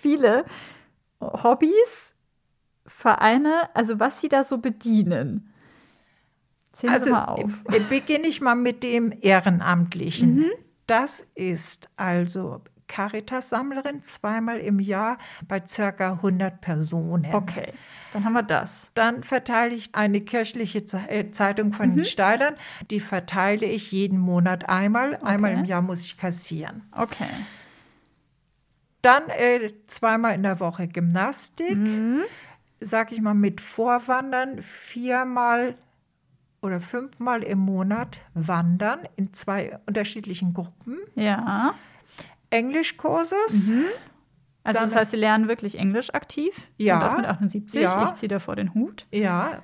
viele 0.01 0.45
Hobbys, 1.21 2.13
Vereine, 2.87 3.75
also 3.75 3.99
was 4.01 4.21
Sie 4.21 4.29
da 4.29 4.45
so 4.45 4.59
bedienen. 4.59 5.53
Zählen 6.77 6.93
Sie 6.93 7.01
Also 7.01 7.11
mal 7.11 7.25
auf. 7.25 7.51
äh, 7.73 7.81
beginne 7.81 8.27
ich 8.29 8.41
mal 8.41 8.55
mit 8.55 8.83
dem 8.83 9.13
Ehrenamtlichen. 9.21 10.45
Das 10.87 11.27
ist 11.35 11.89
also 11.97 12.61
Caritas-Sammlerin 12.87 14.05
zweimal 14.05 14.59
im 14.59 14.79
Jahr 14.79 15.19
bei 15.49 15.61
circa 15.67 16.13
100 16.13 16.61
Personen. 16.61 17.35
Okay, 17.35 17.73
dann 18.13 18.25
haben 18.25 18.35
wir 18.35 18.45
das. 18.45 18.91
Dann 18.95 19.25
verteile 19.25 19.75
ich 19.75 19.95
eine 19.97 20.21
kirchliche 20.21 20.85
äh, 21.09 21.33
Zeitung 21.33 21.73
von 21.73 21.91
Mhm. 21.91 21.97
den 21.97 22.05
Steilern. 22.05 22.55
Die 22.91 23.01
verteile 23.01 23.67
ich 23.67 23.91
jeden 23.91 24.19
Monat 24.19 24.69
einmal. 24.69 25.17
Einmal 25.25 25.53
im 25.53 25.65
Jahr 25.65 25.83
muss 25.83 26.03
ich 26.03 26.17
kassieren. 26.17 26.83
Okay. 26.93 27.27
Dann 29.03 29.29
äh, 29.31 29.73
zweimal 29.87 30.35
in 30.35 30.43
der 30.43 30.61
Woche 30.61 30.87
Gymnastik. 30.89 31.77
Sag 32.81 33.11
ich 33.13 33.21
mal 33.21 33.35
mit 33.35 33.61
Vorwandern. 33.61 34.63
Viermal 34.63 35.75
oder 36.67 36.81
fünfmal 36.81 37.43
im 37.43 37.59
Monat 37.59 38.19
wandern 38.35 39.01
in 39.17 39.33
zwei 39.33 39.79
unterschiedlichen 39.87 40.53
Gruppen. 40.55 40.99
Ja. 41.15 41.75
Englischkurses. 42.51 43.71
Also 44.65 44.81
Dann- 44.81 44.91
das 44.91 44.95
heißt, 44.95 45.11
Sie 45.13 45.17
lernen 45.17 45.49
wirklich 45.49 45.79
Englisch 45.79 46.13
aktiv? 46.13 46.55
Ja. 46.77 46.95
Und 46.97 47.03
das 47.03 47.17
mit 47.17 47.27
78? 47.27 47.81
Ja. 47.81 48.07
Ich 48.09 48.15
ziehe 48.17 48.29
da 48.29 48.39
vor 48.41 48.57
den 48.57 48.75
Hut. 48.75 49.07
Ja, 49.13 49.61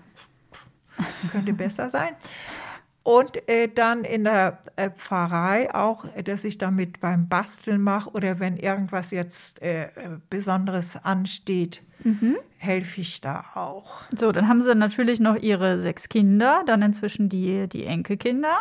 könnte 1.31 1.53
besser 1.53 1.91
sein. 1.91 2.11
Und 3.05 3.49
äh, 3.49 3.69
dann 3.69 4.05
in 4.05 4.25
der 4.25 4.59
äh, 4.77 4.91
Pfarrei 4.91 5.75
auch, 5.75 6.05
dass 6.25 6.45
ich 6.45 6.59
damit 6.59 7.01
beim 7.01 7.29
Basteln 7.29 7.81
mache 7.83 8.11
oder 8.11 8.39
wenn 8.39 8.57
irgendwas 8.57 9.11
jetzt 9.11 9.61
äh, 9.61 9.89
Besonderes 10.31 10.97
ansteht, 11.03 11.83
helfe 12.59 13.01
ich 13.01 13.21
da 13.21 13.45
auch. 13.55 14.03
So, 14.17 14.31
dann 14.33 14.49
haben 14.49 14.63
Sie 14.63 14.75
natürlich 14.75 15.19
noch 15.21 15.37
Ihre 15.37 15.81
sechs 15.81 16.09
Kinder, 16.09 16.63
dann 16.67 16.83
inzwischen 16.83 17.29
die, 17.29 17.69
die 17.69 17.85
Enkelkinder. 17.87 18.55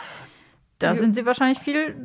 Da 0.79 0.87
Ja. 0.93 0.95
sind 0.95 1.13
Sie 1.13 1.25
wahrscheinlich 1.25 1.59
viel 1.59 1.95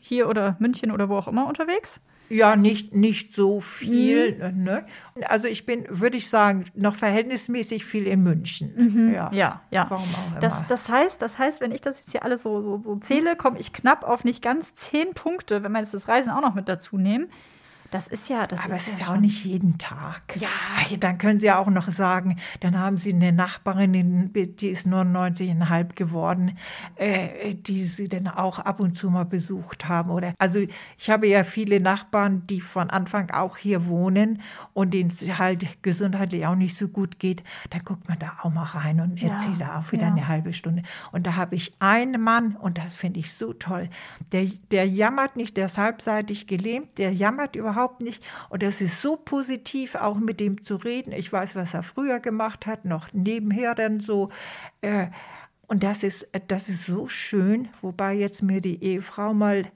hier 0.00 0.28
oder 0.28 0.56
München 0.58 0.90
oder 0.90 1.08
wo 1.08 1.16
auch 1.16 1.28
immer 1.28 1.46
unterwegs. 1.46 2.00
Ja, 2.28 2.56
nicht, 2.56 2.94
nicht 2.94 3.34
so 3.34 3.60
viel. 3.60 4.52
Ne? 4.54 4.84
Also 5.24 5.46
ich 5.46 5.66
bin, 5.66 5.86
würde 5.88 6.16
ich 6.16 6.28
sagen, 6.28 6.64
noch 6.74 6.94
verhältnismäßig 6.94 7.84
viel 7.84 8.06
in 8.06 8.22
München. 8.22 9.12
Ja. 9.12 9.30
Ja, 9.32 9.62
ja. 9.70 9.86
Warum 9.88 10.06
auch 10.14 10.30
immer. 10.30 10.40
Das, 10.40 10.54
das, 10.68 10.88
heißt, 10.88 11.22
das 11.22 11.38
heißt, 11.38 11.60
wenn 11.60 11.72
ich 11.72 11.80
das 11.80 11.98
jetzt 11.98 12.12
hier 12.12 12.22
alles 12.22 12.42
so, 12.42 12.60
so, 12.60 12.80
so 12.82 12.96
zähle, 12.96 13.36
komme 13.36 13.58
ich 13.58 13.72
knapp 13.72 14.04
auf 14.04 14.24
nicht 14.24 14.42
ganz 14.42 14.74
zehn 14.76 15.14
Punkte, 15.14 15.62
wenn 15.62 15.72
wir 15.72 15.80
jetzt 15.80 15.94
das 15.94 16.08
Reisen 16.08 16.30
auch 16.30 16.42
noch 16.42 16.54
mit 16.54 16.68
dazu 16.68 16.98
nehmen. 16.98 17.30
Das 17.90 18.06
ist 18.06 18.28
ja, 18.28 18.46
das 18.46 18.64
Aber 18.64 18.76
ist 18.76 18.82
es 18.82 18.88
ist 18.94 19.00
ja 19.00 19.06
ja 19.06 19.14
auch 19.14 19.20
nicht 19.20 19.44
jeden 19.44 19.78
Tag. 19.78 20.22
Ja. 20.36 20.48
Dann 21.00 21.18
können 21.18 21.40
Sie 21.40 21.46
ja 21.46 21.58
auch 21.58 21.68
noch 21.68 21.88
sagen, 21.88 22.38
dann 22.60 22.78
haben 22.78 22.98
Sie 22.98 23.12
eine 23.12 23.32
Nachbarin, 23.32 24.30
die 24.34 24.68
ist 24.68 24.86
99,5 24.86 25.94
geworden, 25.94 26.58
äh, 26.96 27.54
die 27.54 27.84
Sie 27.84 28.08
dann 28.08 28.28
auch 28.28 28.58
ab 28.58 28.80
und 28.80 28.96
zu 28.96 29.10
mal 29.10 29.24
besucht 29.24 29.88
haben. 29.88 30.10
Oder 30.10 30.34
also 30.38 30.60
ich 30.98 31.10
habe 31.10 31.26
ja 31.28 31.44
viele 31.44 31.80
Nachbarn, 31.80 32.46
die 32.46 32.60
von 32.60 32.90
Anfang 32.90 33.30
auch 33.30 33.56
hier 33.56 33.86
wohnen 33.86 34.42
und 34.74 34.92
denen 34.92 35.10
es 35.10 35.38
halt 35.38 35.82
gesundheitlich 35.82 36.46
auch 36.46 36.56
nicht 36.56 36.76
so 36.76 36.88
gut 36.88 37.18
geht. 37.18 37.42
Dann 37.70 37.84
guckt 37.84 38.08
man 38.08 38.18
da 38.18 38.38
auch 38.42 38.50
mal 38.50 38.64
rein 38.64 39.00
und 39.00 39.20
Ja, 39.20 39.30
erzählt 39.30 39.60
da 39.60 39.80
auch 39.80 39.92
wieder 39.92 40.02
ja. 40.02 40.12
eine 40.12 40.28
halbe 40.28 40.52
Stunde. 40.52 40.82
Und 41.12 41.26
da 41.26 41.36
habe 41.36 41.54
ich 41.54 41.72
einen 41.78 42.20
Mann, 42.20 42.56
und 42.56 42.78
das 42.78 42.94
finde 42.94 43.20
ich 43.20 43.32
so 43.32 43.52
toll, 43.52 43.88
der, 44.32 44.46
der 44.70 44.86
jammert 44.86 45.36
nicht, 45.36 45.56
der 45.56 45.66
ist 45.66 45.78
halbseitig 45.78 46.46
gelähmt, 46.46 46.98
der 46.98 47.12
jammert 47.12 47.56
überhaupt 47.56 47.77
nicht. 48.00 48.24
Und 48.48 48.62
das 48.62 48.80
ist 48.80 49.00
so 49.02 49.16
positiv, 49.16 49.94
auch 49.94 50.18
mit 50.18 50.40
dem 50.40 50.62
zu 50.64 50.76
reden. 50.76 51.12
Ich 51.12 51.32
weiß, 51.32 51.56
was 51.56 51.74
er 51.74 51.82
früher 51.82 52.20
gemacht 52.20 52.66
hat, 52.66 52.84
noch 52.84 53.12
nebenher 53.12 53.74
dann 53.74 54.00
so. 54.00 54.30
Äh, 54.80 55.08
und 55.66 55.82
das 55.82 56.02
ist, 56.02 56.26
das 56.48 56.68
ist 56.68 56.86
so 56.86 57.06
schön, 57.08 57.68
wobei 57.82 58.14
jetzt 58.14 58.42
mir 58.42 58.60
die 58.60 58.82
Ehefrau 58.82 59.34
mal 59.34 59.66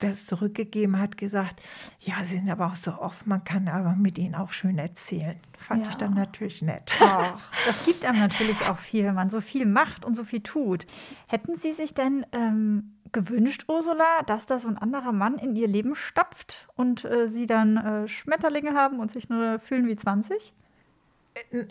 das 0.00 0.26
zurückgegeben 0.26 1.00
hat, 1.00 1.16
gesagt, 1.18 1.60
ja, 1.98 2.22
sie 2.22 2.36
sind 2.36 2.48
aber 2.48 2.66
auch 2.68 2.76
so 2.76 2.92
oft, 3.00 3.26
man 3.26 3.42
kann 3.42 3.66
aber 3.66 3.96
mit 3.96 4.16
ihnen 4.16 4.36
auch 4.36 4.50
schön 4.52 4.78
erzählen. 4.78 5.40
Fand 5.58 5.82
Ja. 5.82 5.88
ich 5.90 5.96
dann 5.96 6.14
natürlich 6.14 6.62
nett. 6.62 6.94
Ach, 7.00 7.40
das 7.66 7.84
gibt 7.84 8.04
einem 8.04 8.20
natürlich 8.20 8.60
auch 8.66 8.78
viel, 8.78 9.04
wenn 9.04 9.16
man 9.16 9.28
so 9.28 9.40
viel 9.40 9.66
macht 9.66 10.04
und 10.04 10.14
so 10.14 10.22
viel 10.22 10.40
tut. 10.40 10.86
Hätten 11.26 11.56
Sie 11.56 11.72
sich 11.72 11.94
denn 11.94 12.24
ähm, 12.30 12.97
gewünscht, 13.12 13.64
Ursula, 13.68 14.22
dass 14.26 14.46
da 14.46 14.58
so 14.58 14.68
ein 14.68 14.78
anderer 14.78 15.12
Mann 15.12 15.38
in 15.38 15.56
Ihr 15.56 15.68
Leben 15.68 15.94
stapft 15.94 16.68
und 16.76 17.04
äh, 17.04 17.28
Sie 17.28 17.46
dann 17.46 17.76
äh, 17.76 18.08
Schmetterlinge 18.08 18.74
haben 18.74 19.00
und 19.00 19.10
sich 19.10 19.28
nur 19.28 19.58
fühlen 19.58 19.86
wie 19.86 19.96
20? 19.96 20.52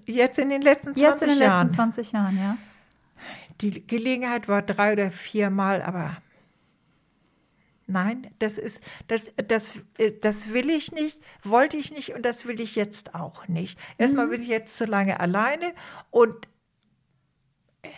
Jetzt 0.05 0.39
in 0.39 0.49
den 0.49 0.61
letzten 0.61 0.95
20 0.95 1.01
Jetzt 1.01 1.21
in 1.23 1.29
den 1.29 1.39
Jahren. 1.39 1.67
letzten 1.67 1.75
20 1.75 2.11
Jahren, 2.11 2.37
ja. 2.37 2.57
Die 3.61 3.85
Gelegenheit 3.85 4.47
war 4.47 4.61
drei 4.61 4.93
oder 4.93 5.11
viermal, 5.11 5.81
aber 5.81 6.17
nein, 7.87 8.27
das 8.39 8.57
ist, 8.57 8.81
das, 9.07 9.31
das, 9.47 9.79
äh, 9.97 10.11
das 10.11 10.53
will 10.53 10.69
ich 10.69 10.91
nicht, 10.91 11.19
wollte 11.43 11.77
ich 11.77 11.91
nicht 11.91 12.13
und 12.13 12.25
das 12.25 12.45
will 12.45 12.59
ich 12.59 12.75
jetzt 12.75 13.15
auch 13.15 13.47
nicht. 13.47 13.79
Erstmal 13.97 14.27
bin 14.27 14.41
ich 14.41 14.47
jetzt 14.47 14.77
zu 14.77 14.85
lange 14.85 15.19
alleine 15.19 15.73
und 16.11 16.47
äh, 17.81 17.89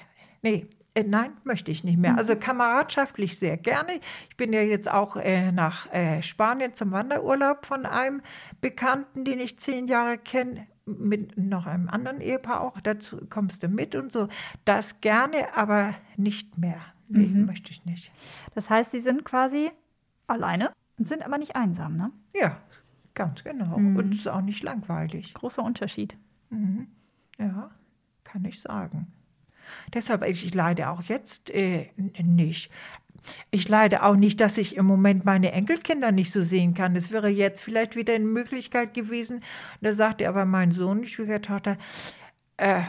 nee. 0.42 0.68
Äh, 1.00 1.04
Nein, 1.08 1.32
möchte 1.43 1.72
ich 1.72 1.84
nicht 1.84 1.97
mehr. 1.97 2.18
Also 2.18 2.36
kameradschaftlich 2.36 3.38
sehr 3.38 3.58
gerne. 3.58 4.00
Ich 4.30 4.38
bin 4.38 4.54
ja 4.54 4.62
jetzt 4.62 4.89
auch 4.89 5.16
äh, 5.16 5.52
nach 5.52 5.91
äh, 5.93 6.22
Spanien 6.22 6.74
zum 6.74 6.91
Wanderurlaub 6.91 7.66
von 7.66 7.86
einem 7.86 8.22
Bekannten, 8.62 9.26
den 9.26 9.39
ich 9.39 9.60
zehn 9.60 9.88
Jahre 9.88 10.18
kenne, 10.18 10.68
mit 10.86 11.38
noch 11.38 11.68
einem 11.68 11.88
anderen 11.89 12.22
Ehepaar 12.22 12.62
auch. 12.62 12.80
Dazu 12.82 13.18
kommst 13.30 13.64
du 13.64 13.68
mit 13.68 13.95
und 13.95 14.12
so. 14.12 14.28
Das 14.66 15.02
gerne, 15.02 15.56
aber 15.56 15.93
nicht 16.18 16.58
mehr. 16.58 16.82
Nee, 17.08 17.28
möchte 17.28 17.72
ich 17.72 17.86
nicht. 17.86 18.12
Das 18.54 18.70
heißt, 18.70 18.91
Sie 18.91 19.02
sind 19.02 19.26
quasi 19.26 19.72
alleine 20.28 20.72
und 20.97 21.08
sind 21.08 21.24
aber 21.24 21.39
nicht 21.39 21.56
einsam, 21.56 21.97
ne? 21.97 22.12
Ja, 22.36 22.58
ganz 23.16 23.43
genau. 23.43 23.76
Und 23.76 24.14
es 24.14 24.20
ist 24.22 24.28
auch 24.28 24.41
nicht 24.41 24.62
langweilig. 24.62 25.34
Großer 25.34 25.64
Unterschied. 25.64 26.16
Ja, 27.39 27.72
kann 28.24 28.45
ich 28.45 28.62
sagen. 28.62 29.08
Deshalb, 29.94 30.26
ich 30.26 30.54
leide 30.54 30.90
auch 30.90 31.04
jetzt 31.04 31.50
äh, 31.50 31.90
nicht. 32.22 32.72
Ich 33.52 33.68
leide 33.68 34.04
auch 34.04 34.16
nicht, 34.16 34.40
dass 34.40 34.58
ich 34.58 34.76
im 34.76 34.86
Moment 34.86 35.26
meine 35.26 35.52
Enkelkinder 35.52 36.12
nicht 36.12 36.32
so 36.32 36.44
sehen 36.44 36.74
kann. 36.74 36.96
Es 36.96 37.12
wäre 37.12 37.30
jetzt 37.30 37.62
vielleicht 37.62 37.96
wieder 37.96 38.14
eine 38.14 38.26
Möglichkeit 38.26 38.94
gewesen. 38.94 39.42
Da 39.82 39.94
sagte 39.94 40.28
aber 40.30 40.46
mein 40.46 40.72
Sohn, 40.72 41.02
die 41.02 41.08
Schwiegertochter, 41.08 41.78
äh, 42.58 42.82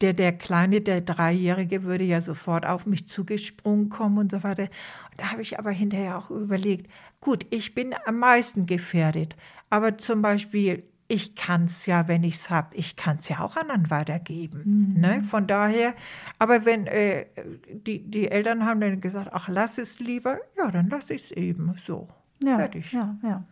der, 0.00 0.12
der 0.12 0.32
Kleine, 0.32 0.80
der 0.80 1.00
Dreijährige, 1.00 1.84
würde 1.84 2.04
ja 2.04 2.20
sofort 2.20 2.66
auf 2.66 2.86
mich 2.86 3.06
zugesprungen 3.06 3.88
kommen 3.88 4.18
und 4.18 4.32
so 4.32 4.42
weiter. 4.42 4.68
Da 5.16 5.30
habe 5.30 5.42
ich 5.42 5.58
aber 5.58 5.70
hinterher 5.70 6.18
auch 6.18 6.30
überlegt, 6.30 6.90
gut, 7.20 7.46
ich 7.50 7.74
bin 7.74 7.94
am 8.04 8.18
meisten 8.18 8.66
gefährdet. 8.66 9.36
Aber 9.70 9.96
zum 9.98 10.20
Beispiel, 10.20 10.82
ich 11.12 11.34
kann 11.34 11.66
es 11.66 11.84
ja, 11.84 12.08
wenn 12.08 12.24
ich 12.24 12.36
es 12.36 12.48
habe, 12.48 12.74
ich 12.74 12.96
kann 12.96 13.18
es 13.18 13.28
ja 13.28 13.40
auch 13.40 13.56
anderen 13.56 13.90
weitergeben. 13.90 14.94
Ne? 14.98 15.22
Von 15.22 15.46
daher, 15.46 15.94
aber 16.38 16.64
wenn 16.64 16.86
äh, 16.86 17.26
die, 17.70 18.10
die 18.10 18.30
Eltern 18.30 18.64
haben 18.64 18.80
dann 18.80 18.98
gesagt, 19.02 19.28
ach, 19.30 19.46
lass 19.48 19.76
es 19.76 20.00
lieber, 20.00 20.38
ja, 20.56 20.70
dann 20.70 20.88
lass 20.88 21.10
ich 21.10 21.24
es 21.24 21.30
eben 21.32 21.74
so. 21.84 22.08
Ja, 22.42 22.56
Fertig. 22.56 22.92
ja, 22.92 23.14
ja. 23.22 23.44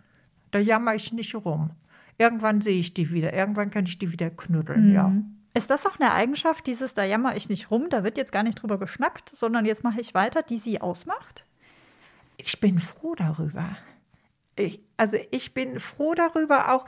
Da 0.52 0.58
jammer 0.58 0.94
ich 0.94 1.12
nicht 1.12 1.34
rum. 1.34 1.72
Irgendwann 2.16 2.62
sehe 2.62 2.80
ich 2.80 2.94
die 2.94 3.12
wieder, 3.12 3.34
irgendwann 3.34 3.70
kann 3.70 3.84
ich 3.84 3.98
die 3.98 4.10
wieder 4.10 4.30
knuddeln, 4.30 4.94
ja. 4.94 5.12
Ist 5.52 5.68
das 5.68 5.84
auch 5.84 6.00
eine 6.00 6.14
Eigenschaft, 6.14 6.66
dieses, 6.66 6.94
da 6.94 7.04
jammer 7.04 7.36
ich 7.36 7.50
nicht 7.50 7.70
rum, 7.70 7.90
da 7.90 8.04
wird 8.04 8.16
jetzt 8.16 8.32
gar 8.32 8.42
nicht 8.42 8.62
drüber 8.62 8.78
geschnackt, 8.78 9.36
sondern 9.36 9.66
jetzt 9.66 9.84
mache 9.84 10.00
ich 10.00 10.14
weiter, 10.14 10.42
die 10.42 10.58
Sie 10.58 10.80
ausmacht? 10.80 11.44
Ich 12.38 12.58
bin 12.58 12.78
froh 12.78 13.14
darüber. 13.14 13.76
Ich, 14.56 14.80
also 14.96 15.18
ich 15.30 15.52
bin 15.52 15.78
froh 15.78 16.14
darüber 16.14 16.72
auch, 16.72 16.86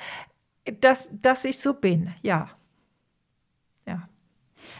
dass, 0.80 1.08
dass 1.12 1.44
ich 1.44 1.58
so 1.58 1.74
bin, 1.74 2.14
ja. 2.22 2.50
Ja. 3.86 4.08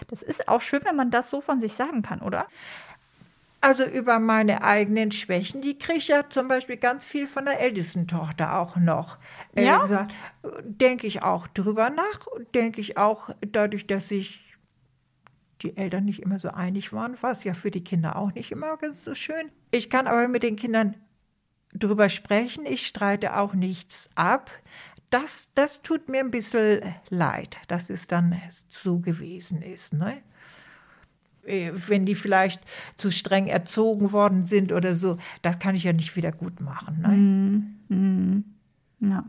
Das 0.09 0.23
ist 0.23 0.49
auch 0.49 0.61
schön, 0.61 0.81
wenn 0.85 0.97
man 0.97 1.11
das 1.11 1.31
so 1.31 1.41
von 1.41 1.61
sich 1.61 1.75
sagen 1.75 2.03
kann, 2.03 2.21
oder? 2.21 2.47
Also 3.61 3.85
über 3.85 4.19
meine 4.19 4.65
eigenen 4.65 5.13
Schwächen, 5.13 5.61
die 5.63 5.79
kriege 5.79 5.99
ich 5.99 6.09
ja 6.09 6.29
zum 6.29 6.49
Beispiel 6.49 6.77
ganz 6.77 7.05
viel 7.05 7.29
von 7.29 7.45
der 7.45 7.61
ältesten 7.61 8.09
Tochter 8.09 8.59
auch 8.59 8.77
noch. 8.77 9.19
Äh, 9.55 9.65
Ja? 9.65 9.81
gesagt, 9.83 10.13
denke 10.65 11.07
ich 11.07 11.23
auch 11.23 11.47
drüber 11.47 11.89
nach 11.91 12.27
und 12.27 12.53
denke 12.57 12.81
ich 12.81 12.97
auch 12.97 13.31
dadurch, 13.41 13.87
dass 13.87 14.09
sich 14.09 14.41
die 15.63 15.77
Eltern 15.77 16.05
nicht 16.07 16.23
immer 16.23 16.41
so 16.41 16.49
einig 16.49 16.93
waren, 16.93 17.21
war 17.23 17.31
es 17.31 17.45
ja 17.45 17.55
für 17.55 17.71
die 17.71 17.85
Kinder 17.85 18.17
auch 18.17 18.33
nicht 18.35 18.51
immer 18.51 18.77
ganz 18.79 19.05
so 19.05 19.15
schön. 19.15 19.53
Ich 19.71 19.91
kann 19.91 20.09
aber 20.09 20.27
mit 20.27 20.43
den 20.43 20.57
Kindern 20.57 20.97
drüber 21.73 22.09
sprechen, 22.09 22.67
ich 22.67 22.85
streite 22.87 23.37
auch 23.37 23.55
nichts 23.55 24.11
ab. 24.17 24.51
Das, 25.13 25.49
das 25.55 25.83
tut 25.83 26.09
mir 26.09 26.21
ein 26.21 26.31
bisschen 26.31 26.95
leid, 27.09 27.59
dass 27.69 27.91
es 27.91 28.09
dann 28.09 28.41
so 28.69 28.99
gewesen 28.99 29.63
ist. 29.63 29.95
Ne? 29.95 30.23
äh, 31.45 31.73
wenn 31.89 32.07
die 32.07 32.15
vielleicht 32.15 32.63
zu 32.97 33.11
streng 33.11 33.47
erzogen 33.47 34.13
worden 34.13 34.47
sind 34.47 34.73
oder 34.73 34.97
so, 34.97 35.17
das 35.43 35.59
kann 35.59 35.75
ich 35.75 35.85
ja 35.85 35.93
nicht 35.93 36.17
wieder 36.17 36.33
gut 36.33 36.61
machen. 36.61 37.75
Ne? 39.01 39.09
Ja. 39.09 39.25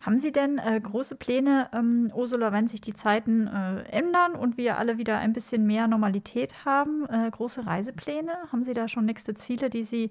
Haben 0.00 0.18
Sie 0.18 0.32
denn 0.32 0.56
äh, 0.58 0.80
große 0.80 1.14
Pläne, 1.16 1.68
ähm, 1.74 2.10
Ursula, 2.14 2.52
wenn 2.52 2.68
sich 2.68 2.80
die 2.80 2.94
Zeiten 2.94 3.46
äh, 3.46 3.82
ändern 3.90 4.32
und 4.32 4.56
wir 4.56 4.78
alle 4.78 4.96
wieder 4.96 5.18
ein 5.18 5.34
bisschen 5.34 5.66
mehr 5.66 5.88
Normalität 5.88 6.64
haben? 6.64 7.06
Äh, 7.10 7.30
große 7.30 7.66
Reisepläne? 7.66 8.32
Haben 8.50 8.64
Sie 8.64 8.72
da 8.72 8.88
schon 8.88 9.04
nächste 9.04 9.34
Ziele, 9.34 9.68
die 9.68 9.84
Sie 9.84 10.10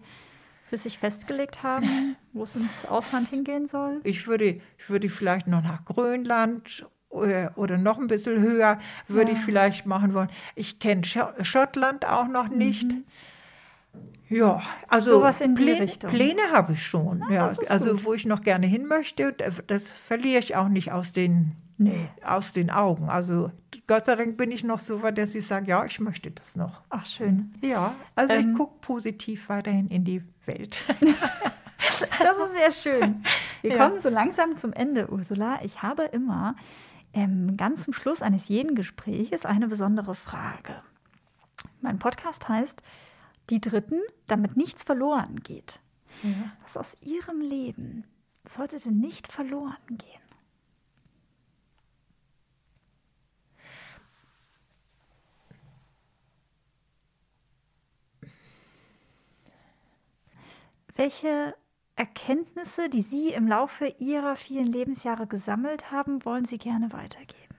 für 0.70 0.78
sich 0.78 1.00
festgelegt 1.00 1.64
haben, 1.64 2.16
wo 2.34 2.44
es 2.44 2.56
ins 2.56 2.86
Ausland 2.86 3.28
hingehen 3.30 3.68
soll? 3.68 4.02
Ich 4.04 4.28
würde, 4.28 4.62
ich 4.78 4.90
würde 4.90 5.10
vielleicht 5.10 5.48
noch 5.48 5.64
nach 5.64 5.84
Grönland 5.86 6.86
oder, 7.10 7.54
oder 7.58 7.78
noch 7.78 7.98
ein 7.98 8.08
bisschen 8.08 8.40
höher, 8.40 8.78
würde 9.08 9.32
ich 9.32 9.40
vielleicht 9.40 9.88
machen 9.88 10.14
wollen. 10.14 10.30
Ich 10.56 10.80
kenne 10.80 11.02
Scho- 11.02 11.44
Schottland 11.44 12.06
auch 12.06 12.28
noch 12.28 12.50
nicht. 12.50 12.88
Ja, 14.30 14.62
also 14.88 15.26
die 15.28 15.48
Pläne. 15.56 15.88
Pläne 15.88 16.42
habe 16.54 16.74
ich 16.74 16.86
schon. 16.86 17.24
ja, 17.32 17.48
das 17.50 17.58
ist 17.58 17.72
also 17.72 17.94
gut. 17.94 18.06
wo 18.06 18.14
ich 18.14 18.28
noch 18.28 18.42
gerne 18.42 18.68
hin 18.68 18.86
möchte, 18.86 19.34
das 19.66 19.90
verliere 19.90 20.38
ich 20.40 20.56
auch 20.56 20.70
nicht 20.70 20.92
aus 20.92 21.14
den, 21.14 21.56
Nee. 21.82 22.10
aus 22.24 22.54
den 22.54 22.70
Augen. 22.70 23.10
Also 23.10 23.52
Gott 23.88 24.06
sei 24.06 24.16
Dank 24.16 24.38
bin 24.38 24.52
ich 24.52 24.64
noch 24.64 24.80
so 24.80 25.02
weit, 25.02 25.18
dass 25.18 25.34
ich 25.34 25.48
sage, 25.48 25.68
ja, 25.68 25.86
ich 25.86 26.00
möchte 26.00 26.30
das 26.30 26.56
noch. 26.56 26.82
Ach, 26.90 27.06
schön. 27.06 27.54
Ja, 27.62 27.96
also 28.16 28.34
Ähm. 28.34 28.52
ich 28.52 28.58
gucke 28.58 28.80
positiv 28.82 29.48
weiterhin 29.50 29.88
in 29.90 30.04
die 30.04 30.22
Welt. 30.46 30.84
Das 32.22 32.38
ist 32.38 32.56
sehr 32.58 32.72
schön. 32.72 33.24
Wir 33.62 33.72
Ja. 33.76 33.78
kommen 33.88 34.00
so 34.00 34.10
langsam 34.10 34.58
zum 34.58 34.74
Ende, 34.74 35.10
Ursula. 35.12 35.60
Ich 35.64 35.82
habe 35.82 36.04
immer 36.04 36.56
ähm, 37.14 37.56
ganz 37.58 37.84
zum 37.84 37.94
Schluss 37.94 38.22
eines 38.22 38.48
jeden 38.50 38.76
Gespräches 38.76 39.46
eine 39.46 39.68
besondere 39.70 40.14
Frage. 40.16 40.76
Mein 41.82 41.98
Podcast 42.00 42.48
heißt 42.50 42.82
Die 43.50 43.62
Dritten, 43.62 44.00
damit 44.28 44.58
nichts 44.58 44.84
verloren 44.84 45.38
geht. 45.38 45.80
Was 46.64 46.76
aus 46.78 46.98
Ihrem 47.02 47.40
Leben 47.42 48.04
sollte 48.46 48.78
denn 48.80 49.00
nicht 49.00 49.32
verloren 49.32 49.78
gehen? 49.90 50.22
Welche 60.96 61.56
Erkenntnisse, 61.96 62.90
die 62.90 63.02
Sie 63.02 63.30
im 63.30 63.48
Laufe 63.48 63.88
Ihrer 64.00 64.36
vielen 64.36 64.72
Lebensjahre 64.72 65.28
gesammelt 65.28 65.92
haben, 65.92 66.24
wollen 66.26 66.46
Sie 66.46 66.58
gerne 66.58 66.92
weitergeben? 66.94 67.50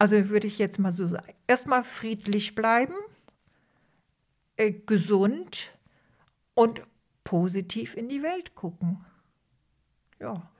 Also 0.00 0.30
würde 0.30 0.46
ich 0.46 0.58
jetzt 0.58 0.78
mal 0.78 0.92
so 0.92 1.06
sagen, 1.06 1.34
erstmal 1.46 1.84
friedlich 1.84 2.54
bleiben, 2.54 2.94
äh, 4.56 4.72
gesund 4.72 5.72
und 6.54 6.80
positiv 7.22 7.94
in 7.94 8.08
die 8.08 8.22
Welt 8.22 8.54
gucken. 8.54 9.04
Ja. 10.18 10.50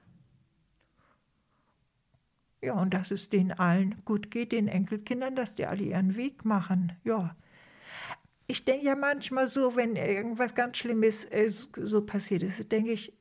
Ja, 2.62 2.74
und 2.74 2.92
dass 2.92 3.10
es 3.10 3.30
denen 3.30 3.52
allen 3.52 4.02
gut 4.04 4.30
geht, 4.30 4.52
den 4.52 4.68
Enkelkindern, 4.68 5.34
dass 5.34 5.54
die 5.54 5.66
alle 5.66 5.82
ihren 5.82 6.16
Weg 6.16 6.44
machen. 6.44 6.92
Ja. 7.04 7.34
Ich 8.46 8.64
denke 8.64 8.84
ja 8.84 8.96
manchmal 8.96 9.48
so, 9.48 9.76
wenn 9.76 9.96
irgendwas 9.96 10.54
ganz 10.54 10.76
Schlimmes 10.76 11.24
äh, 11.26 11.48
so 11.48 12.04
passiert 12.04 12.42
ist, 12.42 12.70
denke 12.70 12.92
ich, 12.92 13.12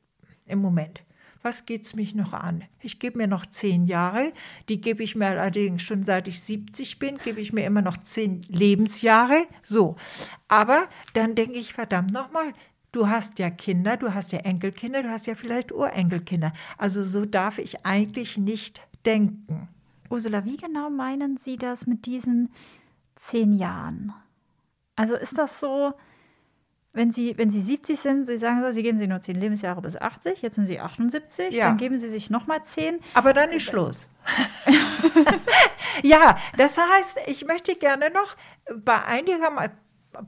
im 0.46 0.58
Moment, 0.58 1.02
was 1.42 1.64
geht's 1.64 1.94
mich 1.94 2.14
noch 2.14 2.34
an? 2.34 2.64
Ich 2.80 2.98
gebe 2.98 3.16
mir 3.16 3.26
noch 3.26 3.46
zehn 3.46 3.86
Jahre, 3.86 4.32
die 4.68 4.80
gebe 4.80 5.02
ich 5.02 5.14
mir 5.14 5.28
allerdings 5.28 5.82
schon 5.82 6.04
seit 6.04 6.28
ich 6.28 6.40
70 6.42 6.98
bin, 6.98 7.16
gebe 7.18 7.40
ich 7.40 7.52
mir 7.52 7.64
immer 7.64 7.80
noch 7.80 7.96
zehn 7.98 8.42
Lebensjahre. 8.48 9.46
So. 9.62 9.96
Aber 10.48 10.86
dann 11.14 11.34
denke 11.34 11.58
ich, 11.58 11.72
verdammt 11.72 12.12
nochmal, 12.12 12.52
du 12.92 13.08
hast 13.08 13.38
ja 13.38 13.48
Kinder, 13.48 13.96
du 13.96 14.12
hast 14.12 14.32
ja 14.32 14.40
Enkelkinder, 14.40 15.02
du 15.02 15.10
hast 15.10 15.26
ja 15.26 15.34
vielleicht 15.34 15.72
Urenkelkinder. 15.72 16.52
Also 16.76 17.04
so 17.04 17.24
darf 17.24 17.58
ich 17.58 17.86
eigentlich 17.86 18.36
nicht 18.36 18.82
denken. 19.06 19.68
Ursula, 20.08 20.44
wie 20.44 20.56
genau 20.56 20.90
meinen 20.90 21.36
Sie 21.36 21.56
das 21.56 21.86
mit 21.86 22.06
diesen 22.06 22.50
zehn 23.16 23.52
Jahren? 23.52 24.12
Also 24.96 25.14
ist 25.14 25.38
das 25.38 25.60
so, 25.60 25.92
wenn 26.92 27.12
Sie, 27.12 27.38
wenn 27.38 27.50
Sie 27.50 27.60
70 27.62 27.98
sind, 28.00 28.26
Sie 28.26 28.36
sagen 28.38 28.60
so, 28.60 28.72
Sie 28.72 28.82
geben 28.82 28.98
sich 28.98 29.08
nur 29.08 29.20
zehn 29.20 29.36
Lebensjahre 29.38 29.80
bis 29.80 29.96
80, 29.96 30.42
jetzt 30.42 30.56
sind 30.56 30.66
Sie 30.66 30.80
78, 30.80 31.54
Ja. 31.54 31.68
dann 31.68 31.76
geben 31.76 31.98
Sie 31.98 32.08
sich 32.08 32.30
nochmal 32.30 32.64
zehn. 32.64 32.98
Aber 33.14 33.32
dann 33.32 33.50
ist 33.50 33.62
Schluss. 33.62 34.10
ja, 36.02 36.36
das 36.56 36.76
heißt, 36.76 37.18
ich 37.26 37.44
möchte 37.46 37.74
gerne 37.76 38.10
noch 38.10 38.36
bei, 38.84 39.02
einigerma 39.04 39.68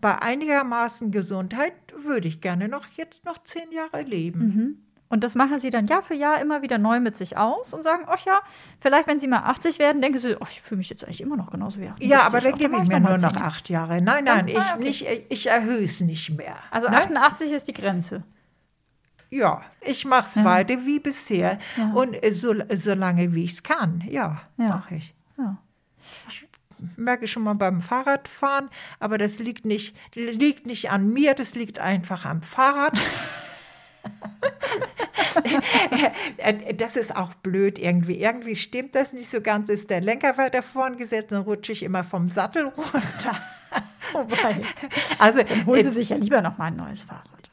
bei 0.00 0.16
einigermaßen 0.16 1.10
Gesundheit 1.10 1.74
würde 2.04 2.28
ich 2.28 2.40
gerne 2.40 2.68
noch 2.68 2.86
jetzt 2.96 3.24
noch 3.24 3.42
zehn 3.42 3.72
Jahre 3.72 4.02
leben. 4.02 4.84
Und 5.12 5.22
das 5.22 5.34
machen 5.34 5.60
Sie 5.60 5.68
dann 5.68 5.86
Jahr 5.88 6.02
für 6.02 6.14
Jahr 6.14 6.40
immer 6.40 6.62
wieder 6.62 6.78
neu 6.78 6.98
mit 6.98 7.18
sich 7.18 7.36
aus 7.36 7.74
und 7.74 7.82
sagen, 7.82 8.04
ach 8.06 8.24
ja, 8.24 8.40
vielleicht 8.80 9.06
wenn 9.06 9.20
Sie 9.20 9.26
mal 9.26 9.40
80 9.40 9.78
werden, 9.78 10.00
denken 10.00 10.16
Sie, 10.16 10.36
ach, 10.40 10.48
ich 10.50 10.62
fühle 10.62 10.78
mich 10.78 10.88
jetzt 10.88 11.04
eigentlich 11.04 11.20
immer 11.20 11.36
noch 11.36 11.50
genauso 11.50 11.80
wie 11.80 11.86
78. 11.88 12.10
Ja, 12.10 12.22
aber 12.22 12.40
dann 12.40 12.54
gebe 12.54 12.78
ich 12.82 12.88
mir 12.88 12.98
nur 12.98 13.18
noch 13.18 13.36
acht 13.36 13.68
Jahre. 13.68 14.00
Nein, 14.00 14.24
nein, 14.24 14.48
Ja, 14.48 14.54
ich, 14.54 14.58
ah, 14.64 14.72
okay. 14.72 14.82
nicht, 14.82 15.06
ich 15.28 15.50
erhöhe 15.50 15.84
es 15.84 16.00
nicht 16.00 16.30
mehr. 16.30 16.56
Also 16.70 16.88
ne? 16.88 16.96
88 16.96 17.52
ist 17.52 17.68
die 17.68 17.74
Grenze. 17.74 18.22
Ja, 19.28 19.60
ich 19.82 20.06
mache 20.06 20.24
es 20.38 20.42
weiter 20.44 20.86
wie 20.86 20.98
bisher 20.98 21.58
Ja. 21.76 21.92
und 21.92 22.14
äh, 22.14 22.32
so, 22.32 22.54
so 22.74 22.94
lange 22.94 23.34
wie 23.34 23.44
ich 23.44 23.52
es 23.52 23.62
kann. 23.62 24.02
Ja, 24.08 24.40
Ja. 24.56 24.68
mache 24.68 24.94
ich. 24.94 25.14
Ja. 25.36 25.58
merke 26.96 27.26
schon 27.26 27.42
mal 27.42 27.54
beim 27.54 27.82
Fahrradfahren, 27.82 28.70
aber 28.98 29.18
das 29.18 29.38
liegt 29.38 29.66
nicht, 29.66 29.94
liegt 30.14 30.64
nicht 30.66 30.90
an 30.90 31.12
mir, 31.12 31.34
das 31.34 31.54
liegt 31.54 31.78
einfach 31.80 32.24
am 32.24 32.40
Fahrrad. 32.40 32.98
das 36.76 36.96
ist 36.96 37.14
auch 37.14 37.34
blöd 37.34 37.78
irgendwie. 37.78 38.16
Irgendwie 38.16 38.54
stimmt 38.54 38.94
das 38.94 39.12
nicht 39.12 39.30
so 39.30 39.40
ganz. 39.40 39.68
Ist 39.68 39.90
der 39.90 40.00
Lenker 40.00 40.36
weiter 40.38 40.62
vorn 40.62 40.96
gesetzt, 40.96 41.32
dann 41.32 41.42
rutsche 41.42 41.72
ich 41.72 41.82
immer 41.82 42.04
vom 42.04 42.28
Sattel 42.28 42.66
runter. 42.66 43.40
Wobei, 44.12 44.62
Also, 45.18 45.40
holen 45.66 45.84
Sie 45.84 45.90
äh, 45.90 45.92
sich 45.92 46.08
ja 46.10 46.16
lieber 46.16 46.40
noch 46.40 46.58
mal 46.58 46.66
ein 46.66 46.76
neues 46.76 47.04
Fahrrad. 47.04 47.48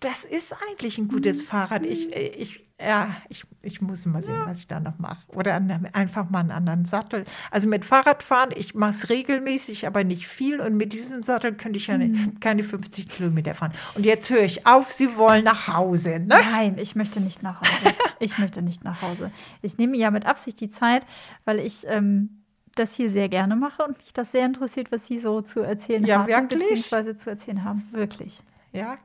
das 0.00 0.24
ist 0.24 0.54
eigentlich 0.68 0.98
ein 0.98 1.08
gutes 1.08 1.44
Fahrrad. 1.44 1.86
Ich, 1.86 2.14
äh, 2.14 2.28
ich, 2.28 2.67
ja, 2.80 3.16
ich, 3.28 3.44
ich 3.62 3.80
muss 3.80 4.06
mal 4.06 4.22
sehen, 4.22 4.40
was 4.44 4.60
ich 4.60 4.68
da 4.68 4.78
noch 4.78 4.98
mache. 4.98 5.18
Oder 5.28 5.54
an, 5.54 5.88
einfach 5.92 6.30
mal 6.30 6.38
einen 6.40 6.52
anderen 6.52 6.84
Sattel. 6.84 7.24
Also 7.50 7.66
mit 7.68 7.84
Fahrradfahren, 7.84 8.50
ich 8.54 8.74
mache 8.76 8.90
es 8.90 9.08
regelmäßig, 9.08 9.86
aber 9.86 10.04
nicht 10.04 10.28
viel. 10.28 10.60
Und 10.60 10.76
mit 10.76 10.92
diesem 10.92 11.24
Sattel 11.24 11.54
könnte 11.54 11.76
ich 11.78 11.88
ja 11.88 11.98
ne- 11.98 12.32
keine 12.40 12.62
50 12.62 13.08
Kilometer 13.08 13.54
fahren. 13.54 13.72
Und 13.96 14.06
jetzt 14.06 14.30
höre 14.30 14.44
ich 14.44 14.64
auf, 14.66 14.92
Sie 14.92 15.16
wollen 15.16 15.42
nach 15.44 15.66
Hause. 15.66 16.20
Ne? 16.20 16.26
Nein, 16.28 16.78
ich 16.78 16.94
möchte 16.94 17.20
nicht 17.20 17.42
nach 17.42 17.60
Hause. 17.60 17.94
Ich 18.20 18.38
möchte 18.38 18.62
nicht 18.62 18.84
nach 18.84 19.02
Hause. 19.02 19.32
Ich 19.60 19.76
nehme 19.78 19.96
ja 19.96 20.10
mit 20.12 20.24
Absicht 20.24 20.60
die 20.60 20.70
Zeit, 20.70 21.04
weil 21.44 21.58
ich 21.58 21.84
ähm, 21.88 22.44
das 22.76 22.94
hier 22.94 23.10
sehr 23.10 23.28
gerne 23.28 23.56
mache 23.56 23.82
und 23.84 23.98
mich 23.98 24.12
das 24.12 24.30
sehr 24.30 24.46
interessiert, 24.46 24.92
was 24.92 25.04
Sie 25.06 25.18
so 25.18 25.40
zu 25.40 25.60
erzählen 25.62 26.04
Ja, 26.04 26.18
haben, 26.20 26.28
wirklich? 26.28 26.60
beziehungsweise 26.60 27.16
zu 27.16 27.28
erzählen 27.30 27.64
haben. 27.64 27.82
Wirklich, 27.90 28.40
Ja, 28.72 28.98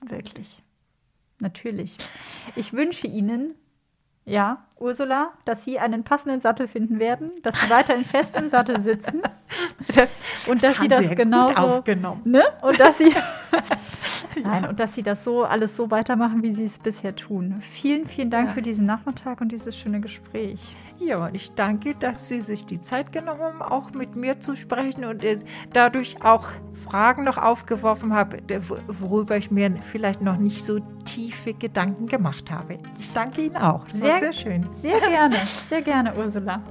wirklich. 0.00 0.62
Natürlich. 1.38 1.98
Ich 2.54 2.72
wünsche 2.72 3.06
Ihnen, 3.06 3.54
ja, 4.24 4.64
Ursula, 4.78 5.30
dass 5.44 5.64
Sie 5.64 5.78
einen 5.78 6.02
passenden 6.02 6.40
Sattel 6.40 6.66
finden 6.66 6.98
werden, 6.98 7.30
dass 7.42 7.60
Sie 7.60 7.70
weiterhin 7.70 8.04
fest 8.04 8.36
im 8.36 8.48
Sattel 8.48 8.80
sitzen 8.80 9.22
das, 9.94 10.08
und 10.48 10.62
das 10.62 10.72
dass 10.72 10.80
Sie 10.80 10.88
das 10.88 11.00
Sie 11.00 11.08
ja 11.08 11.14
genauso. 11.14 11.84
Ne? 12.24 12.42
Und 12.62 12.80
dass 12.80 12.98
sie 12.98 13.12
Nein, 14.42 14.66
und 14.66 14.80
dass 14.80 14.94
sie 14.94 15.02
das 15.02 15.24
so 15.24 15.44
alles 15.44 15.76
so 15.76 15.90
weitermachen, 15.90 16.42
wie 16.42 16.50
sie 16.50 16.64
es 16.64 16.78
bisher 16.78 17.14
tun. 17.16 17.60
Vielen, 17.60 18.06
vielen 18.06 18.30
Dank 18.30 18.48
Ja. 18.48 18.54
für 18.54 18.62
diesen 18.62 18.86
Nachmittag 18.86 19.40
und 19.40 19.52
dieses 19.52 19.76
schöne 19.76 20.00
Gespräch. 20.00 20.76
Ja, 20.98 21.26
und 21.26 21.34
ich 21.34 21.52
danke, 21.52 21.94
dass 21.94 22.28
Sie 22.28 22.40
sich 22.40 22.66
die 22.66 22.80
Zeit 22.82 23.12
genommen 23.12 23.40
haben, 23.40 23.62
auch 23.62 23.92
mit 23.92 24.16
mir 24.16 24.40
zu 24.40 24.56
sprechen 24.56 25.04
und 25.04 25.24
dadurch 25.72 26.22
auch 26.22 26.48
Fragen 26.74 27.24
noch 27.24 27.38
aufgeworfen 27.38 28.12
habe, 28.14 28.38
worüber 28.88 29.36
ich 29.36 29.50
mir 29.50 29.70
vielleicht 29.90 30.22
noch 30.22 30.36
nicht 30.36 30.64
so 30.64 30.80
tiefe 31.04 31.54
Gedanken 31.54 32.06
gemacht 32.06 32.50
habe. 32.50 32.78
Ich 32.98 33.12
danke 33.12 33.42
Ihnen 33.42 33.56
auch. 33.56 33.84
Das 33.88 34.00
war 34.00 34.08
Sehr- 34.18 34.18
sehr 34.20 34.32
schön. 34.32 34.66
Sehr 34.80 35.00
gerne, 35.00 35.36
sehr 35.68 35.82
gerne, 35.82 36.14
Ursula. 36.16 36.62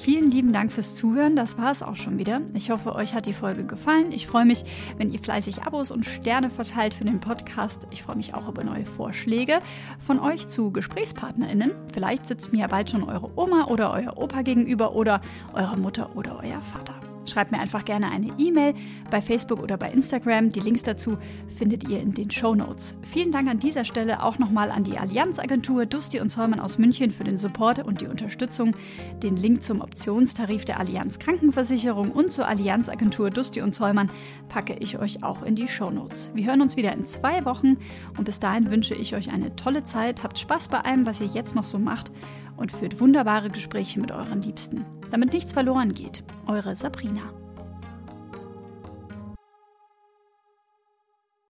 Vielen 0.00 0.30
lieben 0.30 0.52
Dank 0.52 0.70
fürs 0.70 0.94
Zuhören. 0.94 1.34
Das 1.34 1.58
war 1.58 1.72
es 1.72 1.82
auch 1.82 1.96
schon 1.96 2.18
wieder. 2.18 2.40
Ich 2.54 2.70
hoffe, 2.70 2.94
euch 2.94 3.14
hat 3.14 3.26
die 3.26 3.32
Folge 3.32 3.64
gefallen. 3.64 4.12
Ich 4.12 4.28
freue 4.28 4.44
mich, 4.44 4.64
wenn 4.96 5.10
ihr 5.10 5.18
fleißig 5.18 5.64
Abos 5.64 5.90
und 5.90 6.06
Sterne 6.06 6.50
verteilt 6.50 6.94
für 6.94 7.04
den 7.04 7.18
Podcast. 7.18 7.88
Ich 7.90 8.04
freue 8.04 8.16
mich 8.16 8.32
auch 8.32 8.48
über 8.48 8.62
neue 8.62 8.84
Vorschläge 8.84 9.60
von 9.98 10.20
euch 10.20 10.48
zu 10.48 10.70
GesprächspartnerInnen. 10.70 11.72
Vielleicht 11.92 12.26
sitzt 12.26 12.52
mir 12.52 12.60
ja 12.60 12.66
bald 12.68 12.90
schon 12.90 13.02
eure 13.02 13.30
Oma 13.36 13.64
oder 13.66 13.92
euer 13.92 14.16
Opa 14.16 14.42
gegenüber 14.42 14.94
oder 14.94 15.20
eure 15.52 15.76
Mutter 15.76 16.16
oder 16.16 16.38
euer 16.42 16.60
Vater. 16.60 17.07
Schreibt 17.28 17.52
mir 17.52 17.60
einfach 17.60 17.84
gerne 17.84 18.10
eine 18.10 18.32
E-Mail 18.38 18.74
bei 19.10 19.20
Facebook 19.20 19.60
oder 19.60 19.76
bei 19.76 19.90
Instagram. 19.90 20.50
Die 20.50 20.60
Links 20.60 20.82
dazu 20.82 21.18
findet 21.56 21.88
ihr 21.88 22.00
in 22.00 22.12
den 22.12 22.30
Show 22.30 22.54
Notes. 22.54 22.96
Vielen 23.02 23.30
Dank 23.30 23.48
an 23.48 23.58
dieser 23.58 23.84
Stelle 23.84 24.22
auch 24.22 24.38
nochmal 24.38 24.70
an 24.70 24.84
die 24.84 24.98
Allianzagentur 24.98 25.86
Dusti 25.86 26.20
und 26.20 26.30
Zollmann 26.30 26.60
aus 26.60 26.78
München 26.78 27.10
für 27.10 27.24
den 27.24 27.36
Support 27.36 27.84
und 27.84 28.00
die 28.00 28.06
Unterstützung. 28.06 28.74
Den 29.22 29.36
Link 29.36 29.62
zum 29.62 29.80
Optionstarif 29.80 30.64
der 30.64 30.80
Allianz 30.80 31.18
Krankenversicherung 31.18 32.10
und 32.12 32.32
zur 32.32 32.48
Allianzagentur 32.48 33.30
Dusti 33.30 33.60
und 33.60 33.74
Zollmann 33.74 34.10
packe 34.48 34.74
ich 34.74 34.98
euch 34.98 35.22
auch 35.22 35.42
in 35.42 35.54
die 35.54 35.68
Show 35.68 35.90
Notes. 35.90 36.30
Wir 36.34 36.46
hören 36.46 36.62
uns 36.62 36.76
wieder 36.76 36.92
in 36.92 37.04
zwei 37.04 37.44
Wochen 37.44 37.76
und 38.16 38.24
bis 38.24 38.40
dahin 38.40 38.70
wünsche 38.70 38.94
ich 38.94 39.14
euch 39.14 39.30
eine 39.30 39.54
tolle 39.56 39.84
Zeit. 39.84 40.22
Habt 40.22 40.38
Spaß 40.38 40.68
bei 40.68 40.80
allem, 40.80 41.06
was 41.06 41.20
ihr 41.20 41.26
jetzt 41.26 41.54
noch 41.54 41.64
so 41.64 41.78
macht 41.78 42.10
und 42.58 42.72
führt 42.72 43.00
wunderbare 43.00 43.48
Gespräche 43.48 44.00
mit 44.00 44.12
euren 44.12 44.42
Liebsten, 44.42 44.84
damit 45.10 45.32
nichts 45.32 45.52
verloren 45.54 45.94
geht. 45.94 46.22
Eure 46.46 46.76
Sabrina. 46.76 47.22